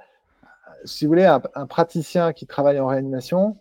si 0.83 1.05
vous 1.05 1.09
voulez, 1.09 1.25
un, 1.25 1.43
un 1.53 1.67
praticien 1.67 2.33
qui 2.33 2.47
travaille 2.47 2.79
en 2.79 2.87
réanimation, 2.87 3.55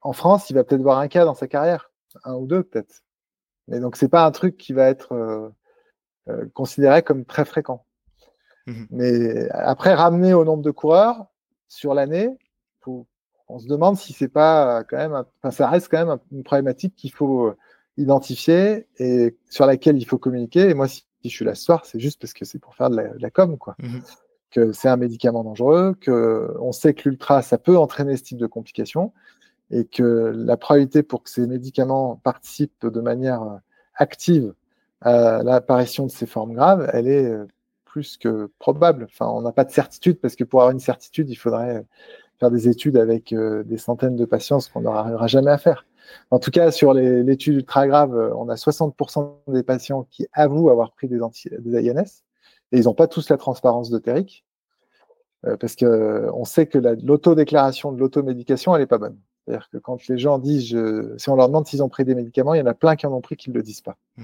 en 0.00 0.12
France, 0.12 0.50
il 0.50 0.54
va 0.54 0.64
peut-être 0.64 0.82
voir 0.82 0.98
un 0.98 1.08
cas 1.08 1.24
dans 1.24 1.34
sa 1.34 1.48
carrière, 1.48 1.90
un 2.24 2.34
ou 2.34 2.46
deux 2.46 2.62
peut-être. 2.62 3.02
Mais 3.66 3.80
donc, 3.80 3.96
c'est 3.96 4.08
pas 4.08 4.24
un 4.24 4.30
truc 4.30 4.56
qui 4.56 4.72
va 4.72 4.88
être 4.88 5.12
euh, 5.12 5.48
euh, 6.28 6.46
considéré 6.54 7.02
comme 7.02 7.24
très 7.24 7.44
fréquent. 7.44 7.84
Mmh 8.68 8.84
Mais 8.90 9.48
après, 9.50 9.94
ramener 9.94 10.34
au 10.34 10.44
nombre 10.44 10.62
de 10.62 10.70
coureurs 10.70 11.26
sur 11.68 11.94
l'année, 11.94 12.36
on 13.50 13.58
se 13.58 13.66
demande 13.66 13.96
si 13.96 14.12
c'est 14.12 14.28
pas 14.28 14.84
quand 14.84 14.98
même, 14.98 15.14
enfin, 15.14 15.50
ça 15.50 15.68
reste 15.68 15.88
quand 15.90 16.04
même 16.04 16.18
une 16.32 16.42
problématique 16.42 16.94
qu'il 16.94 17.12
faut 17.12 17.46
euh, 17.46 17.56
identifier 17.96 18.86
et 18.98 19.36
sur 19.48 19.64
laquelle 19.66 19.96
il 19.96 20.04
faut 20.04 20.18
communiquer. 20.18 20.68
Et 20.68 20.74
moi, 20.74 20.86
si 20.86 21.04
je 21.24 21.30
suis 21.30 21.44
là 21.44 21.54
ce 21.54 21.64
soir, 21.64 21.86
c'est 21.86 21.98
juste 21.98 22.20
parce 22.20 22.34
que 22.34 22.44
c'est 22.44 22.58
pour 22.58 22.74
faire 22.74 22.90
de 22.90 22.96
la, 23.18 23.30
com, 23.30 23.56
quoi. 23.58 23.74
Mmh 23.78 24.00
que 24.50 24.72
c'est 24.72 24.88
un 24.88 24.96
médicament 24.96 25.44
dangereux, 25.44 25.94
que 26.00 26.56
on 26.58 26.72
sait 26.72 26.94
que 26.94 27.06
l'ultra, 27.08 27.42
ça 27.42 27.58
peut 27.58 27.76
entraîner 27.76 28.16
ce 28.16 28.22
type 28.22 28.38
de 28.38 28.46
complications 28.46 29.12
et 29.70 29.84
que 29.84 30.32
la 30.34 30.56
probabilité 30.56 31.02
pour 31.02 31.22
que 31.22 31.28
ces 31.28 31.46
médicaments 31.46 32.16
participent 32.16 32.86
de 32.86 33.00
manière 33.02 33.42
euh, 33.42 33.56
active 33.94 34.54
à 35.02 35.42
l'apparition 35.42 36.06
de 36.06 36.10
ces 36.10 36.24
formes 36.26 36.54
graves, 36.54 36.88
elle 36.94 37.08
est 37.08 37.26
euh, 37.26 37.46
plus 37.98 38.16
que 38.16 38.48
probable. 38.60 39.08
Enfin, 39.10 39.26
on 39.26 39.42
n'a 39.42 39.50
pas 39.50 39.64
de 39.64 39.72
certitude 39.72 40.20
parce 40.20 40.36
que 40.36 40.44
pour 40.44 40.60
avoir 40.60 40.72
une 40.72 40.78
certitude, 40.78 41.28
il 41.30 41.34
faudrait 41.34 41.84
faire 42.38 42.52
des 42.52 42.68
études 42.68 42.96
avec 42.96 43.32
euh, 43.32 43.64
des 43.64 43.76
centaines 43.76 44.14
de 44.14 44.24
patients, 44.24 44.60
ce 44.60 44.70
qu'on 44.70 44.82
n'aura 44.82 45.26
jamais 45.26 45.50
à 45.50 45.58
faire. 45.58 45.84
En 46.30 46.38
tout 46.38 46.52
cas, 46.52 46.70
sur 46.70 46.94
l'étude 46.94 47.54
ultra 47.54 47.88
grave, 47.88 48.14
on 48.36 48.48
a 48.48 48.54
60% 48.54 49.32
des 49.48 49.64
patients 49.64 50.06
qui 50.12 50.28
avouent 50.32 50.70
avoir 50.70 50.92
pris 50.92 51.08
des, 51.08 51.20
anti, 51.20 51.50
des 51.58 51.90
INS 51.90 52.22
et 52.70 52.78
ils 52.78 52.84
n'ont 52.84 52.94
pas 52.94 53.08
tous 53.08 53.28
la 53.30 53.36
transparence 53.36 53.90
de 53.90 53.98
Téric 53.98 54.44
parce 55.60 55.76
qu'on 55.76 56.44
sait 56.44 56.66
que 56.66 56.78
l'autodéclaration 56.78 57.92
de 57.92 57.98
l'automédication, 57.98 58.74
elle 58.74 58.82
n'est 58.82 58.86
pas 58.86 58.98
bonne. 58.98 59.18
C'est-à-dire 59.44 59.68
que 59.70 59.78
quand 59.78 60.06
les 60.06 60.18
gens 60.18 60.38
disent, 60.38 60.76
si 61.18 61.28
on 61.28 61.36
leur 61.36 61.48
demande 61.48 61.66
s'ils 61.66 61.82
ont 61.82 61.90
pris 61.90 62.04
des 62.04 62.14
médicaments, 62.14 62.54
il 62.54 62.58
y 62.58 62.62
en 62.62 62.66
a 62.66 62.74
plein 62.74 62.96
qui 62.96 63.06
en 63.06 63.12
ont 63.12 63.20
pris 63.20 63.36
qui 63.36 63.50
ne 63.50 63.54
le 63.54 63.62
disent 63.62 63.82
pas. 63.82 63.98
Mmh. 64.16 64.22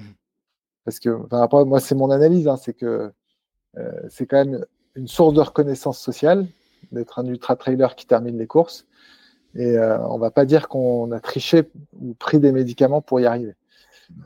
Parce 0.85 1.01
que, 1.01 1.19
enfin, 1.31 1.65
moi, 1.65 1.81
c'est 1.81 1.95
mon 1.95 2.11
analyse, 2.11 2.47
hein, 2.47 2.57
c'est 2.57 2.75
que 2.75 2.87
euh, 2.87 3.09
c'est 4.09 4.27
quand 4.27 4.45
même 4.45 4.65
une 4.95 5.09
source 5.09 5.35
de 5.35 5.41
reconnaissance 5.41 5.99
sociale 5.99 6.47
d'être 6.93 7.19
un 7.19 7.27
ultra-trailer 7.27 7.95
qui 7.97 8.07
termine 8.07 8.39
les 8.39 8.47
courses. 8.47 8.87
Et 9.55 9.79
euh, 9.79 9.99
on 10.07 10.17
ne 10.17 10.21
va 10.21 10.31
pas 10.31 10.45
dire 10.45 10.69
qu'on 10.69 11.11
a 11.13 11.21
triché 11.21 11.71
ou 12.01 12.15
pris 12.15 12.39
des 12.39 12.53
médicaments 12.53 13.01
pour 13.01 13.21
y 13.21 13.27
arriver. 13.27 13.55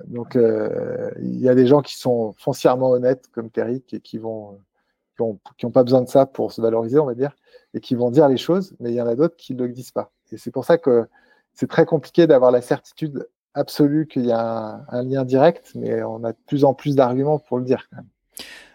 Donc, 0.07 0.37
euh, 0.37 1.11
il 1.21 1.41
y 1.41 1.49
a 1.49 1.55
des 1.55 1.67
gens 1.67 1.83
qui 1.83 1.97
sont 1.97 2.35
foncièrement 2.39 2.91
honnêtes, 2.91 3.29
comme 3.33 3.51
Terry, 3.51 3.83
et 3.93 4.01
qui 4.01 4.19
vont 4.19 4.59
pas 5.73 5.85
besoin 5.85 6.03
de 6.03 6.09
ça 6.09 6.27
pour 6.27 6.53
se 6.53 6.61
valoriser, 6.61 6.99
on 6.99 7.07
va 7.07 7.15
dire, 7.15 7.37
et 7.75 7.81
qui 7.81 7.95
vont 7.95 8.11
dire 8.11 8.29
les 8.29 8.37
choses, 8.37 8.75
mais 8.81 8.91
il 8.91 8.95
y 8.95 9.03
en 9.03 9.07
a 9.07 9.15
d'autres 9.15 9.37
qui 9.37 9.55
ne 9.55 9.65
le 9.65 9.73
disent 9.73 9.93
pas. 9.93 10.11
c'est 10.37 10.51
pour 10.51 10.65
ça 10.65 10.79
que 10.79 11.07
c'est 11.55 11.69
très 11.69 11.87
compliqué 11.87 12.27
d'avoir 12.27 12.51
la 12.51 12.61
certitude 12.61 13.29
absolue 13.55 14.07
qu'il 14.07 14.27
y 14.27 14.33
a 14.33 14.85
un, 14.89 15.03
lien 15.03 15.25
direct, 15.25 15.73
mais 15.75 16.03
on 16.03 16.25
a 16.25 16.33
de 16.33 16.39
plus 16.47 16.65
en 16.65 16.75
plus 16.75 16.97
d'arguments 16.97 17.39
pour 17.39 17.59
le 17.59 17.65
dire 17.65 17.89
quand 17.91 17.97
même. 17.97 18.09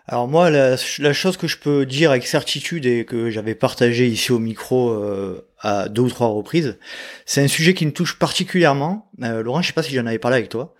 Alors 0.05 0.27
moi, 0.27 0.49
la, 0.49 0.75
chose 1.13 1.37
que 1.37 1.47
je 1.47 1.57
peux 1.57 1.85
dire 1.85 2.11
avec 2.11 2.27
certitude 2.27 2.85
et 2.85 3.05
que 3.05 3.29
j'avais 3.29 3.55
partagé 3.55 4.05
ici 4.05 4.33
au 4.33 4.39
micro 4.39 4.89
euh, 4.89 5.47
à 5.59 5.87
deux 5.87 6.01
ou 6.01 6.09
trois 6.09 6.27
reprises, 6.27 6.77
c'est 7.25 7.41
un 7.41 7.47
sujet 7.47 7.73
qui 7.73 7.85
me 7.85 7.93
touche 7.93 8.19
particulièrement. 8.19 9.09
Euh, 9.23 9.41
Laurent, 9.41 9.61
je 9.61 9.67
sais 9.67 9.73
pas 9.73 9.81
si 9.81 9.95
j'en 9.95 10.05
avais 10.05 10.19
parlé 10.19 10.35
avec 10.35 10.49
toi, 10.49 10.75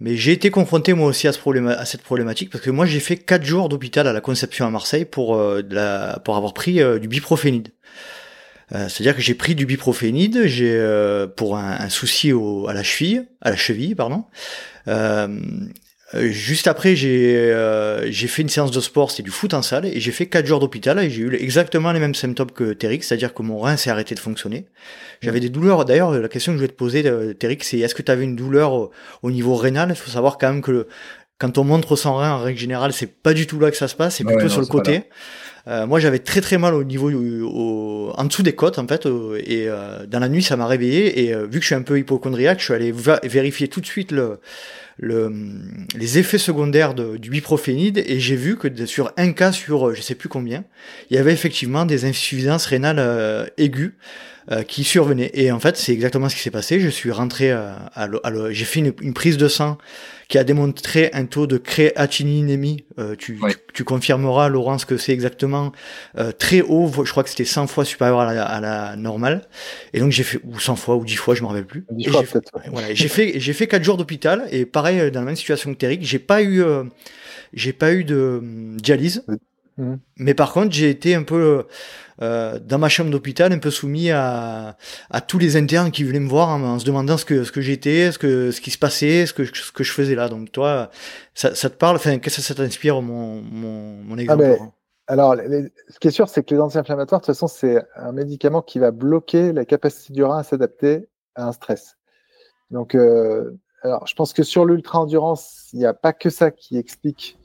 mais 0.00 0.16
j'ai 0.16 0.32
été 0.32 0.50
confronté 0.50 0.92
moi 0.92 1.06
aussi 1.06 1.28
à, 1.28 1.32
cette 1.84 2.02
problématique 2.02 2.50
parce 2.50 2.64
que 2.64 2.70
moi 2.70 2.84
j'ai 2.84 2.98
fait 2.98 3.16
quatre 3.16 3.44
jours 3.44 3.68
d'hôpital 3.68 4.08
à 4.08 4.12
la 4.12 4.20
Conception 4.20 4.66
à 4.66 4.70
Marseille 4.70 5.04
pour, 5.04 5.36
euh, 5.36 5.62
pour 6.24 6.36
avoir 6.36 6.52
pris 6.52 6.80
du 7.00 7.06
biprophénide. 7.06 7.68
C'est-à-dire 8.70 9.14
que 9.14 9.22
j'ai 9.22 9.34
pris 9.34 9.54
du 9.54 9.66
biprophénide, 9.66 10.46
j'ai 10.46 10.82
pour 11.36 11.56
un, 11.56 11.88
souci 11.90 12.32
à 12.66 12.72
la 12.72 12.82
cheville, 12.82 13.28
à 13.40 13.50
la 13.50 13.56
cheville, 13.56 13.94
pardon. 13.94 14.24
Juste 16.20 16.66
après, 16.66 16.94
j'ai 16.96 17.34
euh, 17.36 18.10
fait 18.12 18.42
une 18.42 18.48
séance 18.48 18.70
de 18.70 18.80
sport, 18.80 19.10
c'était 19.10 19.22
du 19.22 19.30
foot 19.30 19.54
en 19.54 19.62
salle, 19.62 19.86
et 19.86 20.00
j'ai 20.00 20.12
fait 20.12 20.26
4 20.26 20.46
jours 20.46 20.60
d'hôpital 20.60 20.98
et 20.98 21.10
j'ai 21.10 21.22
eu 21.22 21.34
exactement 21.34 21.92
les 21.92 22.00
mêmes 22.00 22.14
symptômes 22.14 22.50
que 22.50 22.72
Téric, 22.72 23.04
c'est-à-dire 23.04 23.34
que 23.34 23.42
mon 23.42 23.58
rein 23.58 23.76
s'est 23.76 23.90
arrêté 23.90 24.14
de 24.14 24.20
fonctionner. 24.20 24.66
J'avais 25.22 25.40
des 25.40 25.48
douleurs. 25.48 25.84
D'ailleurs, 25.84 26.12
la 26.12 26.28
question 26.28 26.52
que 26.52 26.58
je 26.58 26.62
voulais 26.62 26.72
te 26.72 26.76
poser, 26.76 27.06
euh, 27.06 27.32
Téric, 27.32 27.64
c'est 27.64 27.78
est-ce 27.78 27.94
que 27.94 28.02
tu 28.02 28.12
avais 28.12 28.24
une 28.24 28.36
douleur 28.36 28.90
au, 29.22 29.30
niveau 29.30 29.54
rénal? 29.56 29.88
Il 29.90 29.96
faut 29.96 30.10
savoir 30.10 30.38
quand 30.38 30.52
même 30.52 30.62
que 30.62 30.86
quand 31.38 31.58
on 31.58 31.64
montre 31.64 31.96
son 31.96 32.14
rein, 32.14 32.32
en 32.32 32.42
règle 32.42 32.58
générale, 32.58 32.92
c'est 32.92 33.06
pas 33.06 33.34
du 33.34 33.46
tout 33.46 33.58
là 33.58 33.70
que 33.70 33.76
ça 33.76 33.88
se 33.88 33.94
passe, 33.94 34.16
c'est 34.16 34.24
plutôt 34.24 34.48
sur 34.48 34.60
le 34.60 34.66
côté. 34.66 35.04
Euh, 35.66 35.86
moi, 35.86 35.98
j'avais 35.98 36.18
très 36.18 36.42
très 36.42 36.58
mal 36.58 36.74
au 36.74 36.84
niveau, 36.84 37.10
au, 37.10 38.12
en 38.16 38.24
dessous 38.24 38.42
des 38.42 38.54
côtes 38.54 38.78
en 38.78 38.86
fait, 38.86 39.06
et 39.06 39.66
euh, 39.66 40.04
dans 40.06 40.18
la 40.18 40.28
nuit, 40.28 40.42
ça 40.42 40.56
m'a 40.56 40.66
réveillé. 40.66 41.24
Et 41.24 41.34
vu 41.34 41.58
que 41.58 41.62
je 41.62 41.66
suis 41.66 41.74
un 41.74 41.82
peu 41.82 41.98
hypochondriaque, 41.98 42.60
je 42.60 42.64
suis 42.64 42.74
allé 42.74 42.92
vérifier 42.92 43.68
tout 43.68 43.80
de 43.80 43.86
suite 43.86 44.12
le, 44.12 44.40
le, 44.98 45.32
les 45.96 46.18
effets 46.18 46.38
secondaires 46.38 46.94
de, 46.94 47.16
du 47.16 47.30
biprophénide 47.30 48.02
et 48.06 48.20
j'ai 48.20 48.36
vu 48.36 48.56
que 48.56 48.86
sur 48.86 49.12
un 49.16 49.32
cas 49.32 49.52
sur 49.52 49.94
je 49.94 50.00
sais 50.00 50.14
plus 50.14 50.28
combien, 50.28 50.64
il 51.10 51.16
y 51.16 51.18
avait 51.18 51.32
effectivement 51.32 51.84
des 51.84 52.04
insuffisances 52.04 52.66
rénales 52.66 52.98
euh, 52.98 53.46
aiguës 53.58 53.92
euh, 54.50 54.62
qui 54.62 54.84
survenaient. 54.84 55.30
Et 55.34 55.50
en 55.52 55.60
fait, 55.60 55.76
c'est 55.76 55.92
exactement 55.92 56.28
ce 56.28 56.36
qui 56.36 56.42
s'est 56.42 56.50
passé. 56.50 56.80
Je 56.80 56.88
suis 56.88 57.10
rentré 57.10 57.50
à, 57.50 57.90
à, 57.94 58.08
j'ai 58.50 58.64
fait 58.64 58.80
une, 58.80 58.92
une, 59.00 59.14
prise 59.14 59.36
de 59.36 59.48
sang 59.48 59.78
qui 60.28 60.38
a 60.38 60.44
démontré 60.44 61.10
un 61.12 61.26
taux 61.26 61.46
de 61.46 61.58
créatininémie. 61.58 62.84
Euh, 62.98 63.14
tu, 63.16 63.40
tu, 63.72 63.84
confirmeras, 63.84 64.48
Laurence, 64.48 64.84
que 64.84 64.96
c'est 64.96 65.12
exactement 65.12 65.72
euh, 66.18 66.32
très 66.32 66.60
haut. 66.60 66.90
Je 67.04 67.10
crois 67.10 67.22
que 67.22 67.30
c'était 67.30 67.44
100 67.44 67.66
fois 67.66 67.84
supérieur 67.84 68.20
à 68.20 68.34
la, 68.34 68.44
à 68.44 68.60
la, 68.60 68.96
normale. 68.96 69.48
Et 69.92 70.00
donc 70.00 70.12
j'ai 70.12 70.22
fait 70.22 70.40
ou 70.44 70.58
100 70.58 70.76
fois 70.76 70.96
ou 70.96 71.04
10 71.04 71.16
fois, 71.16 71.34
je 71.34 71.42
me 71.42 71.48
rappelle 71.48 71.66
plus. 71.66 71.84
j'ai 71.96 72.10
fait, 72.10 72.44
voilà, 72.70 72.94
j'ai 72.94 73.08
fait 73.08 73.40
j'ai 73.40 73.52
fait 73.52 73.66
4 73.66 73.82
jours 73.82 73.96
d'hôpital 73.96 74.46
et 74.50 74.66
pareil 74.66 75.10
dans 75.10 75.20
la 75.20 75.26
même 75.26 75.36
situation 75.36 75.72
que 75.72 75.78
Téric, 75.78 76.02
j'ai 76.04 76.18
pas 76.18 76.42
eu 76.42 76.62
euh, 76.62 76.84
j'ai 77.52 77.72
pas 77.72 77.92
eu 77.92 78.04
de 78.04 78.40
dialyse. 78.76 79.24
Mmh. 79.76 79.94
Mais 80.18 80.34
par 80.34 80.52
contre, 80.52 80.72
j'ai 80.72 80.88
été 80.88 81.14
un 81.14 81.24
peu 81.24 81.66
euh, 82.22 82.58
dans 82.60 82.78
ma 82.78 82.88
chambre 82.88 83.10
d'hôpital, 83.10 83.52
un 83.52 83.58
peu 83.58 83.70
soumis 83.70 84.10
à, 84.10 84.76
à 85.10 85.20
tous 85.20 85.38
les 85.38 85.56
internes 85.56 85.90
qui 85.90 86.04
venaient 86.04 86.20
me 86.20 86.28
voir 86.28 86.50
en, 86.50 86.78
se 86.78 86.84
demandant 86.84 87.16
ce 87.16 87.24
que 87.24 87.42
ce 87.42 87.50
que 87.50 87.60
j'étais, 87.60 88.12
ce 88.12 88.18
que 88.18 88.50
ce 88.52 88.60
qui 88.60 88.70
se 88.70 88.78
passait, 88.78 89.26
ce 89.26 89.32
que 89.32 89.44
ce 89.44 89.72
que 89.72 89.82
je 89.82 89.92
faisais 89.92 90.14
là. 90.14 90.28
Donc 90.28 90.52
toi, 90.52 90.90
ça, 91.34 91.54
ça 91.54 91.70
te 91.70 91.76
parle? 91.76 91.96
Enfin, 91.96 92.18
qu'est-ce 92.18 92.36
que 92.36 92.42
ça 92.42 92.54
t'inspire 92.54 93.02
mon, 93.02 93.42
mon, 93.42 94.02
mon 94.04 94.18
ah, 94.18 94.22
exemple? 94.22 94.58
Alors, 95.06 95.34
ce 95.36 95.98
qui 95.98 96.08
est 96.08 96.12
sûr, 96.12 96.28
c'est 96.28 96.44
que 96.44 96.54
les 96.54 96.60
anti-inflammatoires, 96.60 97.20
de 97.20 97.26
toute 97.26 97.34
façon, 97.34 97.46
c'est 97.46 97.82
un 97.96 98.12
médicament 98.12 98.62
qui 98.62 98.78
va 98.78 98.90
bloquer 98.90 99.52
la 99.52 99.66
capacité 99.66 100.14
du 100.14 100.24
rein 100.24 100.38
à 100.38 100.42
s'adapter 100.42 101.08
à 101.34 101.46
un 101.46 101.52
stress. 101.52 101.98
Donc, 102.70 102.94
euh, 102.94 103.50
alors, 103.82 104.06
je 104.06 104.14
pense 104.14 104.32
que 104.32 104.42
sur 104.42 104.64
l'ultra-endurance, 104.64 105.68
il 105.74 105.80
n'y 105.80 105.84
a 105.84 105.92
pas 105.92 106.14
que 106.14 106.30
ça 106.30 106.50
qui 106.50 106.78
explique 106.78 107.38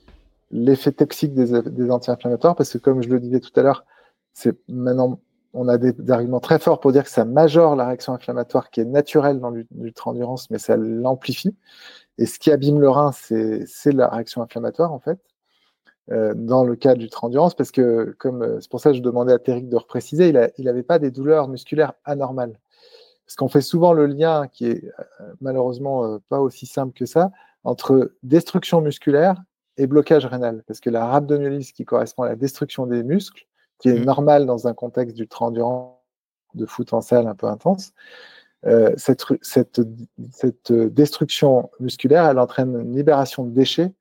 l'effet 0.52 0.92
toxique 0.92 1.34
des, 1.34 1.92
anti-inflammatoires, 1.92 2.56
parce 2.56 2.74
que 2.74 2.78
comme 2.78 3.02
je 3.04 3.10
le 3.10 3.20
disais 3.20 3.40
tout 3.40 3.58
à 3.60 3.64
l'heure, 3.64 3.86
c'est 4.34 4.58
maintenant 4.68 5.20
on 5.54 5.68
a 5.68 5.78
des, 5.78 6.12
arguments 6.12 6.40
très 6.40 6.60
forts 6.60 6.80
pour 6.80 6.92
dire 6.92 7.04
que 7.04 7.10
ça 7.10 7.26
majore 7.26 7.76
la 7.76 7.88
réaction 7.88 8.14
inflammatoire 8.14 8.70
qui 8.70 8.82
est 8.82 8.86
naturelle 8.86 9.40
dans 9.40 9.50
l'ultra-endurance, 9.50 10.50
mais 10.52 10.60
ça 10.60 10.78
l'amplifie. 10.78 11.56
Et 12.18 12.26
ce 12.26 12.38
qui 12.40 12.52
abîme 12.52 12.80
le 12.80 12.90
rein, 12.90 13.12
c'est 13.12 13.92
la 13.92 14.10
réaction 14.10 14.42
inflammatoire, 14.42 14.92
en 14.94 15.00
fait, 15.00 15.20
euh, 16.12 16.34
dans 16.36 16.64
le 16.64 16.76
cas 16.76 16.94
de 16.94 17.00
l'ultra-endurance, 17.00 17.56
parce 17.56 17.72
que, 17.72 18.16
comme 18.20 18.44
euh, 18.44 18.60
c'est 18.62 18.70
pour 18.70 18.80
ça 18.80 18.92
que 18.92 18.98
je 18.98 19.02
demandais 19.02 19.34
à 19.34 19.40
Téric 19.40 19.70
de 19.70 19.76
repréciser, 19.76 20.30
il 20.58 20.66
n'avait 20.66 20.84
pas 20.84 21.00
des 21.00 21.12
douleurs 21.12 21.48
musculaires 21.48 21.94
anormales. 22.06 22.60
Parce 23.26 23.36
qu'on 23.36 23.50
fait 23.50 23.62
souvent 23.62 23.94
le 23.94 24.06
lien, 24.06 24.48
qui 24.48 24.68
est 24.68 24.84
euh, 25.00 25.34
malheureusement 25.42 26.20
pas 26.30 26.40
aussi 26.42 26.68
simple 26.68 26.94
que 26.94 27.06
ça, 27.06 27.32
entre 27.64 28.14
destruction 28.24 28.82
musculaire 28.82 29.36
et 29.80 29.88
blocage 29.88 30.26
rénal. 30.26 30.64
Parce 30.68 30.80
que 30.80 30.90
la 30.90 31.06
rhabdomyolyse, 31.08 31.72
qui 31.72 31.86
correspond 31.86 32.24
à 32.24 32.30
la 32.30 32.36
destruction 32.36 32.86
des 32.86 33.04
muscles, 33.04 33.48
qui 33.80 33.90
est 33.90 34.00
mmh. 34.00 34.04
normal 34.04 34.46
dans 34.46 34.68
un 34.68 34.74
contexte 34.74 35.16
d'ultra-endurance, 35.16 35.96
de 36.54 36.66
foot 36.66 36.94
en 36.94 37.02
salle 37.02 37.28
un 37.28 37.36
peu 37.36 37.48
intense, 37.48 37.94
euh, 38.66 38.94
cette, 38.98 39.24
cette, 39.42 39.82
cette, 40.32 40.74
destruction 40.74 41.70
musculaire, 41.80 42.26
elle 42.26 42.40
entraîne 42.40 42.78
une 42.78 42.94
libération 42.94 43.46
de 43.46 43.52
déchets 43.52 43.94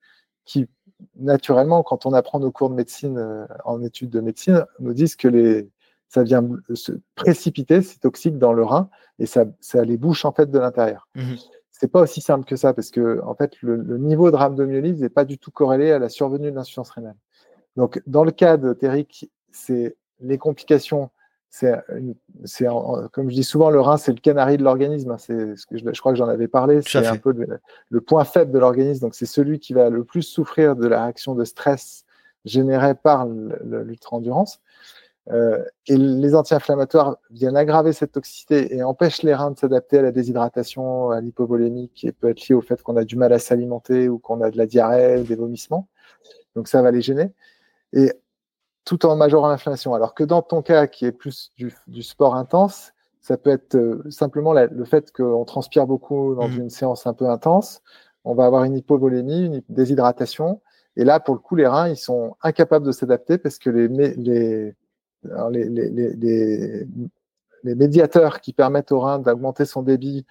qui, 0.44 0.66
naturellement, 1.14 1.84
quand 1.84 2.06
on 2.06 2.12
apprend 2.12 2.40
nos 2.40 2.50
cours 2.50 2.70
de 2.70 2.74
médecine 2.74 3.18
euh, 3.18 3.46
en 3.64 3.82
études 3.82 4.10
de 4.10 4.20
médecine, 4.20 4.64
nous 4.80 4.94
disent 4.94 5.14
que 5.14 5.28
les, 5.28 5.70
ça 6.08 6.24
vient 6.24 6.44
se 6.74 6.92
précipiter, 7.14 7.82
c'est 7.82 8.00
toxique 8.00 8.38
dans 8.38 8.52
le 8.52 8.64
rein 8.64 8.90
et 9.20 9.26
ça, 9.26 9.44
ça 9.60 9.84
les 9.84 9.96
bouche 9.96 10.24
en 10.24 10.32
fait 10.32 10.50
de 10.50 10.58
l'intérieur. 10.58 11.06
Mmh. 11.14 11.34
C'est 11.78 11.90
pas 11.90 12.00
aussi 12.00 12.20
simple 12.20 12.44
que 12.44 12.56
ça 12.56 12.74
parce 12.74 12.90
que 12.90 13.20
en 13.22 13.34
fait 13.34 13.60
le, 13.62 13.98
niveau 13.98 14.30
de 14.30 14.36
rhabdomyolyse 14.36 15.00
n'est 15.00 15.08
pas 15.08 15.24
du 15.24 15.38
tout 15.38 15.50
corrélé 15.50 15.92
à 15.92 15.98
la 15.98 16.08
survenue 16.08 16.50
de 16.50 16.56
l'insuffisance 16.56 16.90
rénale. 16.90 17.16
Donc 17.76 18.02
dans 18.06 18.24
le 18.24 18.32
cas 18.32 18.56
de 18.56 18.72
Téric 18.72 19.30
c'est 19.52 19.96
les 20.20 20.38
complications. 20.38 21.10
C'est, 21.50 21.72
comme 23.12 23.30
je 23.30 23.34
dis 23.34 23.44
souvent, 23.44 23.70
le 23.70 23.80
rein, 23.80 23.96
c'est 23.96 24.12
le 24.12 24.20
canari 24.20 24.58
de 24.58 24.64
l'organisme. 24.64 25.16
C'est 25.18 25.56
ce 25.56 25.66
que 25.66 25.78
je, 25.78 26.00
crois 26.00 26.12
que 26.12 26.18
j'en 26.18 26.28
avais 26.28 26.46
parlé. 26.46 26.82
C'est 26.82 27.06
un 27.06 27.16
peu 27.16 27.32
le, 27.88 28.00
point 28.00 28.24
faible 28.24 28.52
de 28.52 28.58
l'organisme. 28.58 29.00
Donc, 29.00 29.14
c'est 29.14 29.26
celui 29.26 29.58
qui 29.58 29.72
va 29.72 29.88
le 29.88 30.04
plus 30.04 30.22
souffrir 30.22 30.76
de 30.76 30.86
la 30.86 31.04
réaction 31.04 31.34
de 31.34 31.44
stress 31.44 32.04
générée 32.44 32.94
par 32.94 33.26
l'ultra-endurance. 33.26 34.60
Euh, 35.30 35.62
et 35.86 35.96
les 35.96 36.34
anti-inflammatoires 36.34 37.18
viennent 37.30 37.56
aggraver 37.56 37.92
cette 37.92 38.12
toxicité 38.12 38.74
et 38.74 38.82
empêchent 38.82 39.22
les 39.22 39.34
reins 39.34 39.50
de 39.50 39.58
s'adapter 39.58 39.98
à 39.98 40.02
la 40.02 40.12
déshydratation, 40.12 41.10
à 41.10 41.20
l'hypovolémie, 41.20 41.90
qui 41.94 42.10
peut 42.12 42.30
être 42.30 42.48
liée 42.48 42.54
au 42.54 42.62
fait 42.62 42.82
qu'on 42.82 42.96
a 42.96 43.04
du 43.04 43.16
mal 43.16 43.32
à 43.32 43.38
s'alimenter 43.38 44.08
ou 44.08 44.18
qu'on 44.18 44.40
a 44.40 44.50
de 44.50 44.56
la 44.56 44.66
diarrhée, 44.66 45.22
des 45.22 45.36
vomissements. 45.36 45.88
Donc 46.54 46.68
ça 46.68 46.80
va 46.80 46.90
les 46.90 47.02
gêner. 47.02 47.32
Et 47.92 48.12
tout 48.84 49.04
en 49.04 49.16
majorant 49.16 49.48
l'inflammation. 49.48 49.92
Alors 49.92 50.14
que 50.14 50.24
dans 50.24 50.40
ton 50.40 50.62
cas, 50.62 50.86
qui 50.86 51.04
est 51.04 51.12
plus 51.12 51.52
du, 51.58 52.02
sport 52.02 52.34
intense, 52.34 52.92
ça 53.20 53.36
peut 53.36 53.50
être 53.50 53.74
euh, 53.74 54.02
simplement 54.08 54.54
le 54.54 54.84
fait 54.86 55.12
qu'on 55.12 55.44
transpire 55.44 55.86
beaucoup 55.86 56.34
dans 56.34 56.48
mmh. 56.48 56.60
une 56.60 56.70
séance 56.70 57.06
un 57.06 57.12
peu 57.12 57.28
intense. 57.28 57.82
On 58.24 58.34
va 58.34 58.46
avoir 58.46 58.64
une 58.64 58.76
hypovolémie, 58.76 59.44
une 59.44 59.62
déshydratation. 59.68 60.62
Et 60.96 61.04
là, 61.04 61.20
pour 61.20 61.34
le 61.34 61.40
coup, 61.40 61.54
les 61.54 61.66
reins, 61.66 61.88
ils 61.88 61.98
sont 61.98 62.36
incapables 62.42 62.86
de 62.86 62.92
s'adapter 62.92 63.36
parce 63.36 63.58
que 63.58 63.68
les, 63.68 63.88
les, 63.88 64.74
les, 65.24 66.86
médiateurs 67.64 68.40
qui 68.40 68.52
permettent 68.52 68.92
au 68.92 69.00
rein 69.00 69.18
d'augmenter 69.18 69.64
son 69.64 69.82
débit 69.82 70.26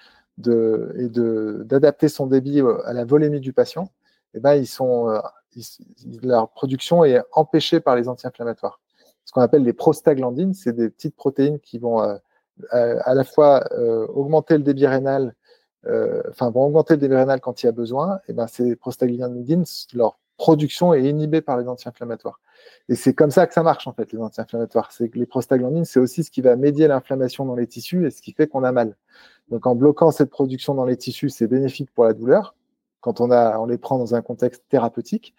et 0.46 1.10
d'adapter 1.10 2.10
son 2.10 2.28
débit 2.28 2.62
à 2.86 2.94
la 2.94 3.06
volémie 3.06 3.40
du 3.40 3.54
patient, 3.54 3.90
eh 4.34 4.40
ben, 4.40 4.54
ils 4.54 4.68
sont 4.68 5.10
euh, 5.10 5.20
leur 6.22 6.50
production 6.50 7.04
est 7.04 7.22
empêchée 7.32 7.80
par 7.80 7.96
les 7.96 8.08
anti-inflammatoires. 8.08 8.80
Ce 9.26 9.32
qu'on 9.32 9.42
appelle 9.42 9.64
les 9.64 9.74
prostaglandines, 9.74 10.54
c'est 10.54 10.74
des 10.74 10.90
petites 10.90 11.16
protéines 11.16 11.60
qui 11.60 11.80
vont 11.80 12.02
euh, 12.02 12.18
à 12.72 13.14
la 13.14 13.24
fois 13.24 13.68
euh, 13.74 14.06
augmenter 14.08 14.58
le 14.58 14.64
débit 14.64 14.88
rénal, 14.88 15.36
enfin 16.30 16.50
vont 16.50 16.66
augmenter 16.66 16.96
le 16.96 17.00
débit 17.00 17.16
rénal 17.16 17.40
quand 17.40 17.64
il 17.64 17.66
y 17.66 17.70
a 17.70 17.72
besoin. 17.72 18.20
Et 18.28 18.34
ben 18.34 18.48
ces 18.48 18.76
prostaglandines, 18.76 19.64
leur 19.94 20.20
production 20.38 20.94
est 20.94 21.04
inhibée 21.04 21.42
par 21.42 21.58
les 21.58 21.68
anti-inflammatoires. 21.68 22.40
Et 22.90 22.96
c'est 22.96 23.14
comme 23.14 23.32
ça 23.32 23.48
que 23.48 23.54
ça 23.54 23.64
marche 23.64 23.88
en 23.88 23.94
fait 23.94 24.12
les 24.14 24.20
anti-inflammatoires. 24.20 24.92
C'est 24.92 25.10
que 25.10 25.18
les 25.18 25.26
prostaglandines, 25.26 25.86
c'est 25.86 26.00
aussi 26.00 26.24
ce 26.24 26.32
qui 26.32 26.42
va 26.42 26.56
médier 26.56 26.88
l'inflammation 26.88 27.46
dans 27.46 27.56
les 27.56 27.68
tissus 27.68 28.06
et 28.06 28.12
ce 28.12 28.22
qui 28.22 28.34
fait 28.34 28.48
qu'on 28.48 28.64
a 28.64 28.72
mal. 28.72 28.96
Donc 29.50 29.66
en 29.66 29.76
bloquant 29.76 30.12
cette 30.12 30.30
production 30.30 30.74
dans 30.76 30.86
les 30.86 30.98
tissus, 30.98 31.30
c'est 31.30 31.48
bénéfique 31.48 31.92
pour 31.94 32.06
la 32.06 32.14
douleur 32.14 32.56
quand 33.02 33.22
on, 33.22 33.32
a, 33.32 33.58
on 33.60 33.66
les 33.66 33.78
prend 33.78 33.98
dans 33.98 34.16
un 34.16 34.22
contexte 34.22 34.64
thérapeutique. 34.70 35.34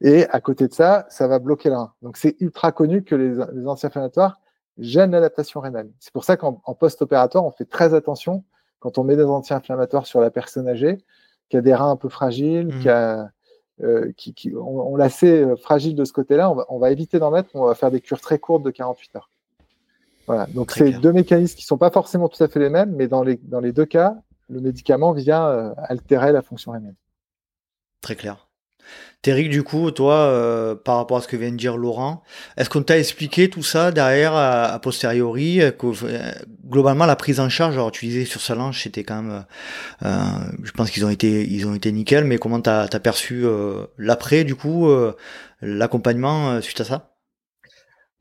Et 0.00 0.26
à 0.30 0.40
côté 0.40 0.66
de 0.66 0.72
ça, 0.72 1.06
ça 1.08 1.28
va 1.28 1.38
bloquer 1.38 1.68
le 1.68 1.76
rein. 1.76 1.92
Donc 2.02 2.16
c'est 2.16 2.36
ultra 2.40 2.72
connu 2.72 3.04
que 3.04 3.14
les, 3.14 3.34
les 3.52 3.66
anti-inflammatoires 3.66 4.40
gênent 4.78 5.12
l'adaptation 5.12 5.60
rénale. 5.60 5.90
C'est 6.00 6.12
pour 6.12 6.24
ça 6.24 6.36
qu'en 6.36 6.54
post-opératoire, 6.54 7.44
on 7.44 7.50
fait 7.50 7.66
très 7.66 7.94
attention 7.94 8.44
quand 8.80 8.98
on 8.98 9.04
met 9.04 9.16
des 9.16 9.24
anti-inflammatoires 9.24 10.06
sur 10.06 10.20
la 10.20 10.30
personne 10.30 10.66
âgée, 10.66 10.98
qui 11.48 11.56
a 11.56 11.60
des 11.60 11.74
reins 11.74 11.90
un 11.90 11.96
peu 11.96 12.08
fragiles, 12.08 12.68
mmh. 12.68 12.80
qui 12.80 12.88
a, 12.88 13.30
euh, 13.82 14.12
qui, 14.16 14.34
qui, 14.34 14.52
on, 14.54 14.96
l'a 14.96 15.06
assez 15.06 15.42
euh, 15.42 15.56
fragile 15.56 15.94
de 15.94 16.04
ce 16.04 16.12
côté-là, 16.12 16.50
on 16.50 16.54
va, 16.54 16.66
on 16.68 16.78
va 16.78 16.90
éviter 16.90 17.18
d'en 17.18 17.30
mettre, 17.30 17.50
on 17.54 17.64
va 17.64 17.74
faire 17.74 17.90
des 17.90 18.00
cures 18.00 18.20
très 18.20 18.38
courtes 18.38 18.62
de 18.62 18.70
48 18.70 19.16
heures. 19.16 19.30
Voilà. 20.26 20.46
Donc 20.46 20.72
c'est 20.72 20.92
deux 20.92 21.12
mécanismes 21.12 21.56
qui 21.56 21.64
sont 21.64 21.78
pas 21.78 21.90
forcément 21.90 22.28
tout 22.28 22.42
à 22.42 22.48
fait 22.48 22.60
les 22.60 22.68
mêmes, 22.68 22.94
mais 22.94 23.08
dans 23.08 23.22
les, 23.22 23.36
dans 23.42 23.60
les 23.60 23.72
deux 23.72 23.86
cas, 23.86 24.16
le 24.48 24.60
médicament 24.60 25.12
vient 25.12 25.46
euh, 25.46 25.74
altérer 25.78 26.32
la 26.32 26.42
fonction 26.42 26.72
rénale. 26.72 26.94
Très 28.00 28.14
clair. 28.14 28.48
Thierry, 29.22 29.48
du 29.48 29.62
coup, 29.62 29.90
toi, 29.92 30.14
euh, 30.14 30.74
par 30.74 30.96
rapport 30.96 31.18
à 31.18 31.20
ce 31.20 31.28
que 31.28 31.36
vient 31.36 31.52
de 31.52 31.56
dire 31.56 31.76
Laurent, 31.76 32.24
est-ce 32.56 32.68
qu'on 32.68 32.82
t'a 32.82 32.98
expliqué 32.98 33.48
tout 33.48 33.62
ça 33.62 33.92
derrière, 33.92 34.34
a, 34.34 34.78
posteriori, 34.80 35.60
que, 35.78 35.86
euh, 36.04 36.32
globalement, 36.66 37.06
la 37.06 37.14
prise 37.14 37.38
en 37.38 37.48
charge, 37.48 37.74
alors 37.74 37.92
tu 37.92 38.06
disais 38.06 38.24
sur 38.24 38.40
Salange, 38.40 38.82
c'était 38.82 39.04
quand 39.04 39.22
même, 39.22 39.44
je 40.02 40.70
pense 40.72 40.90
qu'ils 40.90 41.04
ont 41.04 41.10
été, 41.10 41.46
ils 41.48 41.66
ont 41.66 41.74
été 41.74 41.92
nickel, 41.92 42.24
mais 42.24 42.38
comment 42.38 42.60
t'as 42.60 42.88
as 42.92 43.00
perçu 43.00 43.44
l'après, 43.96 44.42
du 44.42 44.56
coup, 44.56 44.88
l'accompagnement 45.60 46.60
suite 46.60 46.80
à 46.80 46.84
ça? 46.84 47.11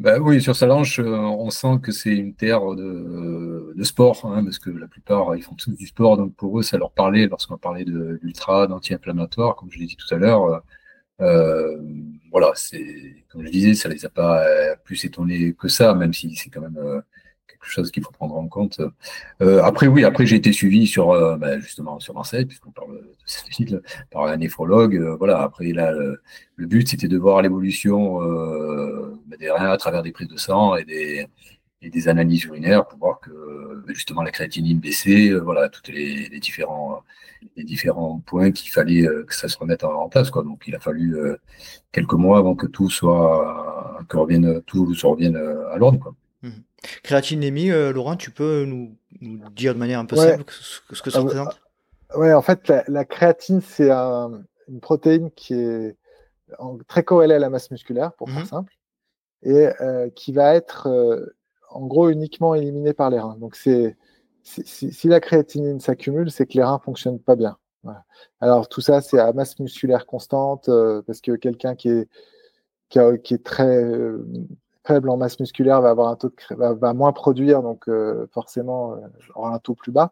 Bah 0.01 0.17
oui, 0.19 0.41
sur 0.41 0.55
Salange, 0.55 0.99
euh, 0.99 1.15
on 1.15 1.51
sent 1.51 1.77
que 1.83 1.91
c'est 1.91 2.15
une 2.15 2.33
terre 2.33 2.73
de, 2.73 3.83
sport, 3.83 4.25
hein, 4.25 4.43
parce 4.43 4.57
que 4.57 4.71
la 4.71 4.87
plupart, 4.87 5.35
ils 5.35 5.43
font 5.43 5.53
tous 5.53 5.69
du 5.71 5.85
sport, 5.85 6.17
donc 6.17 6.35
pour 6.35 6.59
eux, 6.59 6.63
ça 6.63 6.77
leur 6.79 6.91
parlait 6.91 7.27
lorsqu'on 7.27 7.57
parlait 7.57 7.85
de 7.85 8.19
l'ultra, 8.23 8.65
d'anti-inflammatoire, 8.65 9.55
comme 9.55 9.69
je 9.71 9.77
l'ai 9.77 9.85
dit 9.85 9.95
tout 9.97 10.11
à 10.13 10.17
l'heure. 10.17 10.63
Euh, 11.21 11.77
voilà, 12.31 12.51
c'est 12.55 13.25
comme 13.29 13.45
je 13.45 13.51
disais, 13.51 13.75
ça 13.75 13.89
les 13.89 14.03
a 14.05 14.09
pas 14.09 14.43
euh, 14.47 14.75
plus 14.83 15.05
étonnés 15.05 15.53
que 15.53 15.67
ça, 15.67 15.93
même 15.93 16.13
si 16.13 16.35
c'est 16.35 16.49
quand 16.49 16.61
même 16.61 17.03
chose 17.69 17.91
qu'il 17.91 18.03
faut 18.03 18.11
prendre 18.11 18.35
en 18.35 18.47
compte. 18.47 18.81
Euh, 19.41 19.61
après, 19.63 19.87
oui, 19.87 20.03
après 20.03 20.25
j'ai 20.25 20.35
été 20.35 20.51
suivi 20.53 20.87
sur 20.87 21.11
euh, 21.11 21.37
bah, 21.37 21.59
justement 21.59 21.99
sur 21.99 22.13
Marseille, 22.13 22.45
puisqu'on 22.45 22.71
parle 22.71 22.97
de 22.97 23.15
ce 23.25 23.45
site, 23.51 23.75
par 24.11 24.25
un 24.25 24.37
néphrologue. 24.37 24.95
Euh, 24.95 25.15
voilà, 25.15 25.41
après 25.41 25.71
là, 25.73 25.91
le, 25.91 26.21
but 26.67 26.87
c'était 26.87 27.07
de 27.07 27.17
voir 27.17 27.41
l'évolution 27.41 28.19
bah, 29.27 29.37
des 29.39 29.49
reins 29.49 29.71
à 29.71 29.77
travers 29.77 30.03
des 30.03 30.11
prises 30.11 30.27
de 30.27 30.37
sang 30.37 30.75
et 30.75 30.85
des, 30.85 31.27
et 31.81 31.89
des 31.89 32.07
analyses 32.07 32.43
urinaires 32.45 32.87
pour 32.87 32.99
voir 32.99 33.19
que 33.19 33.31
bah, 33.85 33.93
justement 33.93 34.21
la 34.23 34.31
créatinine 34.31 34.79
baissait, 34.79 35.31
voilà, 35.31 35.69
tous 35.69 35.91
les, 35.91 36.29
les, 36.29 36.39
différents 36.39 37.03
les 37.57 37.63
différents 37.63 38.19
points 38.19 38.51
qu'il 38.51 38.71
fallait 38.71 39.03
que 39.27 39.33
ça 39.35 39.47
se 39.47 39.57
remette 39.57 39.83
en, 39.83 40.07
place. 40.09 40.29
Quoi. 40.29 40.43
Donc 40.43 40.63
il 40.67 40.75
a 40.75 40.79
fallu 40.79 41.17
quelques 41.91 42.13
mois 42.13 42.37
avant 42.37 42.55
que 42.55 42.67
tout 42.67 42.89
soit 42.89 44.03
que 44.07 44.17
revienne, 44.17 44.61
tout 44.63 44.93
se 44.93 45.05
revienne 45.05 45.37
à 45.71 45.77
l'ordre. 45.77 45.99
Quoi. 45.99 46.15
Créatinémie, 47.03 47.69
euh, 47.69 47.93
Laurent, 47.93 48.15
tu 48.15 48.31
peux 48.31 48.65
nous, 48.65 48.95
dire 49.51 49.73
de 49.73 49.79
manière 49.79 49.99
un 49.99 50.05
peu 50.05 50.15
simple 50.15 50.51
ce, 50.51 51.01
que 51.01 51.11
ça 51.11 51.19
ah 51.19 51.21
représente? 51.21 51.61
Oui, 52.15 52.33
en 52.33 52.41
fait, 52.41 52.71
la, 52.87 53.05
créatine, 53.05 53.61
c'est 53.61 53.91
une 53.91 54.79
protéine 54.81 55.29
qui 55.31 55.53
est 55.53 55.95
très 56.87 57.03
corrélée 57.03 57.35
à 57.35 57.39
la 57.39 57.49
masse 57.49 57.71
musculaire, 57.71 58.13
pour 58.13 58.29
faire 58.29 58.41
mmh 58.41 58.45
simple, 58.45 58.73
et 59.43 59.69
euh, 59.81 60.09
qui 60.09 60.33
va 60.33 60.55
être 60.55 60.87
euh, 60.87 61.25
en 61.69 61.85
gros 61.85 62.09
uniquement 62.09 62.55
éliminée 62.55 62.93
par 62.93 63.09
les 63.09 63.19
reins. 63.19 63.37
Donc, 63.39 63.55
c'est 63.55 63.95
si, 64.43 65.07
la 65.07 65.19
créatinine 65.19 65.79
s'accumule, 65.79 66.31
c'est 66.31 66.47
que 66.47 66.53
les 66.53 66.63
reins 66.63 66.79
ne 66.79 66.83
fonctionnent 66.83 67.19
pas 67.19 67.35
bien. 67.35 67.57
Alors, 68.39 68.67
tout 68.67 68.81
ça, 68.81 69.01
c'est 69.01 69.19
à 69.19 69.31
masse 69.33 69.59
musculaire 69.59 70.07
constante, 70.07 70.69
parce 71.05 71.21
que 71.21 71.35
quelqu'un 71.35 71.75
qui 71.75 71.89
est, 71.89 72.09
qui, 72.89 72.99
qui 73.23 73.35
est 73.35 73.43
très 73.43 73.85
faible 74.85 75.09
en 75.09 75.17
masse 75.17 75.39
musculaire 75.39 75.81
va 75.81 75.89
avoir 75.89 76.09
un 76.09 76.15
taux 76.15 76.29
de 76.29 76.55
va, 76.55 76.93
moins 76.93 77.11
produire, 77.13 77.61
donc 77.61 77.87
euh, 77.87 78.27
forcément 78.31 78.93
euh, 78.93 78.97
aura 79.35 79.53
un 79.53 79.59
taux 79.59 79.75
plus 79.75 79.91
bas. 79.91 80.11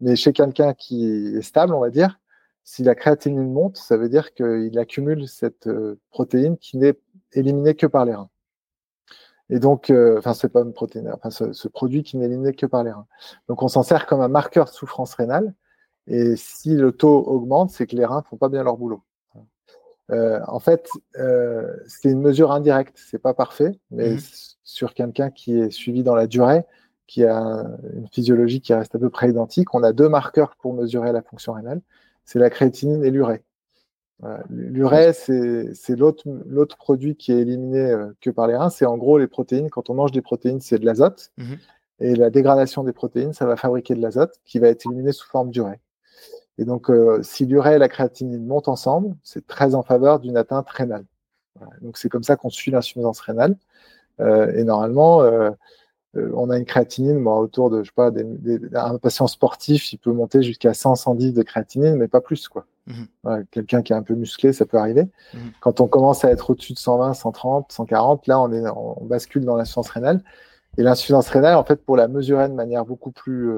Mais 0.00 0.16
chez 0.16 0.32
quelqu'un 0.32 0.74
qui 0.74 1.06
est 1.36 1.42
stable, 1.42 1.74
on 1.74 1.80
va 1.80 1.90
dire, 1.90 2.20
si 2.64 2.82
la 2.82 2.94
créatinine 2.94 3.52
monte, 3.52 3.76
ça 3.76 3.96
veut 3.96 4.08
dire 4.08 4.34
qu'il 4.34 4.78
accumule 4.78 5.28
cette 5.28 5.66
euh, 5.68 5.98
protéine 6.10 6.58
qui 6.58 6.76
n'est 6.78 6.98
éliminée 7.32 7.74
que 7.74 7.86
par 7.86 8.04
les 8.04 8.14
reins. 8.14 8.30
Et 9.50 9.60
donc, 9.60 9.90
enfin, 10.18 10.34
c'est 10.34 10.50
pas 10.50 10.60
une 10.60 10.74
protéine, 10.74 11.10
enfin, 11.14 11.30
ce, 11.30 11.68
produit 11.68 12.02
qui 12.02 12.18
n'est 12.18 12.26
éliminé 12.26 12.52
que 12.52 12.66
par 12.66 12.84
les 12.84 12.92
reins. 12.92 13.06
Donc, 13.48 13.62
on 13.62 13.68
s'en 13.68 13.82
sert 13.82 14.06
comme 14.06 14.20
un 14.20 14.28
marqueur 14.28 14.66
de 14.66 14.70
souffrance 14.70 15.14
rénale. 15.14 15.54
Et 16.06 16.36
si 16.36 16.74
le 16.74 16.92
taux 16.92 17.18
augmente, 17.26 17.70
c'est 17.70 17.86
que 17.86 17.96
les 17.96 18.04
reins 18.04 18.22
font 18.22 18.36
pas 18.36 18.50
bien 18.50 18.62
leur 18.62 18.76
boulot. 18.76 19.02
Euh, 20.10 20.40
en 20.48 20.58
fait, 20.58 20.88
euh, 21.18 21.70
c'est 21.86 22.10
une 22.10 22.20
mesure 22.20 22.52
indirecte, 22.52 22.96
c'est 22.96 23.18
pas 23.18 23.34
parfait, 23.34 23.78
mais 23.90 24.12
mhm. 24.12 24.20
sur 24.64 24.94
quelqu'un 24.94 25.30
qui 25.30 25.58
est 25.58 25.70
suivi 25.70 26.02
dans 26.02 26.14
la 26.14 26.26
durée, 26.26 26.64
qui 27.06 27.24
a 27.24 27.66
une 27.94 28.08
physiologie 28.12 28.60
qui 28.60 28.72
reste 28.74 28.94
à 28.94 28.98
peu 28.98 29.10
près 29.10 29.30
identique, 29.30 29.74
on 29.74 29.82
a 29.82 29.92
deux 29.92 30.08
marqueurs 30.08 30.56
pour 30.56 30.72
mesurer 30.74 31.12
la 31.12 31.22
fonction 31.22 31.52
rénale, 31.52 31.80
c'est 32.24 32.38
la 32.38 32.50
créatinine 32.50 33.04
et 33.04 33.10
l'urée. 33.10 33.42
L'urée, 34.50 35.12
c'est 35.12 35.96
l'autre 35.96 36.76
produit 36.76 37.16
qui 37.16 37.32
est 37.32 37.38
éliminé 37.38 37.78
euh, 37.78 38.08
que 38.20 38.30
par 38.30 38.48
les 38.48 38.56
reins. 38.56 38.70
C'est 38.70 38.84
en 38.84 38.96
gros 38.96 39.16
les 39.18 39.28
protéines. 39.28 39.70
Quand 39.70 39.90
on 39.90 39.94
mange 39.94 40.10
des 40.10 40.22
protéines, 40.22 40.60
c'est 40.60 40.78
de 40.78 40.84
l'azote. 40.84 41.30
Mhm. 41.36 41.58
Et 42.00 42.14
la 42.14 42.30
dégradation 42.30 42.84
des 42.84 42.92
protéines, 42.92 43.32
ça 43.32 43.46
va 43.46 43.56
fabriquer 43.56 43.94
de 43.94 44.00
l'azote 44.00 44.34
qui 44.44 44.58
va 44.58 44.68
être 44.68 44.86
éliminé 44.86 45.12
sous 45.12 45.26
forme 45.28 45.50
d'urée. 45.50 45.80
Et 46.58 46.64
donc, 46.64 46.90
euh, 46.90 47.22
si 47.22 47.46
l'urée 47.46 47.76
et 47.76 47.78
la 47.78 47.88
créatinine 47.88 48.44
montent 48.44 48.68
ensemble, 48.68 49.14
c'est 49.22 49.46
très 49.46 49.74
en 49.74 49.82
faveur 49.82 50.18
d'une 50.18 50.36
atteinte 50.36 50.68
rénale. 50.68 51.04
Donc, 51.80 51.98
c'est 51.98 52.08
comme 52.08 52.22
ça 52.22 52.36
qu'on 52.36 52.50
suit 52.50 52.70
l'insuffisance 52.70 53.20
rénale. 53.20 53.56
Euh, 54.20 54.52
et 54.54 54.64
normalement, 54.64 55.22
euh, 55.22 55.50
on 56.14 56.50
a 56.50 56.58
une 56.58 56.64
créatinine 56.64 57.24
autour 57.26 57.70
de, 57.70 57.82
je 57.82 57.88
sais 57.88 57.94
pas, 57.94 58.10
un 58.10 58.98
patient 58.98 59.28
sportif, 59.28 59.92
il 59.92 59.98
peut 59.98 60.12
monter 60.12 60.42
jusqu'à 60.42 60.74
100, 60.74 60.96
110 60.96 61.32
de 61.32 61.42
créatinine, 61.42 61.96
mais 61.96 62.08
pas 62.08 62.20
plus, 62.20 62.48
quoi. 62.48 62.66
Mhm. 62.86 63.44
Quelqu'un 63.50 63.82
qui 63.82 63.92
est 63.92 63.96
un 63.96 64.02
peu 64.02 64.14
musclé, 64.14 64.52
ça 64.52 64.64
peut 64.64 64.78
arriver. 64.78 65.08
Mhm. 65.34 65.52
Quand 65.60 65.80
on 65.80 65.86
commence 65.86 66.24
à 66.24 66.30
être 66.30 66.50
au-dessus 66.50 66.72
de 66.72 66.78
120, 66.78 67.14
130, 67.14 67.70
140, 67.70 68.26
là, 68.26 68.40
on, 68.40 68.52
est, 68.52 68.68
on 68.68 69.04
bascule 69.04 69.44
dans 69.44 69.56
l'insuffisance 69.56 69.90
rénale. 69.90 70.22
Et 70.76 70.82
l'insuffisance 70.82 71.28
rénale, 71.28 71.56
en 71.56 71.64
fait, 71.64 71.76
pour 71.76 71.96
la 71.96 72.08
mesurer 72.08 72.48
de 72.48 72.54
manière 72.54 72.84
beaucoup 72.84 73.10
plus 73.10 73.52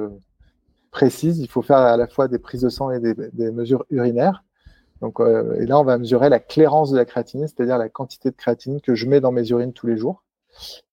précise. 0.90 1.38
Il 1.38 1.48
faut 1.48 1.62
faire 1.62 1.78
à 1.78 1.96
la 1.96 2.06
fois 2.06 2.28
des 2.28 2.38
prises 2.38 2.62
de 2.62 2.68
sang 2.68 2.90
et 2.90 3.00
des, 3.00 3.50
mesures 3.50 3.84
urinaires. 3.90 4.44
Donc, 5.00 5.20
euh, 5.20 5.54
et 5.60 5.66
là, 5.66 5.78
on 5.78 5.84
va 5.84 5.96
mesurer 5.96 6.28
la 6.28 6.40
clairance 6.40 6.90
de 6.90 6.96
la 6.96 7.04
créatinine, 7.04 7.48
c'est-à-dire 7.48 7.78
la 7.78 7.88
quantité 7.88 8.30
de 8.30 8.36
créatinine 8.36 8.80
que 8.80 8.94
je 8.94 9.06
mets 9.06 9.20
dans 9.20 9.32
mes 9.32 9.48
urines 9.48 9.72
tous 9.72 9.86
les 9.86 9.96
jours. 9.96 10.24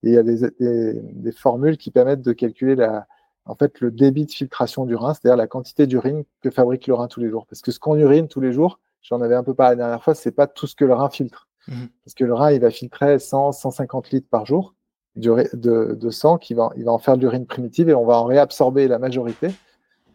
Et 0.04 0.10
il 0.10 0.14
y 0.14 0.18
a 0.18 0.24
des, 0.24 1.32
formules 1.34 1.78
qui 1.78 1.92
permettent 1.92 2.22
de 2.22 2.32
calculer 2.32 2.76
la, 2.76 3.08
en 3.46 3.56
fait, 3.56 3.80
le 3.82 3.92
débit 3.92 4.26
de 4.26 4.32
filtration 4.32 4.86
du 4.86 4.96
rein, 4.96 5.14
c'est-à-dire 5.14 5.36
la 5.36 5.48
quantité 5.48 5.88
d'urine 5.88 6.24
que 6.42 6.50
fabrique 6.50 6.88
le 6.88 6.94
rein 6.94 7.08
tous 7.08 7.20
les 7.20 7.30
jours. 7.30 7.46
Parce 7.48 7.62
que 7.62 7.72
ce 7.72 7.80
qu'on 7.80 7.96
urine 7.96 8.28
tous 8.28 8.40
les 8.40 8.54
jours, 8.54 8.80
j'en 9.02 9.22
avais 9.22 9.36
un 9.36 9.44
peu 9.44 9.54
parlé 9.54 9.76
la 9.76 9.84
dernière 9.84 10.04
fois, 10.04 10.16
c'est 10.16 10.32
pas 10.32 10.48
tout 10.48 10.68
ce 10.68 10.76
que 10.76 10.86
le 10.86 10.94
rein 10.94 11.10
filtre. 11.10 11.50
Mmh. 11.68 11.74
Parce 12.06 12.14
que 12.14 12.24
le 12.24 12.34
rein, 12.34 12.52
il 12.52 12.62
va 12.62 12.72
filtrer 12.72 13.20
100, 13.20 13.52
150 13.52 14.12
litres 14.12 14.30
par 14.30 14.46
jour 14.46 14.76
de, 15.16 15.50
de 15.96 16.10
sang, 16.12 16.38
qui 16.38 16.54
va, 16.54 16.72
il 16.78 16.86
va 16.86 16.92
en 16.92 17.00
faire 17.00 17.18
de 17.18 17.22
l'urine 17.22 17.46
primitive 17.46 17.90
et 17.90 17.94
on 17.94 18.06
va 18.06 18.20
en 18.20 18.26
réabsorber 18.26 18.88
la 18.88 19.00
majorité 19.00 19.50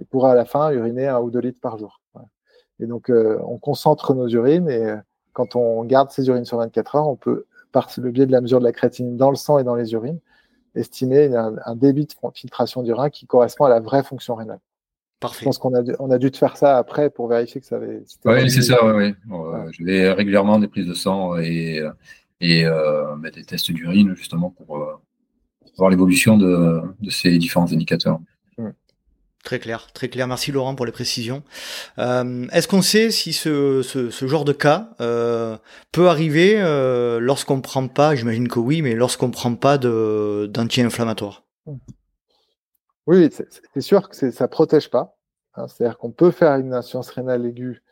et 0.00 0.04
pour 0.04 0.26
à 0.26 0.34
la 0.34 0.44
fin 0.44 0.70
uriner 0.70 1.08
un 1.08 1.20
ou 1.20 1.30
deux 1.30 1.40
litres 1.40 1.60
par 1.60 1.78
jour. 1.78 2.00
Et 2.80 2.86
donc, 2.86 3.10
euh, 3.10 3.38
on 3.46 3.58
concentre 3.58 4.14
nos 4.14 4.28
urines 4.28 4.68
et 4.68 4.84
euh, 4.84 4.96
quand 5.32 5.56
on 5.56 5.84
garde 5.84 6.10
ces 6.10 6.26
urines 6.28 6.44
sur 6.44 6.58
24 6.58 6.96
heures, 6.96 7.08
on 7.08 7.16
peut, 7.16 7.46
par 7.70 7.88
le 7.96 8.10
biais 8.10 8.26
de 8.26 8.32
la 8.32 8.40
mesure 8.40 8.58
de 8.58 8.64
la 8.64 8.72
créatinine 8.72 9.16
dans 9.16 9.30
le 9.30 9.36
sang 9.36 9.58
et 9.58 9.64
dans 9.64 9.76
les 9.76 9.92
urines, 9.92 10.18
estimer 10.74 11.34
un, 11.34 11.76
débit 11.76 12.06
de 12.06 12.12
filtration 12.34 12.82
du 12.82 12.92
rein 12.92 13.10
qui 13.10 13.26
correspond 13.26 13.66
à 13.66 13.68
la 13.68 13.80
vraie 13.80 14.02
fonction 14.02 14.34
rénale. 14.34 14.58
Parfait. 15.20 15.40
Je 15.40 15.44
pense 15.44 15.58
qu'on 15.58 15.74
a, 15.74 15.82
dû, 15.82 15.94
on 16.00 16.10
a 16.10 16.18
dû 16.18 16.30
te 16.30 16.38
faire 16.38 16.56
ça 16.56 16.76
après 16.76 17.08
pour 17.08 17.28
vérifier 17.28 17.60
que 17.60 17.66
ça 17.66 17.76
avait. 17.76 18.02
Oui, 18.24 18.50
c'est 18.50 18.62
ça, 18.62 18.84
oui. 18.84 19.14
oui. 19.28 19.36
je 19.70 19.84
vais 19.84 20.12
régulièrement 20.12 20.58
des 20.58 20.66
prises 20.66 20.86
de 20.86 20.94
sang 20.94 21.36
et, 21.36 21.80
et 22.40 22.64
euh, 22.64 23.16
des 23.32 23.44
tests 23.44 23.70
d'urine 23.70 24.14
justement 24.16 24.50
pour, 24.50 25.00
voir 25.76 25.90
l'évolution 25.90 26.36
de, 26.36 26.82
de, 27.00 27.10
ces 27.10 27.38
différents 27.38 27.72
indicateurs. 27.72 28.20
Très 29.42 29.58
clair, 29.58 29.88
très 29.92 30.08
clair. 30.08 30.28
Merci 30.28 30.52
Laurent 30.52 30.76
pour 30.76 30.86
les 30.86 30.92
précisions. 30.92 31.42
Euh, 31.98 32.46
est-ce 32.52 32.68
qu'on 32.68 32.80
sait 32.80 33.10
si 33.10 33.32
ce, 33.32 33.82
ce, 33.82 34.26
genre 34.28 34.44
de 34.44 34.52
cas 34.52 34.90
euh, 35.00 35.56
peut 35.90 36.08
arriver 36.08 36.54
euh, 36.58 37.18
lorsqu'on 37.18 37.60
prend 37.60 37.88
pas, 37.88 38.14
j'imagine 38.14 38.46
que 38.46 38.60
oui, 38.60 38.82
mais 38.82 38.94
lorsqu'on 38.94 39.32
prend 39.32 39.56
pas 39.56 39.78
d'anti-inflammatoire? 39.78 41.42
Oui, 43.08 43.30
c'est 43.32 43.80
sûr 43.80 44.08
que 44.08 44.30
ça 44.30 44.46
protège 44.46 44.90
pas. 44.90 45.16
Hein. 45.56 45.66
C'est-à-dire 45.66 45.98
qu'on 45.98 46.12
peut 46.12 46.30
faire 46.30 46.54
une 46.54 46.72
insuffisance 46.72 47.10
rénale 47.10 47.44
aiguë 47.44 47.82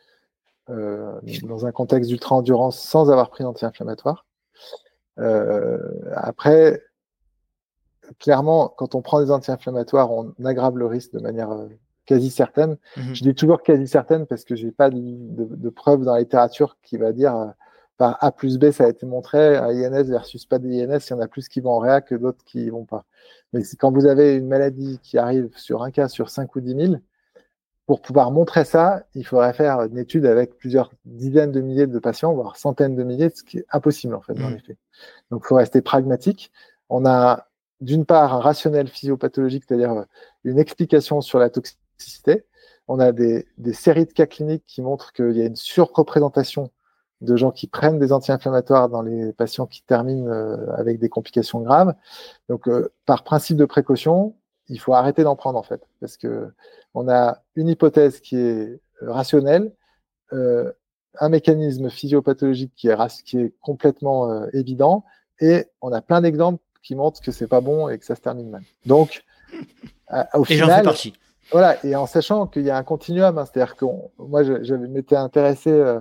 dans 0.69 1.65
un 1.65 1.71
contexte 1.73 2.09
d'ultra-endurance 2.09 2.79
sans 2.79 3.11
avoir 3.11 3.29
pris 3.29 3.43
d'anti-inflammatoire. 3.43 4.25
après, 6.15 6.81
clairement, 8.19 8.67
quand 8.69 8.95
on 8.95 9.01
prend 9.01 9.21
des 9.21 9.31
anti-inflammatoires, 9.31 10.11
on 10.11 10.33
aggrave 10.43 10.77
le 10.77 10.85
risque 10.85 11.13
de 11.13 11.19
manière 11.19 11.51
euh, 11.51 11.67
quasi 12.05 12.29
certaine. 12.29 12.77
Mhm. 12.97 13.15
Je 13.15 13.23
dis 13.23 13.35
toujours 13.35 13.61
quasi 13.61 13.87
certaine 13.87 14.25
parce 14.25 14.43
que 14.43 14.55
j'ai 14.55 14.71
pas 14.71 14.89
de, 14.89 14.99
de, 14.99 15.69
preuves 15.69 16.03
dans 16.03 16.13
la 16.13 16.19
littérature 16.19 16.77
qui 16.83 16.97
va 16.97 17.11
dire 17.11 17.35
euh, 17.35 17.47
par 17.97 18.17
A 18.21 18.31
plus 18.31 18.57
B, 18.57 18.71
ça 18.71 18.85
a 18.85 18.89
été 18.89 19.05
montré, 19.05 19.57
un 19.57 19.69
INS 19.69 20.03
versus 20.05 20.45
pas 20.45 20.57
d'INS, 20.57 20.97
il 21.07 21.09
y 21.11 21.13
en 21.13 21.19
a 21.19 21.27
plus 21.27 21.47
qui 21.47 21.61
vont 21.61 21.71
en 21.71 21.79
réa 21.79 22.01
que 22.01 22.15
d'autres 22.15 22.43
qui 22.43 22.69
vont 22.69 22.85
pas. 22.85 23.05
Mais 23.53 23.61
quand 23.77 23.91
vous 23.91 24.07
avez 24.07 24.35
une 24.35 24.47
maladie 24.47 24.99
qui 25.03 25.19
arrive 25.19 25.51
sur 25.55 25.83
un 25.83 25.91
cas 25.91 26.07
sur 26.07 26.29
5 26.29 26.55
ou 26.55 26.61
10 26.61 26.87
000, 26.87 26.95
pour 27.85 28.01
pouvoir 28.01 28.31
montrer 28.31 28.63
ça, 28.63 29.03
il 29.15 29.25
faudrait 29.25 29.53
faire 29.53 29.81
une 29.81 29.97
étude 29.97 30.25
avec 30.25 30.57
plusieurs 30.57 30.91
dizaines 31.05 31.51
de 31.51 31.61
milliers 31.61 31.87
de 31.87 31.99
patients, 31.99 32.33
voire 32.33 32.55
centaines 32.55 32.95
de 32.95 33.03
milliers, 33.03 33.29
ce 33.29 33.43
qui 33.43 33.59
est 33.59 33.65
impossible 33.71 34.15
en 34.15 34.21
fait 34.21 34.33
dans 34.33 34.47
mhm. 34.47 34.55
les 34.55 34.61
faits. 34.61 34.77
Donc 35.29 35.43
il 35.45 35.47
faut 35.47 35.55
rester 35.55 35.81
pragmatique. 35.81 36.51
On 36.89 37.05
a 37.05 37.47
d'une 37.81 38.05
part 38.05 38.33
un 38.33 38.39
rationnel 38.39 38.87
physiopathologique, 38.87 39.65
c'est-à-dire 39.67 40.05
une 40.43 40.59
explication 40.59 41.21
sur 41.21 41.39
la 41.39 41.49
toxicité. 41.49 42.45
On 42.87 42.99
a 42.99 43.11
des, 43.11 43.47
des 43.57 43.73
séries 43.73 44.05
de 44.05 44.13
cas 44.13 44.25
cliniques 44.25 44.63
qui 44.65 44.81
montrent 44.81 45.11
qu'il 45.13 45.35
y 45.37 45.41
a 45.41 45.45
une 45.45 45.55
surreprésentation 45.55 46.71
de 47.21 47.35
gens 47.35 47.51
qui 47.51 47.67
prennent 47.67 47.99
des 47.99 48.11
anti-inflammatoires 48.11 48.89
dans 48.89 49.01
les 49.01 49.31
patients 49.33 49.67
qui 49.67 49.83
terminent 49.83 50.31
avec 50.75 50.99
des 50.99 51.09
complications 51.09 51.61
graves. 51.61 51.93
Donc, 52.49 52.67
par 53.05 53.23
principe 53.23 53.57
de 53.57 53.65
précaution, 53.65 54.35
il 54.71 54.79
faut 54.79 54.93
arrêter 54.93 55.23
d'en 55.23 55.35
prendre 55.35 55.59
en 55.59 55.63
fait, 55.63 55.81
parce 55.99 56.17
que 56.17 56.51
on 56.93 57.09
a 57.09 57.43
une 57.55 57.67
hypothèse 57.67 58.19
qui 58.19 58.37
est 58.37 58.79
rationnelle, 59.01 59.71
euh, 60.33 60.71
un 61.19 61.29
mécanisme 61.29 61.89
physiopathologique 61.89 62.73
qui 62.75 62.87
est, 62.87 63.23
qui 63.23 63.37
est 63.37 63.53
complètement 63.61 64.31
euh, 64.31 64.47
évident, 64.53 65.03
et 65.39 65.65
on 65.81 65.91
a 65.91 66.01
plein 66.01 66.21
d'exemples 66.21 66.63
qui 66.83 66.95
montrent 66.95 67.21
que 67.21 67.31
c'est 67.31 67.47
pas 67.47 67.61
bon 67.61 67.89
et 67.89 67.97
que 67.97 68.05
ça 68.05 68.15
se 68.15 68.21
termine 68.21 68.49
mal. 68.49 68.63
Donc, 68.85 69.23
au 70.33 70.43
final, 70.43 70.69
et 70.69 70.73
fais 70.75 70.83
partie. 70.83 71.13
Voilà, 71.51 71.83
et 71.85 71.95
en 71.95 72.05
sachant 72.05 72.47
qu'il 72.47 72.63
y 72.63 72.69
a 72.69 72.77
un 72.77 72.83
continuum, 72.83 73.37
hein, 73.37 73.45
c'est-à-dire 73.45 73.75
que 73.75 73.85
moi, 74.17 74.43
je, 74.43 74.73
m'étais 74.73 75.17
intéressé, 75.17 75.69
euh, 75.69 75.99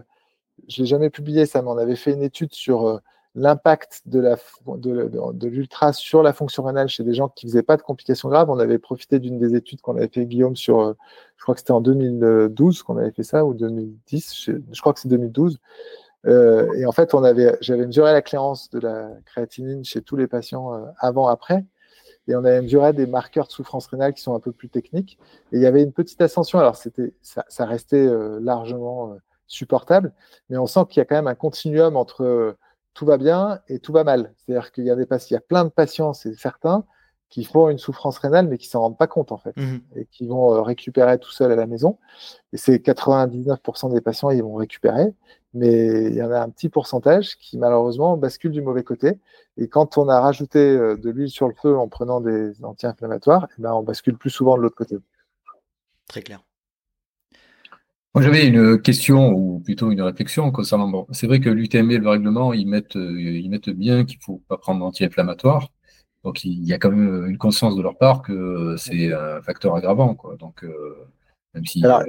je 0.68 0.82
l'ai 0.82 0.86
jamais 0.86 1.10
publié 1.10 1.46
ça, 1.46 1.62
mais 1.62 1.68
on 1.68 1.78
avait 1.78 1.96
fait 1.96 2.12
une 2.12 2.22
étude 2.22 2.54
sur 2.54 3.00
l'impact 3.34 4.02
de, 4.06 4.18
la, 4.18 4.36
de, 4.76 5.48
l'ultra 5.48 5.92
sur 5.92 6.22
la 6.22 6.32
fonction 6.32 6.64
rénale 6.64 6.88
chez 6.88 7.04
des 7.04 7.14
gens 7.14 7.28
qui 7.28 7.46
ne 7.46 7.50
faisaient 7.50 7.62
pas 7.62 7.76
de 7.76 7.82
complications 7.82 8.28
graves. 8.28 8.50
On 8.50 8.58
avait 8.58 8.78
profité 8.78 9.18
d'une 9.18 9.38
des 9.38 9.54
études 9.54 9.80
qu'on 9.80 9.96
avait 9.96 10.08
fait, 10.08 10.26
Guillaume, 10.26 10.56
sur, 10.56 10.80
euh, 10.80 10.92
je 11.36 11.42
crois 11.42 11.54
que 11.54 11.60
c'était 11.60 11.72
en 11.72 11.80
2012 11.80 12.82
qu'on 12.82 12.96
avait 12.96 13.12
fait 13.12 13.22
ça, 13.22 13.44
ou 13.44 13.54
2010, 13.54 14.50
je, 14.72 14.80
crois 14.80 14.92
que 14.92 15.00
c'est 15.00 15.08
2012. 15.08 15.58
Euh, 16.26 16.72
et 16.74 16.86
en 16.86 16.92
fait, 16.92 17.14
on 17.14 17.24
avait, 17.24 17.56
j'avais 17.60 17.86
mesuré 17.86 18.12
la 18.12 18.22
clairance 18.22 18.70
de 18.70 18.78
la 18.78 19.10
créatinine 19.24 19.84
chez 19.84 20.02
tous 20.02 20.16
les 20.16 20.26
patients 20.26 20.74
euh, 20.74 20.84
avant, 20.98 21.28
après. 21.28 21.64
Et 22.28 22.34
on 22.34 22.44
avait 22.44 22.62
mesuré 22.62 22.92
des 22.92 23.06
marqueurs 23.06 23.46
de 23.46 23.52
souffrance 23.52 23.86
rénale 23.86 24.12
qui 24.14 24.22
sont 24.22 24.34
un 24.34 24.40
peu 24.40 24.52
plus 24.52 24.68
techniques. 24.68 25.18
Et 25.52 25.56
il 25.56 25.62
y 25.62 25.66
avait 25.66 25.82
une 25.82 25.92
petite 25.92 26.20
ascension. 26.20 26.58
Alors, 26.58 26.76
c'était, 26.76 27.14
ça, 27.22 27.44
ça 27.48 27.64
restait 27.64 28.08
largement 28.40 29.16
supportable, 29.46 30.12
mais 30.48 30.56
on 30.58 30.66
sent 30.66 30.80
qu'il 30.88 31.00
y 31.00 31.02
a 31.02 31.06
quand 31.06 31.16
même 31.16 31.26
un 31.26 31.34
continuum 31.34 31.96
entre 31.96 32.56
tout 32.94 33.06
va 33.06 33.16
bien 33.16 33.60
et 33.68 33.78
tout 33.78 33.92
va 33.92 34.04
mal. 34.04 34.32
C'est-à-dire 34.36 34.72
qu'il 34.72 34.84
y 34.84 34.90
a 34.90 34.96
des 34.96 35.06
patients, 35.06 35.28
il 35.30 35.34
y 35.34 35.36
a 35.38 35.40
plein 35.40 35.64
de 35.64 35.70
patients, 35.70 36.12
c'est 36.12 36.34
certain, 36.34 36.84
qui 37.28 37.44
font 37.44 37.70
une 37.70 37.78
souffrance 37.78 38.18
rénale, 38.18 38.48
mais 38.48 38.58
qui 38.58 38.66
s'en 38.66 38.80
rendent 38.80 38.98
pas 38.98 39.06
compte 39.06 39.32
en 39.32 39.38
fait, 39.38 39.56
mmh 39.56 39.78
et 39.96 40.06
qui 40.06 40.26
vont 40.26 40.52
euh, 40.52 40.62
récupérer 40.62 41.18
tout 41.18 41.30
seul 41.30 41.52
à 41.52 41.56
la 41.56 41.66
maison. 41.66 41.98
Et 42.52 42.56
c'est 42.56 42.76
99% 42.76 43.92
des 43.92 44.00
patients, 44.00 44.30
ils 44.30 44.42
vont 44.42 44.54
récupérer, 44.54 45.14
mais 45.52 46.06
il 46.06 46.14
y 46.14 46.22
en 46.22 46.30
a 46.30 46.40
un 46.40 46.50
petit 46.50 46.68
pourcentage 46.68 47.36
qui 47.36 47.58
malheureusement 47.58 48.16
bascule 48.16 48.52
du 48.52 48.62
mauvais 48.62 48.84
côté. 48.84 49.18
Et 49.56 49.68
quand 49.68 49.98
on 49.98 50.08
a 50.08 50.20
rajouté 50.20 50.58
euh, 50.58 50.96
de 50.96 51.10
l'huile 51.10 51.30
sur 51.30 51.48
le 51.48 51.54
feu 51.54 51.76
en 51.76 51.88
prenant 51.88 52.20
des 52.20 52.64
anti-inflammatoires, 52.64 53.48
eh 53.58 53.62
ben 53.62 53.72
on 53.72 53.82
bascule 53.82 54.16
plus 54.16 54.30
souvent 54.30 54.56
de 54.56 54.62
l'autre 54.62 54.76
côté. 54.76 54.96
Très 56.08 56.22
clair. 56.22 56.40
Moi, 58.14 58.24
j'avais 58.24 58.46
une 58.46 58.82
question 58.82 59.32
ou 59.32 59.60
plutôt 59.60 59.92
une 59.92 60.02
réflexion 60.02 60.50
concernant. 60.50 60.88
Bon, 60.88 61.06
c'est 61.12 61.28
vrai 61.28 61.38
que 61.38 61.48
l'UTMB 61.48 61.92
et 61.92 61.98
le 61.98 62.08
règlement, 62.08 62.52
ils 62.52 62.66
mettent, 62.66 62.96
euh, 62.96 63.20
ils 63.20 63.48
mettent 63.48 63.70
bien 63.70 64.04
qu'il 64.04 64.18
faut 64.20 64.42
pas 64.48 64.58
prendre 64.58 64.80
d'anti-inflammatoire. 64.80 65.68
Donc, 66.24 66.44
il 66.44 66.64
y 66.64 66.72
a 66.72 66.78
quand 66.78 66.90
même 66.90 67.26
une 67.26 67.38
conscience 67.38 67.76
de 67.76 67.82
leur 67.82 67.96
part 67.96 68.22
que 68.22 68.74
c'est 68.76 69.12
un 69.12 69.40
facteur 69.42 69.76
aggravant, 69.76 70.14
quoi. 70.14 70.36
Donc, 70.36 70.64
euh, 70.64 71.06
même 71.54 71.64
si. 71.64 71.84
Alors, 71.84 72.02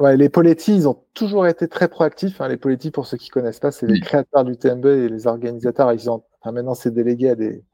ouais, 0.00 0.16
les 0.16 0.28
Poletti, 0.28 0.74
ils 0.74 0.88
ont 0.88 1.02
toujours 1.14 1.46
été 1.46 1.68
très 1.68 1.88
proactifs. 1.88 2.40
Hein. 2.40 2.48
Les 2.48 2.56
Poletti, 2.56 2.90
pour 2.90 3.06
ceux 3.06 3.16
qui 3.16 3.28
connaissent 3.28 3.60
pas, 3.60 3.70
c'est 3.72 3.86
les 3.86 4.00
créateurs 4.00 4.44
du 4.44 4.56
TMB 4.56 4.86
et 4.86 5.08
les 5.08 5.26
organisateurs. 5.26 5.92
Ils 5.92 6.10
ont, 6.10 6.22
enfin, 6.40 6.52
maintenant, 6.52 6.74
c'est 6.74 6.92
délégué 6.92 7.30
à 7.30 7.34
des. 7.34 7.64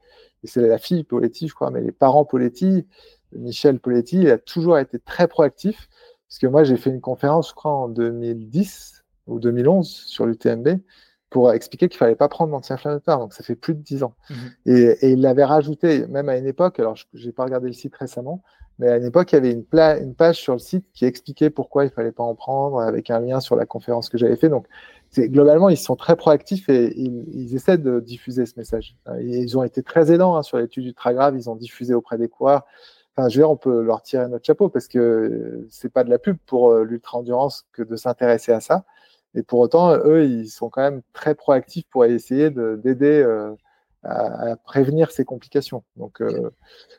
C'est 0.43 0.67
la 0.67 0.79
fille 0.79 1.03
Poletti, 1.03 1.47
je 1.47 1.53
crois, 1.53 1.69
mais 1.69 1.81
les 1.81 1.91
parents 1.91 2.25
Poletti, 2.25 2.87
Michel 3.33 3.79
Poletti, 3.79 4.21
il 4.21 4.31
a 4.31 4.39
toujours 4.39 4.79
été 4.79 4.97
très 4.97 5.27
proactif 5.27 5.87
parce 6.27 6.39
que 6.39 6.47
moi, 6.47 6.63
j'ai 6.63 6.77
fait 6.77 6.89
une 6.89 7.01
conférence, 7.01 7.49
je 7.49 7.53
crois, 7.53 7.73
en 7.73 7.89
2010 7.89 9.03
ou 9.27 9.39
2011 9.39 9.87
sur 9.87 10.25
l'UTMB 10.25 10.79
pour 11.31 11.53
expliquer 11.53 11.87
qu'il 11.89 11.97
fallait 11.97 12.15
pas 12.15 12.27
prendre 12.27 12.51
d'anti-inflammatoire. 12.51 13.17
Donc, 13.17 13.33
ça 13.33 13.41
fait 13.41 13.55
plus 13.55 13.73
de 13.73 13.79
10 13.79 14.03
ans. 14.03 14.13
Mhm. 14.29 14.35
Et, 14.67 15.11
il 15.11 15.21
l'avait 15.21 15.45
rajouté, 15.45 16.05
même 16.07 16.29
à 16.29 16.37
une 16.37 16.45
époque, 16.45 16.79
alors 16.79 16.95
je 16.95 17.25
n'ai 17.25 17.31
pas 17.31 17.45
regardé 17.45 17.67
le 17.67 17.73
site 17.73 17.95
récemment, 17.95 18.43
mais 18.77 18.89
à 18.89 18.97
une 18.97 19.05
époque, 19.05 19.31
il 19.31 19.35
y 19.35 19.37
avait 19.37 19.51
une, 19.51 19.65
une, 19.73 20.13
page 20.13 20.37
sur 20.37 20.53
le 20.53 20.59
site 20.59 20.85
qui 20.93 21.05
expliquait 21.05 21.49
pourquoi 21.49 21.85
il 21.85 21.89
fallait 21.89 22.11
pas 22.11 22.23
en 22.23 22.35
prendre, 22.35 22.81
avec 22.81 23.09
un 23.09 23.21
lien 23.21 23.39
sur 23.39 23.55
la 23.55 23.65
conférence 23.65 24.09
que 24.09 24.17
j'avais 24.17 24.35
fait. 24.35 24.49
Donc, 24.49 24.67
globalement, 25.17 25.69
ils 25.69 25.77
sont 25.77 25.95
très 25.95 26.17
proactifs 26.17 26.67
et 26.67 26.93
ils, 26.99 27.55
essaient 27.55 27.77
de 27.77 28.01
diffuser 28.01 28.45
ce 28.45 28.53
message. 28.57 28.97
Ils 29.21 29.57
ont 29.57 29.63
été 29.63 29.83
très 29.83 30.11
aidants 30.11 30.35
hein, 30.35 30.43
sur 30.43 30.57
l'étude 30.57 30.83
du 30.83 30.93
très 30.93 31.13
grave. 31.13 31.35
Ils 31.37 31.49
ont 31.49 31.55
diffusé 31.55 31.93
auprès 31.93 32.17
des 32.17 32.27
coureurs. 32.27 32.65
Enfin, 33.15 33.29
je 33.29 33.35
veux 33.35 33.43
dire, 33.43 33.51
on 33.51 33.57
peut 33.57 33.81
leur 33.81 34.01
tirer 34.01 34.27
notre 34.27 34.45
chapeau 34.45 34.69
parce 34.69 34.87
que 34.87 35.65
c'est 35.69 35.91
pas 35.91 36.03
de 36.03 36.09
la 36.09 36.17
pub 36.17 36.37
pour 36.45 36.71
euh, 36.71 36.83
l'ultra 36.83 37.17
endurance 37.17 37.67
que 37.73 37.83
de 37.83 37.95
s'intéresser 37.95 38.51
à 38.51 38.61
ça. 38.61 38.83
Et 39.35 39.43
pour 39.43 39.59
autant, 39.59 39.95
eux, 39.95 40.25
ils 40.25 40.49
sont 40.49 40.69
quand 40.69 40.81
même 40.81 41.01
très 41.13 41.35
proactifs 41.35 41.85
pour 41.89 42.05
essayer 42.05 42.49
d'aider 42.49 43.21
euh, 43.21 43.51
à, 44.03 44.55
prévenir 44.57 45.11
ces 45.11 45.23
complications. 45.23 45.83
Donc, 45.95 46.21
euh, 46.21 46.49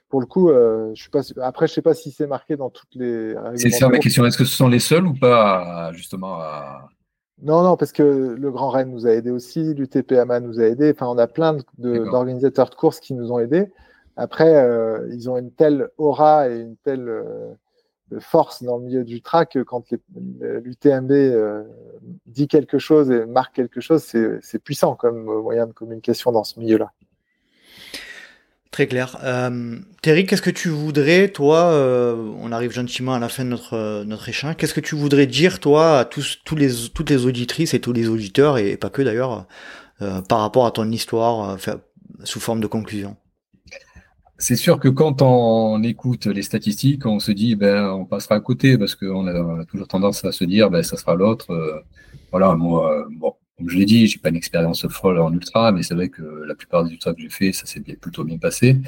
pour 0.09 0.21
le 0.21 0.27
coup, 0.27 0.49
je 0.49 0.93
suis 0.95 1.11
pas. 1.11 1.21
Après, 1.43 1.67
je 1.67 1.75
sais 1.75 1.83
pas 1.83 1.95
si 1.95 2.11
c'est 2.11 2.27
marqué 2.27 2.57
dans 2.57 2.71
toutes 2.71 2.95
les. 2.95 3.35
C'est 3.57 3.71
ça 3.71 3.89
ma 3.89 3.99
question. 3.99 4.25
Est-ce 4.25 4.39
que 4.39 4.45
ce 4.45 4.57
sont 4.57 4.69
les 4.69 4.79
seuls 4.79 5.07
ou 5.07 5.15
pas, 5.15 5.93
justement 5.93 6.37
à... 6.37 6.89
Non, 7.43 7.63
non, 7.65 7.77
parce 7.77 7.91
que 7.91 8.37
le 8.39 8.51
Grand 8.53 8.71
Rennes 8.71 8.91
nous 8.91 9.07
a 9.07 9.11
aidés 9.11 9.33
aussi, 9.33 9.75
l'UTPMA 9.75 10.39
nous 10.39 10.61
a 10.61 10.65
aidés. 10.65 10.93
Enfin, 10.93 11.09
on 11.09 11.19
a 11.19 11.27
plein 11.27 11.57
d'organisateurs 11.77 12.67
de, 12.67 12.71
de 12.71 12.77
courses 12.77 13.01
qui 13.01 13.15
nous 13.15 13.33
ont 13.33 13.41
aidés. 13.41 13.69
Après, 14.17 14.55
euh, 14.55 15.09
ils 15.13 15.29
ont 15.29 15.37
une 15.37 15.51
telle 15.51 15.89
aura 15.99 16.49
et 16.49 16.61
une 16.61 16.77
telle 16.77 17.09
euh, 17.09 17.53
force 18.21 18.63
dans 18.63 18.79
le 18.79 18.85
milieu 18.85 19.05
du 19.05 19.23
track 19.23 19.59
quand 19.65 19.85
l'UTMB 20.41 21.11
euh, 21.11 21.63
dit 22.27 22.49
quelque 22.49 22.79
chose 22.79 23.11
et 23.11 23.27
marque 23.27 23.55
quelque 23.55 23.81
chose, 23.81 24.03
c'est 24.03 24.59
puissant 24.59 24.95
comme 24.95 25.25
moyen 25.25 25.67
de 25.67 25.73
communication 25.73 26.33
dans 26.33 26.45
ce 26.45 26.59
milieu-là. 26.61 26.93
Très 28.71 28.87
clair. 28.87 29.19
Euh, 29.23 29.79
Terry, 30.01 30.25
qu'est-ce 30.25 30.41
que 30.41 30.51
tu 30.51 30.71
voudrais, 30.71 31.29
toi, 31.29 31.73
on 32.41 32.51
arrive 32.53 32.73
gentiment 32.73 33.15
à 33.15 33.19
la 33.19 33.29
fin 33.29 33.45
de 33.45 33.51
notre, 33.51 34.29
échange, 34.29 34.57
qu'est-ce 34.57 34.75
que 34.75 34.81
tu 34.81 34.95
voudrais 34.95 35.27
dire, 35.27 35.61
toi, 35.61 35.99
à 35.99 36.05
tous, 36.05 36.41
toutes 36.45 36.59
les 36.59 37.27
auditrices 37.27 37.75
et 37.75 37.81
tous 37.81 37.93
les 37.93 38.09
auditeurs, 38.09 38.57
et 38.59 38.77
pas 38.77 38.89
que 38.89 39.03
d'ailleurs, 39.03 39.47
par 40.29 40.41
rapport 40.41 40.65
à 40.65 40.71
ton 40.71 40.91
histoire, 40.91 41.59
sous 42.25 42.41
forme 42.41 42.61
de 42.61 42.67
conclusion? 42.67 43.17
C'est 44.43 44.57
sûr 44.57 44.81
que 44.81 44.89
quand 44.89 45.23
on 45.23 45.83
écoute 45.85 46.27
les 46.27 46.43
statistiques, 46.43 47.07
on 47.07 47.21
se 47.21 47.31
dit 47.31 47.55
ben 47.55 47.91
on 47.91 48.05
passera 48.05 48.35
à 48.35 48.41
côté 48.41 48.77
parce 48.77 48.97
qu'on 48.97 49.27
a, 49.29 49.65
toujours 49.67 49.87
tendance 49.87 50.25
à 50.25 50.33
se 50.33 50.45
dire 50.45 50.69
ben 50.69 50.83
ça 50.83 50.97
sera 50.97 51.15
l'autre. 51.15 51.53
Euh, 51.53 51.81
voilà, 52.33 52.55
moi, 52.57 53.07
bon, 53.11 53.35
comme 53.57 53.69
je 53.69 53.79
l'ai 53.79 53.85
dit, 53.85 54.09
j'ai 54.09 54.19
pas 54.19 54.31
une 54.31 54.37
expérience 54.37 54.87
folle 54.89 55.21
en 55.21 55.33
ultra, 55.33 55.71
mais 55.71 55.85
c'est 55.85 55.95
vrai 55.95 56.09
que 56.09 56.23
la 56.23 56.57
plupart 56.57 56.85
des 56.85 56.91
ultras 56.93 57.15
que 57.15 57.23
j'ai 57.23 57.29
fait, 57.29 57.53
ça 57.53 57.67
s'est 57.67 57.81
plutôt 57.81 58.25
bien 58.25 58.39
passé. 58.39 58.79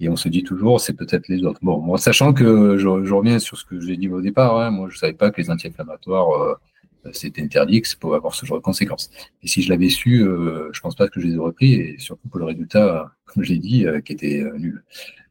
Et 0.00 0.08
on 0.08 0.16
se 0.16 0.28
dit 0.28 0.42
toujours, 0.42 0.80
c'est 0.80 0.94
peut-être 0.94 1.28
les 1.28 1.44
autres. 1.44 1.60
Bon, 1.62 1.80
moi, 1.80 1.98
sachant 1.98 2.32
que 2.32 2.78
je, 2.78 2.88
reviens 2.88 3.38
sur 3.38 3.58
ce 3.58 3.64
que 3.64 3.78
j'ai 3.80 3.96
dit 3.98 4.08
au 4.08 4.22
départ, 4.22 4.58
hein, 4.58 4.70
moi, 4.70 4.88
je 4.90 4.96
savais 4.98 5.12
pas 5.12 5.30
que 5.30 5.40
les 5.40 5.50
anti-inflammatoires 5.50 6.58
euh, 7.06 7.10
c'était 7.12 7.42
interdit, 7.42 7.82
que 7.82 7.88
ça 7.88 7.96
pouvait 7.98 8.16
avoir 8.16 8.34
ce 8.34 8.46
genre 8.46 8.58
de 8.58 8.62
conséquences. 8.62 9.10
Et 9.42 9.48
si 9.48 9.62
je 9.62 9.68
l'avais 9.70 9.88
su, 9.88 10.22
euh, 10.22 10.70
je 10.72 10.80
pense 10.80 10.94
pas 10.94 11.08
que 11.08 11.20
je 11.20 11.26
les 11.26 11.36
aurais 11.36 11.52
pris, 11.52 11.74
et 11.74 11.98
surtout 11.98 12.28
pour 12.28 12.38
le 12.38 12.46
résultat, 12.46 13.12
comme 13.26 13.42
je 13.42 13.52
l'ai 13.52 13.58
dit, 13.58 13.86
euh, 13.86 14.00
qui 14.00 14.12
était 14.12 14.40
euh, 14.40 14.56
nul. 14.58 14.84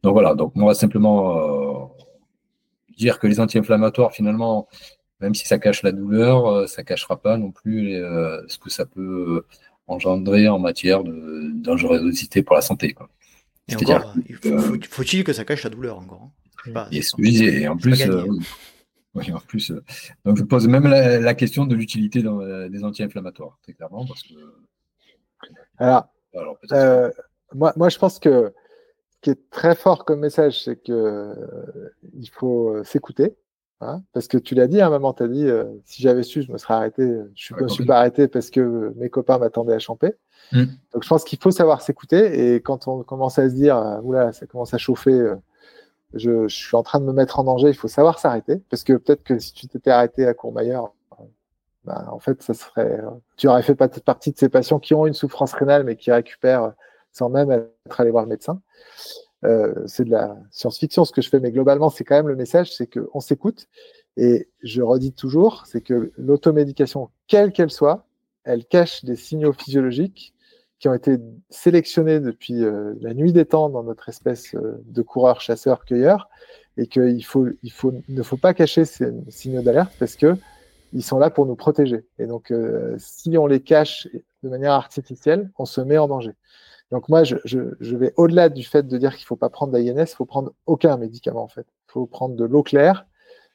Donc 0.04 0.14
voilà, 0.14 0.36
donc 0.36 0.54
on 0.56 0.66
va 0.66 0.74
simplement 0.74 1.96
dire 2.98 3.20
que 3.20 3.28
les 3.28 3.40
anti-inflammatoires, 3.40 4.12
finalement, 4.12 4.68
même 5.22 5.34
si 5.34 5.48
ça 5.48 5.58
cache 5.58 5.82
la 5.84 5.94
douleur, 5.94 6.68
ça 6.68 6.84
cachera 6.84 7.22
pas 7.22 7.38
non 7.38 7.52
plus 7.52 7.94
ce 8.48 8.58
que 8.58 8.70
ça 8.70 8.86
peut 8.86 9.46
engendrer 9.88 10.50
en 10.50 10.60
matière 10.60 11.06
de 11.06 11.52
dangerosité 11.54 12.44
pour 12.44 12.56
la 12.58 12.62
santé. 12.62 12.96
faut-il 14.90 15.24
que 15.24 15.32
ça 15.32 15.46
cache 15.46 15.64
la 15.64 15.70
douleur 15.70 16.00
encore 16.00 16.32
hein? 16.66 16.88
Et 16.92 17.02
ce 17.02 17.16
que 17.16 17.24
je 17.24 17.30
disais, 17.30 17.62
et 17.62 17.68
en 17.68 17.78
plus, 17.78 18.04
oui, 19.16 19.32
en 19.32 19.40
plus. 19.40 19.72
Euh, 19.72 19.84
donc, 20.26 20.38
je 20.38 20.44
pose 20.44 20.68
même 20.68 20.88
la, 20.88 21.34
question 21.36 21.66
de 21.66 21.76
l'utilité 21.76 22.24
euh, 22.26 22.70
des 22.70 22.84
anti-inflammatoires, 22.84 23.58
très 23.62 23.74
clairement, 23.74 24.06
parce 24.06 24.24
que. 24.24 24.34
Alors, 25.78 26.08
euh, 26.72 27.12
moi, 27.54 27.74
moi, 27.76 27.90
je 27.90 28.00
pense 28.00 28.18
que 28.18 28.54
ce 29.10 29.18
qui 29.22 29.30
est 29.30 29.50
très 29.52 29.76
fort 29.76 30.06
comme 30.06 30.22
message, 30.22 30.64
c'est 30.64 30.82
que 30.82 31.36
il 32.14 32.30
faut 32.30 32.84
s'écouter. 32.84 33.36
Hein, 33.82 34.02
parce 34.14 34.30
que 34.30 34.38
tu 34.38 34.56
l'as 34.56 34.68
dit, 34.68 34.80
à 34.80 34.88
un 34.88 34.90
moment, 34.90 35.14
tu 35.14 35.24
as 35.24 35.28
dit 35.28 35.46
si 35.84 36.02
j'avais 36.02 36.24
su, 36.24 36.42
je 36.42 36.52
me 36.52 36.58
serais 36.58 36.74
arrêté. 36.74 37.04
Je 37.36 37.54
ne 37.54 37.64
me 37.64 37.68
suis 37.68 37.86
pas 37.86 38.00
arrêté 38.00 38.30
parce 38.30 38.50
que 38.50 38.94
mes 38.96 39.10
copains 39.10 39.38
m'attendaient 39.38 39.74
à 39.74 39.80
champer. 39.80 40.14
Mmh. 40.54 40.64
Donc, 40.94 41.04
je 41.04 41.10
pense 41.10 41.26
qu'il 41.26 41.38
faut 41.38 41.52
savoir 41.52 41.82
s'écouter. 41.82 42.56
Et 42.56 42.62
quand 42.62 42.88
on 42.88 43.04
commence 43.04 43.38
à 43.38 43.50
se 43.50 43.54
dire 43.54 44.00
oula, 44.04 44.32
ça 44.32 44.48
commence 44.48 44.74
à 44.74 44.78
chauffer 44.78 45.34
je, 46.14 46.48
suis 46.48 46.76
en 46.76 46.84
train 46.84 47.00
de 47.00 47.06
me 47.06 47.14
mettre 47.14 47.40
en 47.40 47.44
danger, 47.44 47.70
il 47.70 47.76
faut 47.76 47.88
savoir 47.88 48.20
s'arrêter, 48.20 48.62
parce 48.70 48.84
que 48.84 48.94
peut-être 48.94 49.24
que 49.24 49.40
si 49.40 49.54
tu 49.54 49.68
t'étais 49.68 49.92
arrêté 49.92 50.26
à 50.26 50.34
Courmayeur, 50.34 50.94
ben, 51.86 52.08
en 52.12 52.20
fait, 52.20 52.42
ça 52.42 52.54
serait, 52.54 53.02
tu 53.36 53.48
aurais 53.48 53.64
fait 53.64 53.76
partie 53.76 54.32
de 54.32 54.38
ces 54.38 54.50
patients 54.50 54.80
qui 54.80 54.94
ont 54.94 55.06
une 55.06 55.14
souffrance 55.14 55.54
rénale, 55.54 55.84
mais 55.84 55.96
qui 55.98 56.12
récupèrent 56.12 56.74
sans 57.12 57.30
même 57.30 57.52
être 57.52 58.00
allé 58.00 58.10
voir 58.12 58.24
le 58.24 58.30
médecin. 58.30 58.62
euh, 59.46 59.74
c'est 59.88 60.06
de 60.06 60.12
la 60.12 60.38
science-fiction 60.52 61.06
ce 61.06 61.12
que 61.12 61.22
je 61.22 61.30
fais, 61.30 61.40
mais 61.40 61.52
globalement, 61.52 61.90
c'est 61.90 62.06
quand 62.06 62.16
même 62.16 62.30
le 62.30 62.36
message, 62.36 62.74
c'est 62.74 62.88
qu'on 62.88 63.20
s'écoute. 63.20 63.68
Et 64.16 64.50
je 64.62 64.82
redis 64.82 65.14
toujours, 65.14 65.66
c'est 65.66 65.82
que 65.82 66.12
l'automédication, 66.18 67.10
quelle 67.28 67.52
qu'elle 67.52 67.72
soit, 67.72 68.06
elle 68.46 68.66
cache 68.66 69.04
des 69.04 69.16
signaux 69.16 69.54
physiologiques 69.54 70.34
qui 70.84 70.90
ont 70.90 70.94
été 70.94 71.18
sélectionnés 71.50 72.20
depuis 72.20 72.62
euh, 72.62 72.94
la 73.00 73.14
nuit 73.14 73.32
des 73.32 73.46
temps 73.46 73.70
dans 73.70 73.84
notre 73.84 74.10
espèce 74.10 74.54
euh, 74.54 74.84
de 74.84 75.02
coureurs, 75.02 75.40
chasseurs, 75.40 75.86
cueilleurs, 75.86 76.28
et 76.76 76.88
qu'il 76.88 77.24
faut, 77.24 77.48
il 77.64 77.72
faut, 77.72 77.94
ne 78.10 78.22
faut 78.22 78.36
pas 78.36 78.54
cacher 78.54 78.84
ces 78.84 79.10
signaux 79.30 79.62
d'alerte 79.62 79.94
parce 79.98 80.18
que 80.18 80.36
ils 80.92 81.02
sont 81.02 81.20
là 81.20 81.30
pour 81.30 81.46
nous 81.46 81.56
protéger. 81.56 82.06
Et 82.20 82.26
donc, 82.26 82.52
euh, 82.52 82.96
si 82.98 83.38
on 83.38 83.48
les 83.48 83.62
cache 83.62 84.10
de 84.44 84.50
manière 84.50 84.74
artificielle, 84.74 85.50
on 85.58 85.64
se 85.64 85.80
met 85.80 85.98
en 85.98 86.10
danger. 86.10 86.34
Donc 86.92 87.08
moi, 87.08 87.24
je, 87.24 87.38
vais 87.96 88.12
au-delà 88.18 88.50
du 88.50 88.66
fait 88.66 88.86
de 88.86 88.98
dire 88.98 89.12
qu'il 89.12 89.24
ne 89.24 89.28
faut 89.28 89.38
pas 89.38 89.50
prendre 89.50 89.72
d'INS, 89.72 90.04
il 90.04 90.08
faut 90.08 90.26
prendre 90.26 90.52
aucun 90.66 90.98
médicament 90.98 91.44
en 91.44 91.48
fait. 91.48 91.66
Il 91.88 91.94
faut 91.94 92.08
prendre 92.08 92.36
de 92.36 92.44
l'eau 92.44 92.62
claire, 92.62 93.06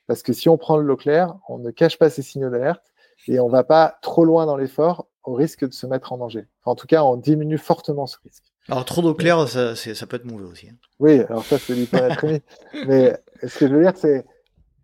parce 0.07 0.23
que 0.23 0.33
si 0.33 0.49
on 0.49 0.57
prend 0.57 0.79
de 0.79 0.83
l'eau 0.83 0.97
claire, 0.97 1.37
on 1.51 1.59
ne 1.59 1.71
cache 1.73 1.99
pas 1.99 2.09
ces 2.09 2.23
signaux 2.23 2.49
d'alerte 2.49 2.85
et 3.27 3.39
on 3.39 3.49
ne 3.49 3.53
va 3.53 3.65
pas 3.65 3.99
trop 4.01 4.25
loin 4.25 4.47
dans 4.47 4.57
l'effort 4.57 5.08
au 5.25 5.35
risque 5.35 5.67
de 5.67 5.73
se 5.73 5.87
mettre 5.87 6.13
en 6.13 6.19
danger. 6.19 6.47
en 6.65 6.75
tout 6.75 6.87
cas, 6.87 7.03
on 7.03 7.17
diminue 7.17 7.59
fortement 7.59 8.07
ce 8.07 8.17
risque. 8.25 8.45
Alors 8.69 8.85
trop 8.85 9.03
d'eau 9.03 9.15
claire, 9.15 9.49
ça, 9.49 9.75
ça, 9.75 10.07
peut 10.07 10.17
être 10.17 10.25
mauvais 10.25 10.45
aussi. 10.45 10.69
Hein. 10.69 10.77
Oui, 10.99 11.21
alors 11.21 11.45
ça 11.45 11.59
c'est 11.59 11.75
l'hypernatremie. 11.75 12.43
Mais 12.87 13.19
ce 13.43 13.59
que 13.59 13.69
je 13.69 13.75
veux 13.75 13.83
dire, 13.83 13.95
c'est 13.97 14.27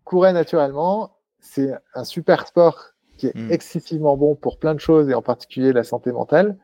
courir 0.04 0.32
naturellement, 0.32 1.16
c'est 1.40 1.72
un 1.94 2.04
super 2.04 2.46
sport 2.46 2.94
qui 3.16 3.26
est 3.26 3.34
hmm. 3.34 3.52
excessivement 3.52 4.16
bon 4.16 4.34
pour 4.34 4.58
plein 4.58 4.74
de 4.74 4.80
choses 4.80 5.08
et 5.10 5.14
en 5.14 5.22
particulier 5.22 5.72
la 5.72 5.84
santé 5.84 6.12
mentale. 6.12 6.56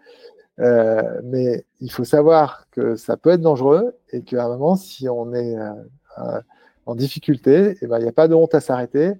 Euh, 0.61 1.21
mais 1.25 1.65
il 1.81 1.91
faut 1.91 2.05
savoir 2.05 2.67
que 2.71 2.97
ça 2.97 3.17
peut 3.17 3.31
être 3.31 3.41
dangereux 3.41 3.97
et 4.13 4.23
qu'à 4.23 4.45
un 4.45 4.49
moment, 4.49 4.77
si 4.77 5.09
on 5.09 5.33
est 5.33 5.57
euh, 5.57 5.71
euh, 6.19 6.41
en 6.87 6.95
difficulté, 6.95 7.79
eh 7.81 7.87
ben, 7.87 7.99
il 7.99 8.03
n'y 8.03 8.09
a 8.09 8.13
pas 8.13 8.29
de 8.29 8.35
honte 8.35 8.55
à 8.55 8.61
s'arrêter. 8.61 9.13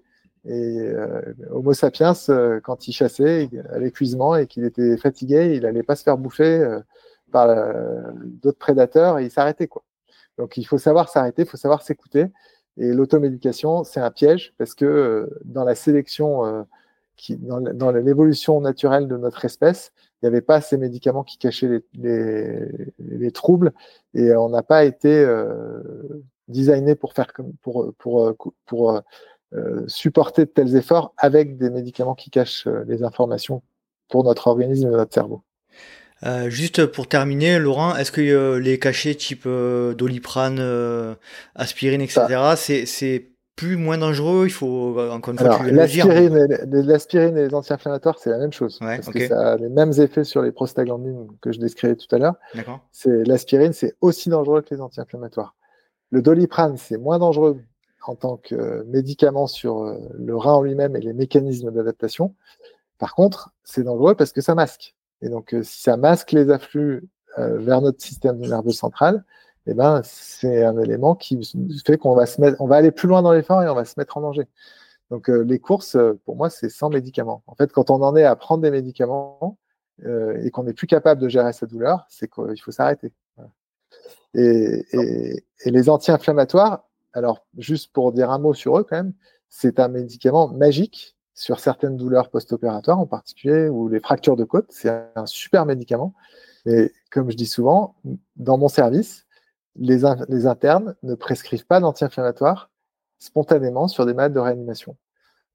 Et 0.47 0.91
Homo 1.51 1.73
sapiens, 1.75 2.15
quand 2.63 2.89
il 2.89 2.93
chassait 2.93 3.51
à 3.71 3.79
l'épuisement 3.79 4.37
et 4.37 4.47
qu'il 4.47 4.65
était 4.65 4.97
fatigué, 4.97 5.55
il 5.57 5.63
n'allait 5.63 5.83
pas 5.83 5.97
se 5.97 6.03
faire 6.03 6.17
bouffer 6.17 6.79
par 7.31 7.49
d'autres 8.43 8.59
prédateurs 8.59 9.19
et 9.19 9.25
il 9.25 9.31
s'arrêtait. 9.31 9.67
Quoi. 9.67 9.83
Donc 10.39 10.57
il 10.57 10.65
faut 10.65 10.79
savoir 10.79 11.11
s'arrêter, 11.11 11.43
il 11.43 11.49
faut 11.49 11.59
savoir 11.59 11.83
s'écouter. 11.83 12.27
Et 12.79 12.93
l'automédication, 12.93 13.85
c'est 13.85 14.01
un 14.01 14.11
piège 14.11 14.55
parce 14.57 14.75
que 14.75 15.31
dans 15.45 15.65
la 15.65 15.75
sélection, 15.75 16.65
qui, 17.21 17.37
dans 17.37 17.91
l'évolution 17.91 18.63
naturelle 18.63 19.07
de 19.07 19.19
notre 19.19 19.45
espèce, 19.45 19.93
il 20.23 20.25
n'y 20.25 20.29
avait 20.29 20.41
pas 20.41 20.63
ces 20.63 20.79
médicaments 20.79 21.23
qui 21.23 21.37
cachaient 21.37 21.83
les, 21.93 22.67
les, 22.99 23.31
troubles 23.31 23.73
et 24.15 24.35
on 24.35 24.49
n'a 24.49 24.63
pas 24.63 24.85
été 24.85 25.23
euh, 25.23 25.83
designé 26.49 26.95
pour 26.95 27.13
faire 27.13 27.31
pour 27.61 27.93
pour 27.99 28.35
pour, 28.65 28.91
euh, 28.91 29.01
supporter 29.87 30.45
de 30.45 30.51
tels 30.51 30.77
efforts 30.77 31.13
avec 31.17 31.57
des 31.57 31.71
médicaments 31.71 32.15
qui 32.15 32.31
cachent 32.31 32.67
euh, 32.67 32.85
les 32.87 33.03
informations 33.03 33.63
pour 34.09 34.25
notre 34.25 34.47
organisme 34.47 34.89
et 34.89 34.91
notre 34.91 35.15
cerveau. 35.15 35.43
juste 36.49 36.87
pour 36.87 37.07
terminer, 37.07 37.59
Laurent, 37.59 37.97
est-ce 37.97 38.13
que 38.13 38.57
les 38.57 38.79
cachets 38.79 39.15
type 39.15 39.47
doliprane, 39.47 41.17
aspirine, 41.55 42.01
etc., 42.01 42.55
c'est 42.57 43.31
plus, 43.61 43.77
moins 43.77 43.99
dangereux? 43.99 44.47
Il 44.47 44.53
faut 44.53 44.99
euh, 44.99 45.11
encore 45.11 45.33
une 45.33 45.39
fois 45.39 45.59
L'aspirine 45.71 47.37
et 47.37 47.47
les 47.47 47.55
anti-inflammatoires, 47.55 48.19
c'est 48.19 48.31
la 48.31 48.39
même 48.39 48.53
chose. 48.53 48.79
parce 48.81 49.09
que 49.09 49.29
ça 49.29 49.53
a 49.53 49.57
les 49.57 49.69
mêmes 49.69 49.93
effets 49.99 50.25
sur 50.25 50.43
les 50.43 50.51
prostaglandines 50.51 51.29
que 51.41 51.53
je 51.53 51.61
décrivais 51.61 51.97
tout 51.97 52.13
à 52.15 52.19
l'heure. 52.19 52.35
L'aspirine, 53.05 53.73
c'est 53.73 53.95
aussi 54.01 54.29
dangereux 54.31 54.63
que 54.63 54.75
les 54.75 54.81
anti-inflammatoires. 54.81 55.55
Le 56.11 56.23
doliprane, 56.23 56.77
c'est 56.77 56.97
moins 56.97 57.19
dangereux 57.19 57.61
en 58.03 58.15
tant 58.15 58.37
que 58.37 58.83
médicament 58.85 59.47
sur 59.47 59.83
euh, 59.83 59.99
le 60.15 60.37
rein 60.37 60.55
en 60.55 60.63
lui-même 60.63 60.97
et 60.97 61.01
les 61.01 61.13
mécanismes 61.13 61.71
d'adaptation. 61.71 62.35
Par 62.99 63.15
contre, 63.15 63.51
c'est 63.65 63.83
dangereux 63.83 64.15
parce 64.15 64.33
que 64.33 64.41
ça 64.41 64.55
masque. 64.55 64.95
Et 65.23 65.29
donc, 65.29 65.55
euh, 65.55 65.63
si 65.63 65.83
ça 65.83 65.97
masque 65.97 66.33
les 66.33 66.51
afflux 66.51 67.09
vers 67.37 67.81
notre 67.81 68.03
système 68.03 68.39
nerveux 68.39 68.73
central, 68.73 69.25
eh 69.67 69.73
ben, 69.75 70.03
c'est 70.05 70.65
un 70.65 70.77
élément 70.79 71.15
qui 71.15 71.41
fait 71.87 71.97
qu'on 71.97 72.15
va 72.15 72.27
se 72.27 72.41
mettre, 72.41 72.61
on 72.61 72.67
va 72.67 72.77
aller 72.77 72.91
plus 72.91 73.07
loin 73.09 73.23
dans 73.23 73.33
l'effort 73.33 73.63
et 73.63 73.69
on 73.69 73.75
va 73.75 73.85
se 73.85 73.95
mettre 73.99 74.17
en 74.17 74.21
danger. 74.21 74.49
Donc 75.11 75.29
euh, 75.29 75.43
les 75.43 75.59
courses, 75.59 75.97
euh, 75.97 76.19
pour 76.25 76.37
moi, 76.37 76.51
c'est 76.51 76.69
sans 76.69 76.89
médicaments. 76.89 77.43
En 77.47 77.55
fait, 77.55 77.73
quand 77.73 77.91
on 77.91 78.03
en 78.03 78.17
est 78.17 78.25
à 78.25 78.37
prendre 78.37 78.63
des 78.63 78.71
médicaments 78.71 79.59
euh, 80.07 80.41
et 80.43 80.51
qu'on 80.51 80.63
n'est 80.65 80.73
plus 80.73 80.87
capable 80.87 81.21
de 81.21 81.29
gérer 81.29 81.53
sa 81.53 81.67
douleur, 81.67 82.07
c'est 82.09 82.33
qu'il 82.33 82.61
faut 82.63 82.71
s'arrêter. 82.71 83.13
Et, 84.35 84.87
les 85.67 85.91
anti-inflammatoires, 85.91 86.89
alors 87.13 87.47
juste 87.59 87.93
pour 87.93 88.13
dire 88.13 88.31
un 88.31 88.39
mot 88.39 88.55
sur 88.55 88.79
eux 88.79 88.85
quand 88.85 88.97
même, 88.97 89.15
c'est 89.49 89.81
un 89.81 89.89
médicament 89.89 90.49
magique 90.49 91.17
sur 91.35 91.59
certaines 91.59 91.97
douleurs 91.97 92.31
post-opératoires 92.31 92.99
en 92.99 93.07
particulier 93.07 93.69
ou 93.69 93.89
les 93.89 94.01
fractures 94.01 94.37
de 94.37 94.45
côte. 94.45 94.67
C'est 94.69 94.91
un 95.15 95.27
super 95.27 95.67
médicament. 95.67 96.15
Et 96.67 96.93
comme 97.11 97.31
je 97.31 97.37
dis 97.37 97.47
souvent, 97.47 97.97
dans 98.37 98.59
mon 98.59 98.69
service, 98.69 99.27
les, 99.77 100.05
internes 100.05 100.95
ne 101.03 101.15
prescrivent 101.15 101.67
pas 101.67 101.81
d'anti-inflammatoires 101.81 102.71
spontanément 103.19 103.89
sur 103.89 104.07
des 104.07 104.15
malades 104.15 104.35
de 104.35 104.41
réanimation. 104.41 104.97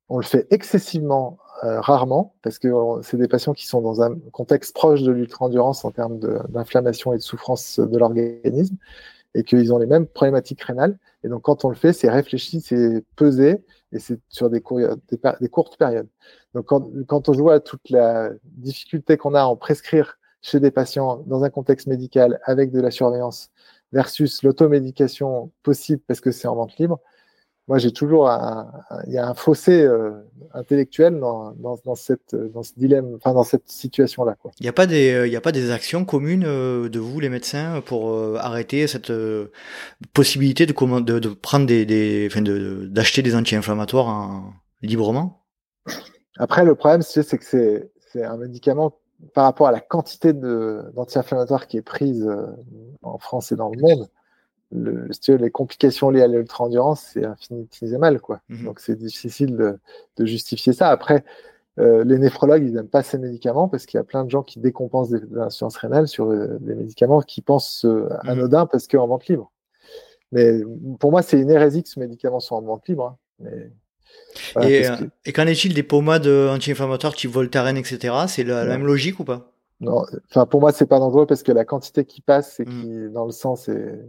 On 0.10 0.18
le 0.18 0.24
fait 0.24 0.48
excessivement 0.52 1.40
euh, 1.64 1.80
rarement 1.82 2.36
parce 2.42 2.60
que 2.60 2.68
c'est 3.02 3.18
des 3.18 3.28
patients 3.28 3.54
qui 3.54 3.66
sont 3.66 3.82
dans 3.82 4.02
un 4.02 4.16
contexte 4.32 4.76
proche 4.76 5.02
de 5.04 5.12
l'ultra-endurance 5.12 5.86
en 5.86 5.92
termes 5.92 6.20
d'inflammation 6.50 7.14
et 7.14 7.18
de 7.18 7.22
souffrance 7.22 7.80
de 7.80 7.98
l'organisme 7.98 8.78
et 9.36 9.44
qu'ils 9.44 9.74
ont 9.74 9.78
les 9.78 9.86
mêmes 9.86 10.08
problématiques 10.08 10.62
rénales. 10.62 10.98
Et 11.24 11.28
donc, 11.28 11.44
quand 11.44 11.66
on 11.66 11.70
le 11.70 11.76
fait, 11.76 11.94
c'est 11.94 12.10
réfléchi, 12.10 12.62
c'est 12.62 13.04
pesé 13.16 13.64
et 13.92 14.00
c'est 14.00 14.20
sur 14.30 14.50
des, 14.50 14.62
courtes 14.62 15.78
périodes. 15.78 16.08
Donc, 16.54 16.66
quand, 16.66 17.30
on 17.30 17.32
voit 17.34 17.60
toute 17.60 17.90
la 17.90 18.32
difficulté 18.44 19.18
qu'on 19.18 19.36
a 19.36 19.44
en 19.44 19.58
prescrire 19.58 20.18
chez 20.42 20.60
des 20.60 20.72
patients 20.72 21.24
dans 21.28 21.44
un 21.44 21.50
contexte 21.50 21.88
médical 21.88 22.40
avec 22.44 22.72
de 22.72 22.80
la 22.80 22.92
surveillance 22.92 23.50
versus 23.92 24.42
l'automédication 24.42 25.52
possible 25.64 26.02
parce 26.08 26.22
que 26.22 26.32
c'est 26.32 26.48
en 26.48 26.56
vente 26.56 26.78
libre, 26.78 27.00
moi 27.68 27.78
j'ai 27.78 27.92
toujours 27.92 28.30
un, 28.30 28.72
il 29.08 29.14
y 29.14 29.18
a 29.18 29.28
un 29.28 29.34
fossé 29.34 29.82
euh, 29.82 30.12
intellectuel 30.54 31.20
dans, 31.20 31.54
dans, 31.54 31.96
cette, 31.96 32.36
dans 32.36 32.64
ce 32.64 32.74
dilemme, 32.78 33.16
enfin 33.16 33.34
dans 33.34 33.44
cette 33.44 33.70
situation-là. 33.70 34.36
Il 34.60 34.64
n'y 34.64 34.70
a 34.70 34.74
pas 34.74 34.88
des, 34.88 35.24
il 35.26 35.32
y 35.32 35.36
a 35.36 35.42
pas 35.42 35.52
des 35.52 35.72
actions 35.72 36.06
communes 36.06 36.46
euh, 36.46 36.90
de 36.90 37.00
vous 37.00 37.20
les 37.20 37.30
médecins 37.30 37.82
pour 37.82 38.12
euh, 38.12 38.38
arrêter 38.40 38.88
cette 38.88 39.12
possibilité 40.14 40.66
de, 40.66 40.74
de, 41.02 41.20
de 41.20 41.30
prendre 41.30 41.66
des, 41.66 41.86
des 41.86 42.28
enfin 42.30 42.42
d'acheter 42.42 43.22
des 43.22 43.36
anti-inflammatoires 43.36 44.44
librement? 44.82 45.42
Après 46.38 46.64
le 46.64 46.76
problème 46.76 47.02
c'est 47.02 47.38
que 47.38 47.46
c'est 47.46 47.92
c'est 48.12 48.24
un 48.24 48.38
médicament 48.38 48.98
par 49.34 49.46
rapport 49.46 49.68
à 49.68 49.72
la 49.72 49.80
quantité 49.80 50.34
d'anti-inflammatoires 50.34 51.68
qui 51.68 51.78
est 51.78 51.82
prise 51.82 52.26
euh, 52.28 52.48
en 53.02 53.18
France 53.18 53.52
et 53.52 53.56
dans 53.56 53.70
le 53.70 53.80
monde, 53.82 54.08
le, 54.72 55.10
les 55.28 55.52
complications 55.52 56.10
liées 56.10 56.22
à 56.22 56.28
l'ultra-endurance, 56.28 57.12
c'est 57.14 57.26
infinitésimal. 57.26 58.20
Quoi. 58.20 58.42
Mhm. 58.50 58.66
Donc 58.66 58.80
c'est 58.80 58.96
difficile 58.96 59.56
de, 59.56 59.80
de, 60.18 60.26
justifier 60.26 60.74
ça. 60.74 60.90
Après, 60.90 61.24
euh, 61.80 62.04
les 62.04 62.18
néphrologues, 62.18 62.64
ils 62.64 62.74
n'aiment 62.74 62.88
pas 62.88 63.04
ces 63.04 63.18
médicaments 63.18 63.68
parce 63.68 63.86
qu'il 63.86 63.98
y 63.98 64.02
a 64.02 64.04
plein 64.04 64.24
de 64.24 64.30
gens 64.30 64.44
qui 64.44 64.60
décompensent 64.60 65.10
des, 65.10 65.20
de 65.20 65.36
l'insuffisance 65.36 65.78
rénale 65.78 66.08
sur 66.08 66.26
euh, 66.26 66.58
des 66.62 66.76
médicaments 66.76 67.22
qui 67.22 67.42
pensent 67.42 67.86
euh, 67.86 68.10
mhm. 68.24 68.30
anodins 68.30 68.66
parce 68.66 68.88
qu'en 68.88 69.08
vente 69.08 69.28
libre. 69.28 69.52
Mais 70.32 70.62
pour 71.00 71.12
moi, 71.12 71.22
c'est 71.22 71.40
une 71.40 71.52
hérésie 71.52 71.84
que 71.84 71.90
ce 71.90 72.00
médicament 72.00 72.40
soit 72.40 72.58
en 72.58 72.62
vente 72.62 72.88
libre. 72.88 73.06
Hein. 73.06 73.18
Mais 73.40 73.72
et, 74.64 74.86
et 75.26 75.34
qu'en 75.34 75.46
est-il 75.46 75.74
des 75.74 75.84
pommades 75.84 76.28
anti-inflammatoires 76.28 77.16
type 77.16 77.32
Voltaren, 77.32 77.78
etc. 77.78 78.14
C'est 78.28 78.44
la, 78.44 78.66
même 78.66 78.86
logique 78.86 79.20
ou 79.20 79.24
pas? 79.24 79.52
Non, 79.82 80.06
enfin 80.30 80.46
pour 80.46 80.62
moi 80.62 80.72
c'est 80.72 80.86
pas 80.86 81.00
dangereux 81.00 81.26
parce 81.26 81.44
que 81.44 81.52
la 81.52 81.66
quantité 81.66 82.06
qui 82.06 82.22
passe 82.22 82.62
et 82.62 82.66
qui 82.66 82.88
hmm. 82.88 83.12
dans 83.12 83.26
le 83.26 83.34
sang 83.34 83.58
c'est 83.58 84.00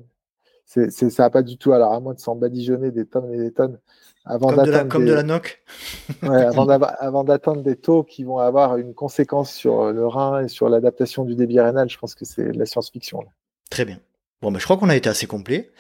c'est, 0.67 0.91
ça 0.91 1.23
n'a 1.23 1.31
pas 1.31 1.43
du 1.43 1.57
tout. 1.57 1.73
Alors 1.73 1.93
à 1.93 2.01
moins 2.01 2.15
de 2.15 2.21
s'en 2.21 2.35
badigeonner 2.35 2.91
des 2.91 3.07
tonnes 3.07 3.33
et 3.33 3.39
des 3.39 3.53
tonnes 3.53 3.79
avant 4.25 4.49
comme, 4.49 4.67
de 4.67 4.71
la, 4.71 4.85
comme 4.85 5.05
de 5.07 5.13
la 5.13 5.23
NOC. 5.23 5.63
ouais, 6.25 6.45
avant, 6.45 6.69
avant 6.99 7.25
d'atteindre 7.25 7.63
des 7.63 7.77
taux 7.77 8.03
qui 8.03 8.25
vont 8.25 8.39
avoir 8.39 8.77
une 8.77 8.93
conséquence 8.93 9.53
sur 9.53 9.93
le 9.93 10.07
rein 10.07 10.45
et 10.45 10.49
sur 10.49 10.69
l'adaptation 10.69 11.25
du 11.25 11.37
débit 11.37 11.61
rénal, 11.61 11.89
je 11.89 11.97
pense 11.97 12.15
que 12.15 12.25
c'est 12.25 12.53
de 12.53 12.59
la 12.59 12.67
science-fiction. 12.67 13.25
Très 13.71 13.85
bien. 13.85 14.01
Bon, 14.43 14.51
ben, 14.51 14.59
je 14.59 14.65
crois 14.65 14.77
qu'on 14.77 14.89
a 14.89 14.97
été 14.97 15.09
assez 15.09 15.27
complet. 15.27 15.71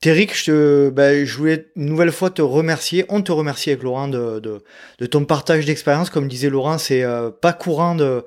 Théric, 0.00 0.36
je, 0.36 0.90
ben, 0.90 1.24
je 1.24 1.38
voulais 1.38 1.70
une 1.76 1.86
nouvelle 1.86 2.10
fois 2.10 2.30
te 2.30 2.42
remercier. 2.42 3.04
On 3.08 3.22
te 3.22 3.30
remercie 3.30 3.70
avec 3.70 3.84
Laurent 3.84 4.08
de, 4.08 4.40
de, 4.40 4.64
de 4.98 5.06
ton 5.06 5.24
partage 5.24 5.64
d'expérience. 5.64 6.10
Comme 6.10 6.26
disait 6.26 6.50
Laurent, 6.50 6.78
c'est 6.78 7.04
euh, 7.04 7.30
pas 7.30 7.52
courant 7.52 7.94
de, 7.94 8.24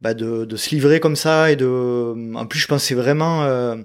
ben, 0.00 0.14
de, 0.14 0.44
de, 0.44 0.56
se 0.56 0.70
livrer 0.70 1.00
comme 1.00 1.16
ça 1.16 1.50
et 1.50 1.56
de. 1.56 2.34
En 2.34 2.46
plus, 2.46 2.60
je 2.60 2.68
pense 2.68 2.84
c'est 2.84 2.94
vraiment 2.94 3.44
euh, 3.44 3.76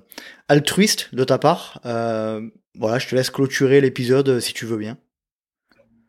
altruiste 0.47 1.13
de 1.13 1.23
ta 1.23 1.39
part. 1.39 1.79
Euh, 1.85 2.41
voilà, 2.75 2.99
je 2.99 3.07
te 3.07 3.15
laisse 3.15 3.29
clôturer 3.29 3.81
l'épisode 3.81 4.39
si 4.39 4.53
tu 4.53 4.65
veux 4.65 4.77
bien. 4.77 4.97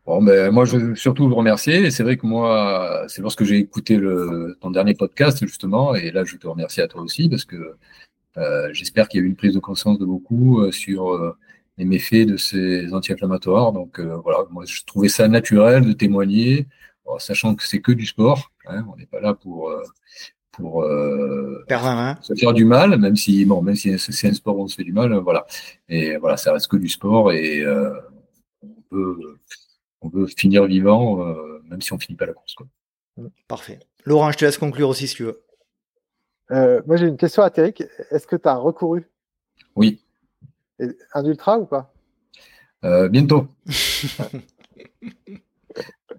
Bon, 0.04 0.22
ben, 0.22 0.50
moi, 0.50 0.66
je 0.66 0.76
veux 0.76 0.94
surtout 0.94 1.26
vous 1.28 1.34
remercier. 1.34 1.86
Et 1.86 1.90
c'est 1.90 2.02
vrai 2.02 2.18
que 2.18 2.26
moi, 2.26 3.04
c'est 3.08 3.22
lorsque 3.22 3.44
j'ai 3.44 3.56
écouté 3.56 3.96
le, 3.96 4.58
ton 4.60 4.70
dernier 4.70 4.94
podcast, 4.94 5.38
justement, 5.46 5.94
et 5.94 6.10
là, 6.10 6.24
je 6.24 6.36
te 6.36 6.46
remercie 6.46 6.82
à 6.82 6.88
toi 6.88 7.00
aussi, 7.02 7.28
parce 7.28 7.44
que 7.44 7.76
J'espère 8.72 9.08
qu'il 9.08 9.20
y 9.20 9.22
a 9.22 9.26
eu 9.26 9.28
une 9.28 9.36
prise 9.36 9.54
de 9.54 9.60
conscience 9.60 9.96
de 9.96 10.04
beaucoup 10.04 10.68
sur 10.72 11.36
les 11.78 11.84
méfaits 11.84 12.26
de 12.26 12.36
ces 12.36 12.92
anti-inflammatoires. 12.92 13.72
Donc 13.72 14.00
voilà, 14.00 14.40
moi 14.50 14.64
je 14.66 14.82
trouvais 14.84 15.08
ça 15.08 15.28
naturel 15.28 15.84
de 15.86 15.92
témoigner, 15.92 16.66
sachant 17.18 17.54
que 17.54 17.64
c'est 17.64 17.80
que 17.80 17.92
du 17.92 18.06
sport. 18.06 18.50
Hein, 18.66 18.86
on 18.92 18.96
n'est 18.96 19.06
pas 19.06 19.20
là 19.20 19.34
pour 19.34 19.70
pour 20.52 20.84
se 20.84 22.34
faire 22.36 22.52
du 22.52 22.64
mal, 22.64 22.98
même 22.98 23.16
si 23.16 23.44
bon, 23.44 23.60
même 23.62 23.74
si 23.74 23.98
c'est 23.98 24.28
un 24.28 24.34
sport 24.34 24.56
où 24.58 24.62
on 24.62 24.68
se 24.68 24.76
fait 24.76 24.84
du 24.84 24.92
mal, 24.92 25.12
voilà. 25.18 25.46
Et 25.88 26.16
voilà, 26.16 26.36
ça 26.36 26.52
reste 26.52 26.68
que 26.68 26.76
du 26.76 26.88
sport 26.88 27.32
et 27.32 27.64
on 28.62 28.82
peut 28.90 29.38
on 30.00 30.08
veut 30.08 30.26
finir 30.26 30.66
vivant, 30.66 31.34
même 31.68 31.82
si 31.82 31.92
on 31.92 31.98
finit 31.98 32.16
pas 32.16 32.26
la 32.26 32.34
course. 32.34 32.54
Quoi. 32.54 32.66
Parfait. 33.48 33.80
Laurent, 34.04 34.30
je 34.32 34.38
te 34.38 34.44
laisse 34.44 34.58
conclure 34.58 34.88
aussi 34.88 35.08
si 35.08 35.16
tu 35.16 35.24
veux. 35.24 35.42
Euh, 36.50 36.82
moi, 36.86 36.96
j'ai 36.96 37.06
une 37.06 37.16
question 37.16 37.42
à 37.42 37.50
Théric. 37.50 37.82
Est-ce 38.10 38.26
que 38.26 38.36
tu 38.36 38.48
as 38.48 38.56
recouru? 38.56 39.08
Oui. 39.76 40.00
un 40.78 41.24
ultra 41.24 41.58
ou 41.58 41.66
pas? 41.66 41.92
Euh, 42.84 43.08
Bientôt. 43.08 43.48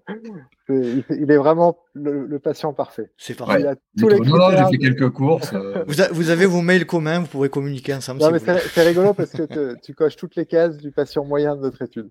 il 0.70 1.32
est 1.32 1.38
vraiment 1.38 1.78
le, 1.94 2.38
patient 2.40 2.74
parfait. 2.74 3.12
C'est 3.18 3.36
parfait. 3.36 3.62
Il 3.62 3.68
a 3.68 3.76
tous 3.98 4.10
les 4.10 4.18
j'ai 4.18 4.66
fait 4.72 4.78
quelques 4.78 5.10
courses. 5.10 5.54
Euh. 5.54 5.84
Vous, 6.12 6.30
avez 6.30 6.46
vos 6.46 6.62
mails 6.62 6.86
communs, 6.86 7.20
vous 7.20 7.28
pourrez 7.28 7.50
communiquer 7.50 7.94
ensemble. 7.94 8.22
Non, 8.22 8.32
mais 8.32 8.40
c'est 8.40 8.84
rigolo 8.84 9.14
parce 9.14 9.32
que 9.32 9.76
tu 9.82 9.94
coches 9.94 10.16
toutes 10.16 10.36
les 10.36 10.46
cases 10.46 10.78
du 10.78 10.92
patient 10.92 11.26
moyen 11.26 11.56
de 11.56 11.62
notre 11.62 11.82
étude. 11.82 12.10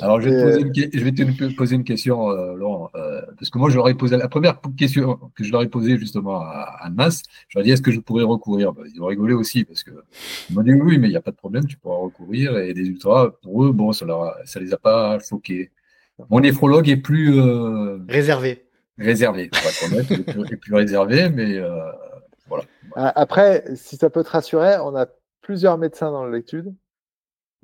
Alors, 0.00 0.20
je 0.20 0.28
vais, 0.28 1.12
te 1.12 1.54
poser 1.54 1.76
une, 1.76 1.84
question, 1.84 2.28
euh, 2.28 2.54
Laurent, 2.54 2.90
euh, 2.96 3.20
parce 3.38 3.48
que 3.48 3.58
moi, 3.58 3.70
je 3.70 3.76
leur 3.76 3.88
ai 3.88 3.94
posé 3.94 4.16
la 4.16 4.26
première 4.26 4.60
question 4.76 5.20
que 5.36 5.44
je 5.44 5.52
leur 5.52 5.62
ai 5.62 5.68
posée 5.68 5.98
justement 5.98 6.40
à 6.40 6.78
Anne 6.80 6.96
je 7.48 7.58
leur 7.58 7.62
ai 7.62 7.64
dit 7.64 7.70
est-ce 7.70 7.82
que 7.82 7.92
je 7.92 8.00
pourrais 8.00 8.24
recourir? 8.24 8.72
Bah, 8.72 8.82
Ils 8.92 9.00
ont 9.00 9.06
rigolé 9.06 9.34
aussi, 9.34 9.64
parce 9.64 9.84
que 9.84 9.92
ils 10.50 10.56
m'ont 10.56 10.62
dit 10.62 10.72
oui, 10.72 10.98
mais 10.98 11.06
il 11.06 11.10
n'y 11.10 11.16
a 11.16 11.22
pas 11.22 11.30
de 11.30 11.36
problème, 11.36 11.64
tu 11.66 11.76
pourras 11.76 11.98
recourir. 11.98 12.58
Et 12.58 12.74
des 12.74 12.88
ultras, 12.88 13.30
pour 13.42 13.64
eux, 13.64 13.72
bon, 13.72 13.92
ça 13.92 14.04
ne 14.04 14.60
les 14.60 14.72
a 14.72 14.78
pas 14.78 15.20
choqués. 15.20 15.70
Mon 16.30 16.40
néphrologue 16.40 16.88
est 16.88 16.96
plus 16.96 17.38
euh, 17.38 17.98
réservé. 18.08 18.68
Réservé, 18.98 19.48
pour 19.48 19.58
être 19.58 19.92
honnête, 19.92 20.06
il 20.10 20.52
est 20.52 20.56
plus, 20.56 20.74
réservé, 20.74 21.28
mais 21.28 21.60
voilà. 22.46 22.64
Après, 22.94 23.64
si 23.74 23.96
ça 23.96 24.10
peut 24.10 24.22
te 24.22 24.30
rassurer, 24.30 24.76
on 24.78 24.94
a 24.94 25.06
plusieurs 25.40 25.78
médecins 25.78 26.10
dans 26.10 26.26
l'étude 26.26 26.74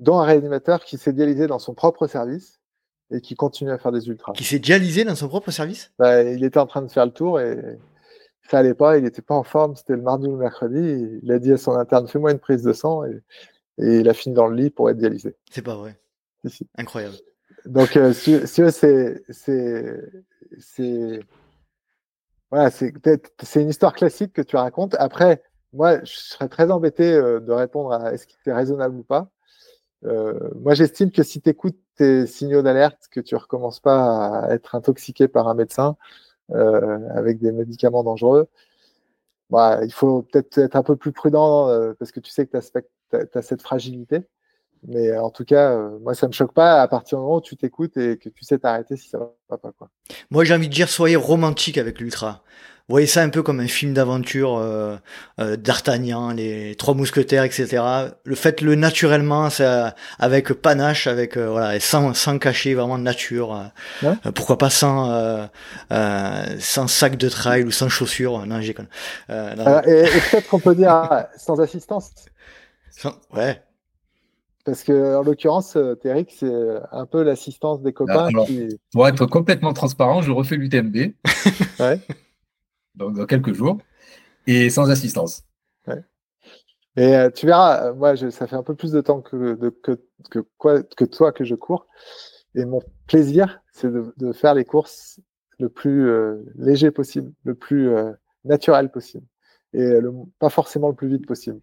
dont 0.01 0.19
un 0.19 0.25
réanimateur 0.25 0.83
qui 0.83 0.97
s'est 0.97 1.13
dialysé 1.13 1.47
dans 1.47 1.59
son 1.59 1.73
propre 1.73 2.07
service 2.07 2.59
et 3.11 3.21
qui 3.21 3.35
continue 3.35 3.71
à 3.71 3.77
faire 3.77 3.91
des 3.91 4.07
ultras. 4.07 4.33
Qui 4.33 4.43
s'est 4.43 4.59
dialysé 4.59 5.03
dans 5.03 5.15
son 5.15 5.27
propre 5.27 5.51
service? 5.51 5.91
Bah, 5.99 6.23
Il 6.23 6.43
était 6.43 6.59
en 6.59 6.65
train 6.65 6.81
de 6.81 6.91
faire 6.91 7.05
le 7.05 7.11
tour 7.11 7.39
et 7.39 7.57
ça 8.49 8.59
allait 8.59 8.73
pas, 8.73 8.97
il 8.97 9.03
n'était 9.03 9.21
pas 9.21 9.35
en 9.35 9.43
forme, 9.43 9.75
c'était 9.75 9.95
le 9.95 10.01
mardi 10.01 10.27
ou 10.27 10.31
le 10.31 10.37
mercredi. 10.37 11.19
Il 11.21 11.31
a 11.31 11.39
dit 11.39 11.51
à 11.51 11.57
son 11.57 11.73
interne 11.73 12.07
fais-moi 12.07 12.31
une 12.31 12.39
prise 12.39 12.63
de 12.63 12.73
sang 12.73 13.05
et, 13.05 13.21
il 13.77 14.07
a 14.09 14.13
fini 14.13 14.35
dans 14.35 14.47
le 14.47 14.55
lit 14.55 14.69
pour 14.69 14.89
être 14.89 14.97
dialysé. 14.97 15.35
C'est 15.49 15.61
pas 15.63 15.75
vrai. 15.75 15.97
Incroyable. 16.77 17.15
Donc, 17.65 17.95
euh, 17.97 18.13
si, 18.13 18.39
c'est. 18.45 19.23
C'est. 20.59 21.19
Voilà, 22.49 22.69
c'est 22.69 23.61
une 23.61 23.69
histoire 23.69 23.93
classique 23.93 24.33
que 24.33 24.41
tu 24.41 24.57
racontes. 24.57 24.95
Après, 24.99 25.41
moi, 25.73 26.03
je 26.03 26.17
serais 26.17 26.49
très 26.49 26.69
embêté 26.69 27.13
euh, 27.13 27.39
de 27.39 27.51
répondre 27.51 27.93
à 27.93 28.13
est-ce 28.13 28.27
qu'il 28.27 28.37
était 28.41 28.53
raisonnable 28.53 28.97
ou 28.97 29.03
pas. 29.03 29.29
Euh, 30.05 30.49
moi, 30.55 30.73
j'estime 30.73 31.11
que 31.11 31.23
si 31.23 31.41
tu 31.41 31.49
écoutes 31.49 31.79
tes 31.95 32.27
signaux 32.27 32.61
d'alerte, 32.61 33.07
que 33.11 33.21
tu 33.21 33.35
recommences 33.35 33.79
pas 33.79 34.43
à 34.45 34.53
être 34.53 34.75
intoxiqué 34.75 35.27
par 35.27 35.47
un 35.47 35.53
médecin 35.53 35.95
avec 37.15 37.39
des 37.39 37.53
médicaments 37.53 38.03
dangereux, 38.03 38.49
bah, 39.49 39.79
il 39.85 39.93
faut 39.93 40.23
peut-être 40.23 40.57
être 40.57 40.75
un 40.75 40.83
peu 40.83 40.97
plus 40.97 41.13
prudent 41.13 41.67
parce 41.97 42.11
que 42.11 42.19
tu 42.19 42.31
sais 42.31 42.45
que 42.45 42.57
tu 42.57 43.37
as, 43.37 43.41
cette 43.41 43.61
fragilité. 43.61 44.27
Mais 44.87 45.15
en 45.15 45.29
tout 45.29 45.45
cas, 45.45 45.77
moi, 46.01 46.15
ça 46.15 46.27
me 46.27 46.31
choque 46.31 46.53
pas 46.53 46.81
à 46.81 46.87
partir 46.87 47.17
du 47.17 47.23
moment 47.23 47.37
où 47.37 47.41
tu 47.41 47.55
t'écoutes 47.55 47.97
et 47.97 48.17
que 48.17 48.29
tu 48.29 48.43
sais 48.43 48.57
t'arrêter 48.57 48.97
si 48.97 49.09
ça 49.09 49.19
va 49.19 49.57
pas. 49.57 49.71
Quoi. 49.77 49.89
Moi, 50.31 50.43
j'ai 50.43 50.55
envie 50.55 50.69
de 50.69 50.73
dire, 50.73 50.89
soyez 50.89 51.15
romantique 51.15 51.77
avec 51.77 51.99
l'ultra. 51.99 52.43
Voyez 52.91 53.07
ça 53.07 53.21
un 53.21 53.29
peu 53.29 53.41
comme 53.41 53.61
un 53.61 53.67
film 53.67 53.93
d'aventure 53.93 54.57
euh, 54.57 54.97
euh, 55.39 55.55
d'Artagnan, 55.55 56.31
les 56.31 56.75
trois 56.75 56.93
mousquetaires, 56.93 57.45
etc. 57.45 57.81
Le 58.25 58.35
faites-le 58.35 58.75
naturellement, 58.75 59.49
ça, 59.49 59.95
avec 60.19 60.51
panache, 60.51 61.07
avec 61.07 61.37
euh, 61.37 61.49
voilà, 61.49 61.79
sans, 61.79 62.13
sans 62.13 62.37
cacher, 62.37 62.73
vraiment 62.73 62.97
nature. 62.97 63.71
Euh, 64.03 64.31
pourquoi 64.35 64.57
pas 64.57 64.69
sans 64.69 65.49
sans 66.59 66.87
sac 66.87 67.15
de 67.15 67.29
trail 67.29 67.63
ou 67.63 67.71
sans 67.71 67.87
chaussures 67.87 68.45
Non, 68.45 68.59
j'ai 68.59 68.71
et, 69.31 70.01
et 70.01 70.21
peut-être 70.31 70.49
qu'on 70.49 70.59
peut 70.59 70.75
dire 70.75 71.25
sans 71.37 71.61
assistance. 71.61 72.11
ouais. 73.33 73.61
Parce 74.63 74.83
que 74.83 75.17
en 75.17 75.23
l'occurrence, 75.23 75.77
Téric, 76.01 76.31
c'est 76.31 76.53
un 76.91 77.05
peu 77.05 77.23
l'assistance 77.23 77.81
des 77.81 77.93
copains. 77.93 78.29
Pour 78.91 79.07
être 79.07 79.25
complètement 79.25 79.73
transparent, 79.73 80.21
je 80.21 80.31
refais 80.31 80.55
l'UTMB. 80.55 80.95
ouais 81.79 81.99
donc 82.95 83.15
dans 83.15 83.25
quelques 83.25 83.53
jours, 83.53 83.77
et 84.47 84.69
sans 84.69 84.89
assistance. 84.89 85.43
Et 86.97 87.15
euh, 87.15 87.29
tu 87.29 87.45
verras, 87.45 87.85
euh, 87.85 87.93
moi, 87.93 88.17
ça 88.17 88.47
fait 88.47 88.57
un 88.57 88.63
peu 88.63 88.75
plus 88.75 88.91
de 88.91 88.99
temps 88.99 89.21
que, 89.21 89.55
que, 89.81 89.97
que, 90.29 90.39
quoi, 90.57 90.83
que 90.83 91.05
toi 91.05 91.31
que 91.31 91.45
je 91.45 91.55
cours. 91.55 91.87
Et 92.53 92.65
mon 92.65 92.81
plaisir, 93.07 93.61
c'est 93.71 93.89
de, 93.89 94.33
faire 94.33 94.55
les 94.55 94.65
courses 94.65 95.21
le 95.57 95.69
plus 95.69 96.09
euh, 96.09 96.43
léger 96.55 96.91
possible, 96.91 97.31
le 97.45 97.55
plus 97.55 97.89
naturel 98.43 98.91
possible. 98.91 99.25
Et 99.71 100.01
le, 100.01 100.11
pas 100.37 100.49
forcément 100.49 100.89
le 100.89 100.95
plus 100.95 101.07
vite 101.07 101.25
possible. 101.25 101.61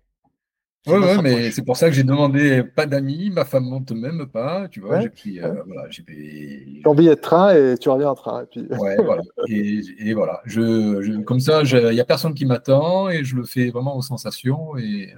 Oui, 0.86 0.98
ouais, 0.98 1.20
mais 1.22 1.50
c'est 1.50 1.64
pour 1.64 1.76
ça 1.76 1.88
que 1.88 1.94
j'ai 1.94 2.04
demandé 2.04 2.62
pas 2.62 2.86
d'amis, 2.86 3.30
ma 3.30 3.44
femme 3.44 3.64
monte 3.64 3.90
même 3.92 4.26
pas, 4.26 4.68
tu 4.68 4.80
vois. 4.80 5.00
J'ai 5.00 5.10
pris, 5.10 5.40
euh, 5.40 5.62
voilà, 5.66 5.88
j'ai 5.90 6.02
payé. 6.02 6.80
Ton 6.82 6.94
billet 6.94 7.14
de 7.14 7.20
train 7.20 7.54
et 7.54 7.76
tu 7.76 7.88
reviens 7.90 8.10
en 8.10 8.14
train. 8.14 8.44
Et 8.44 8.46
puis... 8.46 8.66
ouais, 8.78 8.96
voilà. 8.96 9.22
Et, 9.48 10.14
voilà, 10.14 10.40
je, 10.46 11.20
comme 11.22 11.40
ça, 11.40 11.62
il 11.62 11.90
n'y 11.90 12.00
a 12.00 12.04
personne 12.04 12.32
qui 12.32 12.46
m'attend 12.46 13.10
et 13.10 13.24
je 13.24 13.36
le 13.36 13.44
fais 13.44 13.70
vraiment 13.70 13.96
aux 13.96 14.02
sensations 14.02 14.76
et, 14.78 15.12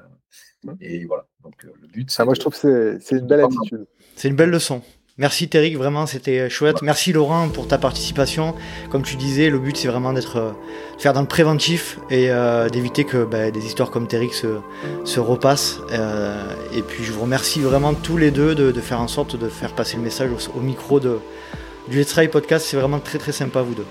euh, 0.66 0.72
et 0.80 1.04
voilà. 1.04 1.26
Donc 1.44 1.54
euh, 1.64 1.68
le 1.80 1.88
but, 1.88 2.10
c'est. 2.10 2.22
Ah, 2.22 2.24
moi, 2.24 2.34
je 2.34 2.40
trouve 2.40 2.58
que 2.58 2.98
c'est 3.00 3.18
une 3.18 3.26
belle 3.26 3.40
attitude. 3.40 3.86
C'est 4.16 4.28
une 4.28 4.36
belle 4.36 4.50
leçon. 4.50 4.82
Merci 5.20 5.50
Téric, 5.50 5.76
vraiment 5.76 6.06
c'était 6.06 6.48
chouette. 6.48 6.80
Merci 6.80 7.12
Laurent 7.12 7.50
pour 7.50 7.68
ta 7.68 7.76
participation. 7.76 8.54
Comme 8.88 9.02
tu 9.02 9.16
disais, 9.16 9.50
le 9.50 9.58
but 9.58 9.76
c'est 9.76 9.86
vraiment 9.86 10.14
d'être 10.14 10.38
euh, 10.38 10.52
faire 10.98 11.12
dans 11.12 11.20
le 11.20 11.26
préventif 11.26 11.98
et 12.08 12.30
euh, 12.30 12.70
d'éviter 12.70 13.04
que 13.04 13.24
bah, 13.24 13.50
des 13.50 13.66
histoires 13.66 13.90
comme 13.90 14.06
Téric 14.06 14.32
se, 14.32 15.20
repassent. 15.20 15.80
Euh, 15.92 16.54
et 16.74 16.80
puis 16.80 17.04
je 17.04 17.12
vous 17.12 17.20
remercie 17.20 17.60
vraiment 17.60 17.92
tous 17.92 18.16
les 18.16 18.30
deux 18.30 18.54
de, 18.54 18.72
faire 18.80 19.02
en 19.02 19.08
sorte 19.08 19.36
de 19.36 19.50
faire 19.50 19.74
passer 19.74 19.98
le 19.98 20.02
message 20.02 20.30
au, 20.54 20.60
micro 20.60 21.00
de, 21.00 21.18
du 21.88 21.98
Let's 21.98 22.08
Try 22.08 22.28
Podcast. 22.28 22.64
C'est 22.66 22.78
vraiment 22.78 22.98
très 22.98 23.18
très 23.18 23.32
sympa 23.32 23.60
vous 23.60 23.74
deux. 23.74 23.86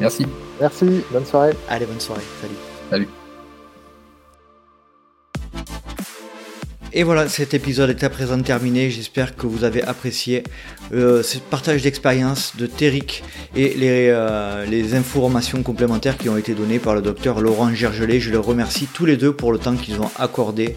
Merci. 0.00 0.26
Merci, 0.58 1.02
bonne 1.10 1.26
soirée. 1.26 1.52
Allez, 1.68 1.84
bonne 1.84 2.00
soirée. 2.00 2.22
Salut. 2.40 2.56
Salut. 2.88 3.08
Et 6.92 7.02
voilà, 7.02 7.28
cet 7.28 7.52
épisode 7.52 7.90
est 7.90 8.02
à 8.02 8.08
présent 8.08 8.40
terminé. 8.40 8.90
J'espère 8.90 9.36
que 9.36 9.46
vous 9.46 9.64
avez 9.64 9.82
apprécié 9.82 10.42
euh, 10.94 11.22
ce 11.22 11.36
partage 11.38 11.82
d'expérience 11.82 12.54
de 12.56 12.66
Téric 12.66 13.22
et 13.54 13.74
les, 13.74 14.08
euh, 14.08 14.64
les, 14.64 14.94
informations 14.94 15.62
complémentaires 15.62 16.16
qui 16.16 16.30
ont 16.30 16.38
été 16.38 16.54
données 16.54 16.78
par 16.78 16.94
le 16.94 17.02
docteur 17.02 17.40
Laurent 17.40 17.74
Gergelet. 17.74 18.20
Je 18.20 18.30
les 18.30 18.38
remercie 18.38 18.88
tous 18.92 19.04
les 19.04 19.18
deux 19.18 19.32
pour 19.32 19.52
le 19.52 19.58
temps 19.58 19.76
qu'ils 19.76 20.00
ont 20.00 20.10
accordé 20.18 20.76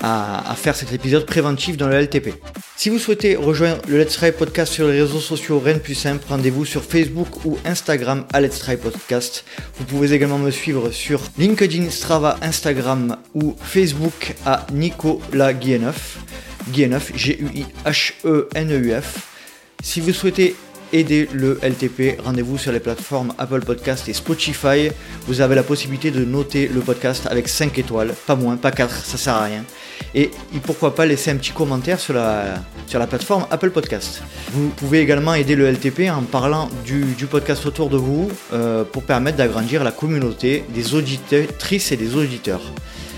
à, 0.00 0.54
faire 0.56 0.76
cet 0.76 0.92
épisode 0.92 1.26
préventif 1.26 1.76
dans 1.76 1.88
le 1.88 2.00
LTP. 2.00 2.34
Si 2.76 2.90
vous 2.90 2.98
souhaitez 2.98 3.34
rejoindre 3.34 3.82
le 3.88 3.98
Let's 3.98 4.12
Try 4.12 4.30
Podcast 4.30 4.72
sur 4.72 4.86
les 4.86 5.00
réseaux 5.00 5.18
sociaux, 5.18 5.58
rien 5.58 5.74
de 5.74 5.78
plus 5.80 5.96
simple, 5.96 6.24
rendez-vous 6.28 6.64
sur 6.64 6.84
Facebook 6.84 7.44
ou 7.44 7.58
Instagram 7.64 8.24
à 8.32 8.40
Let's 8.40 8.60
Try 8.60 8.76
Podcast. 8.76 9.44
Vous 9.76 9.84
pouvez 9.84 10.12
également 10.12 10.38
me 10.38 10.52
suivre 10.52 10.92
sur 10.92 11.20
LinkedIn, 11.38 11.90
Strava, 11.90 12.38
Instagram 12.40 13.16
ou 13.34 13.56
Facebook 13.60 14.36
à 14.46 14.64
Nicolas 14.72 15.54
Guilleneuf. 15.58 16.18
Guilleneuf, 16.70 17.12
G-U-I-H-E-N-E-U-F. 17.14 17.78
Si 19.82 20.00
vous 20.00 20.12
souhaitez 20.12 20.56
aider 20.92 21.28
le 21.32 21.58
LTP, 21.62 22.20
rendez-vous 22.22 22.58
sur 22.58 22.72
les 22.72 22.80
plateformes 22.80 23.32
Apple 23.38 23.60
Podcast 23.60 24.08
et 24.08 24.12
Spotify. 24.12 24.90
Vous 25.26 25.40
avez 25.40 25.54
la 25.54 25.62
possibilité 25.62 26.10
de 26.10 26.24
noter 26.24 26.68
le 26.68 26.80
podcast 26.80 27.26
avec 27.30 27.48
5 27.48 27.78
étoiles, 27.78 28.14
pas 28.26 28.36
moins, 28.36 28.56
pas 28.56 28.70
4, 28.70 29.04
ça 29.04 29.18
sert 29.18 29.34
à 29.34 29.44
rien. 29.44 29.64
Et 30.14 30.30
pourquoi 30.64 30.94
pas 30.94 31.06
laisser 31.06 31.30
un 31.30 31.36
petit 31.36 31.52
commentaire 31.52 32.00
sur 32.00 32.14
la, 32.14 32.64
plateforme 33.06 33.46
Apple 33.50 33.70
Podcast. 33.70 34.22
Vous 34.52 34.68
pouvez 34.70 35.00
également 35.00 35.34
aider 35.34 35.54
le 35.54 35.70
LTP 35.70 36.08
en 36.10 36.22
parlant 36.22 36.70
du, 36.84 37.04
podcast 37.30 37.66
autour 37.66 37.90
de 37.90 37.96
vous 37.96 38.30
euh, 38.52 38.84
pour 38.84 39.02
permettre 39.02 39.36
d'agrandir 39.36 39.84
la 39.84 39.92
communauté 39.92 40.64
des 40.74 40.94
auditrices 40.94 41.92
et 41.92 41.96
des 41.96 42.16
auditeurs. 42.16 42.62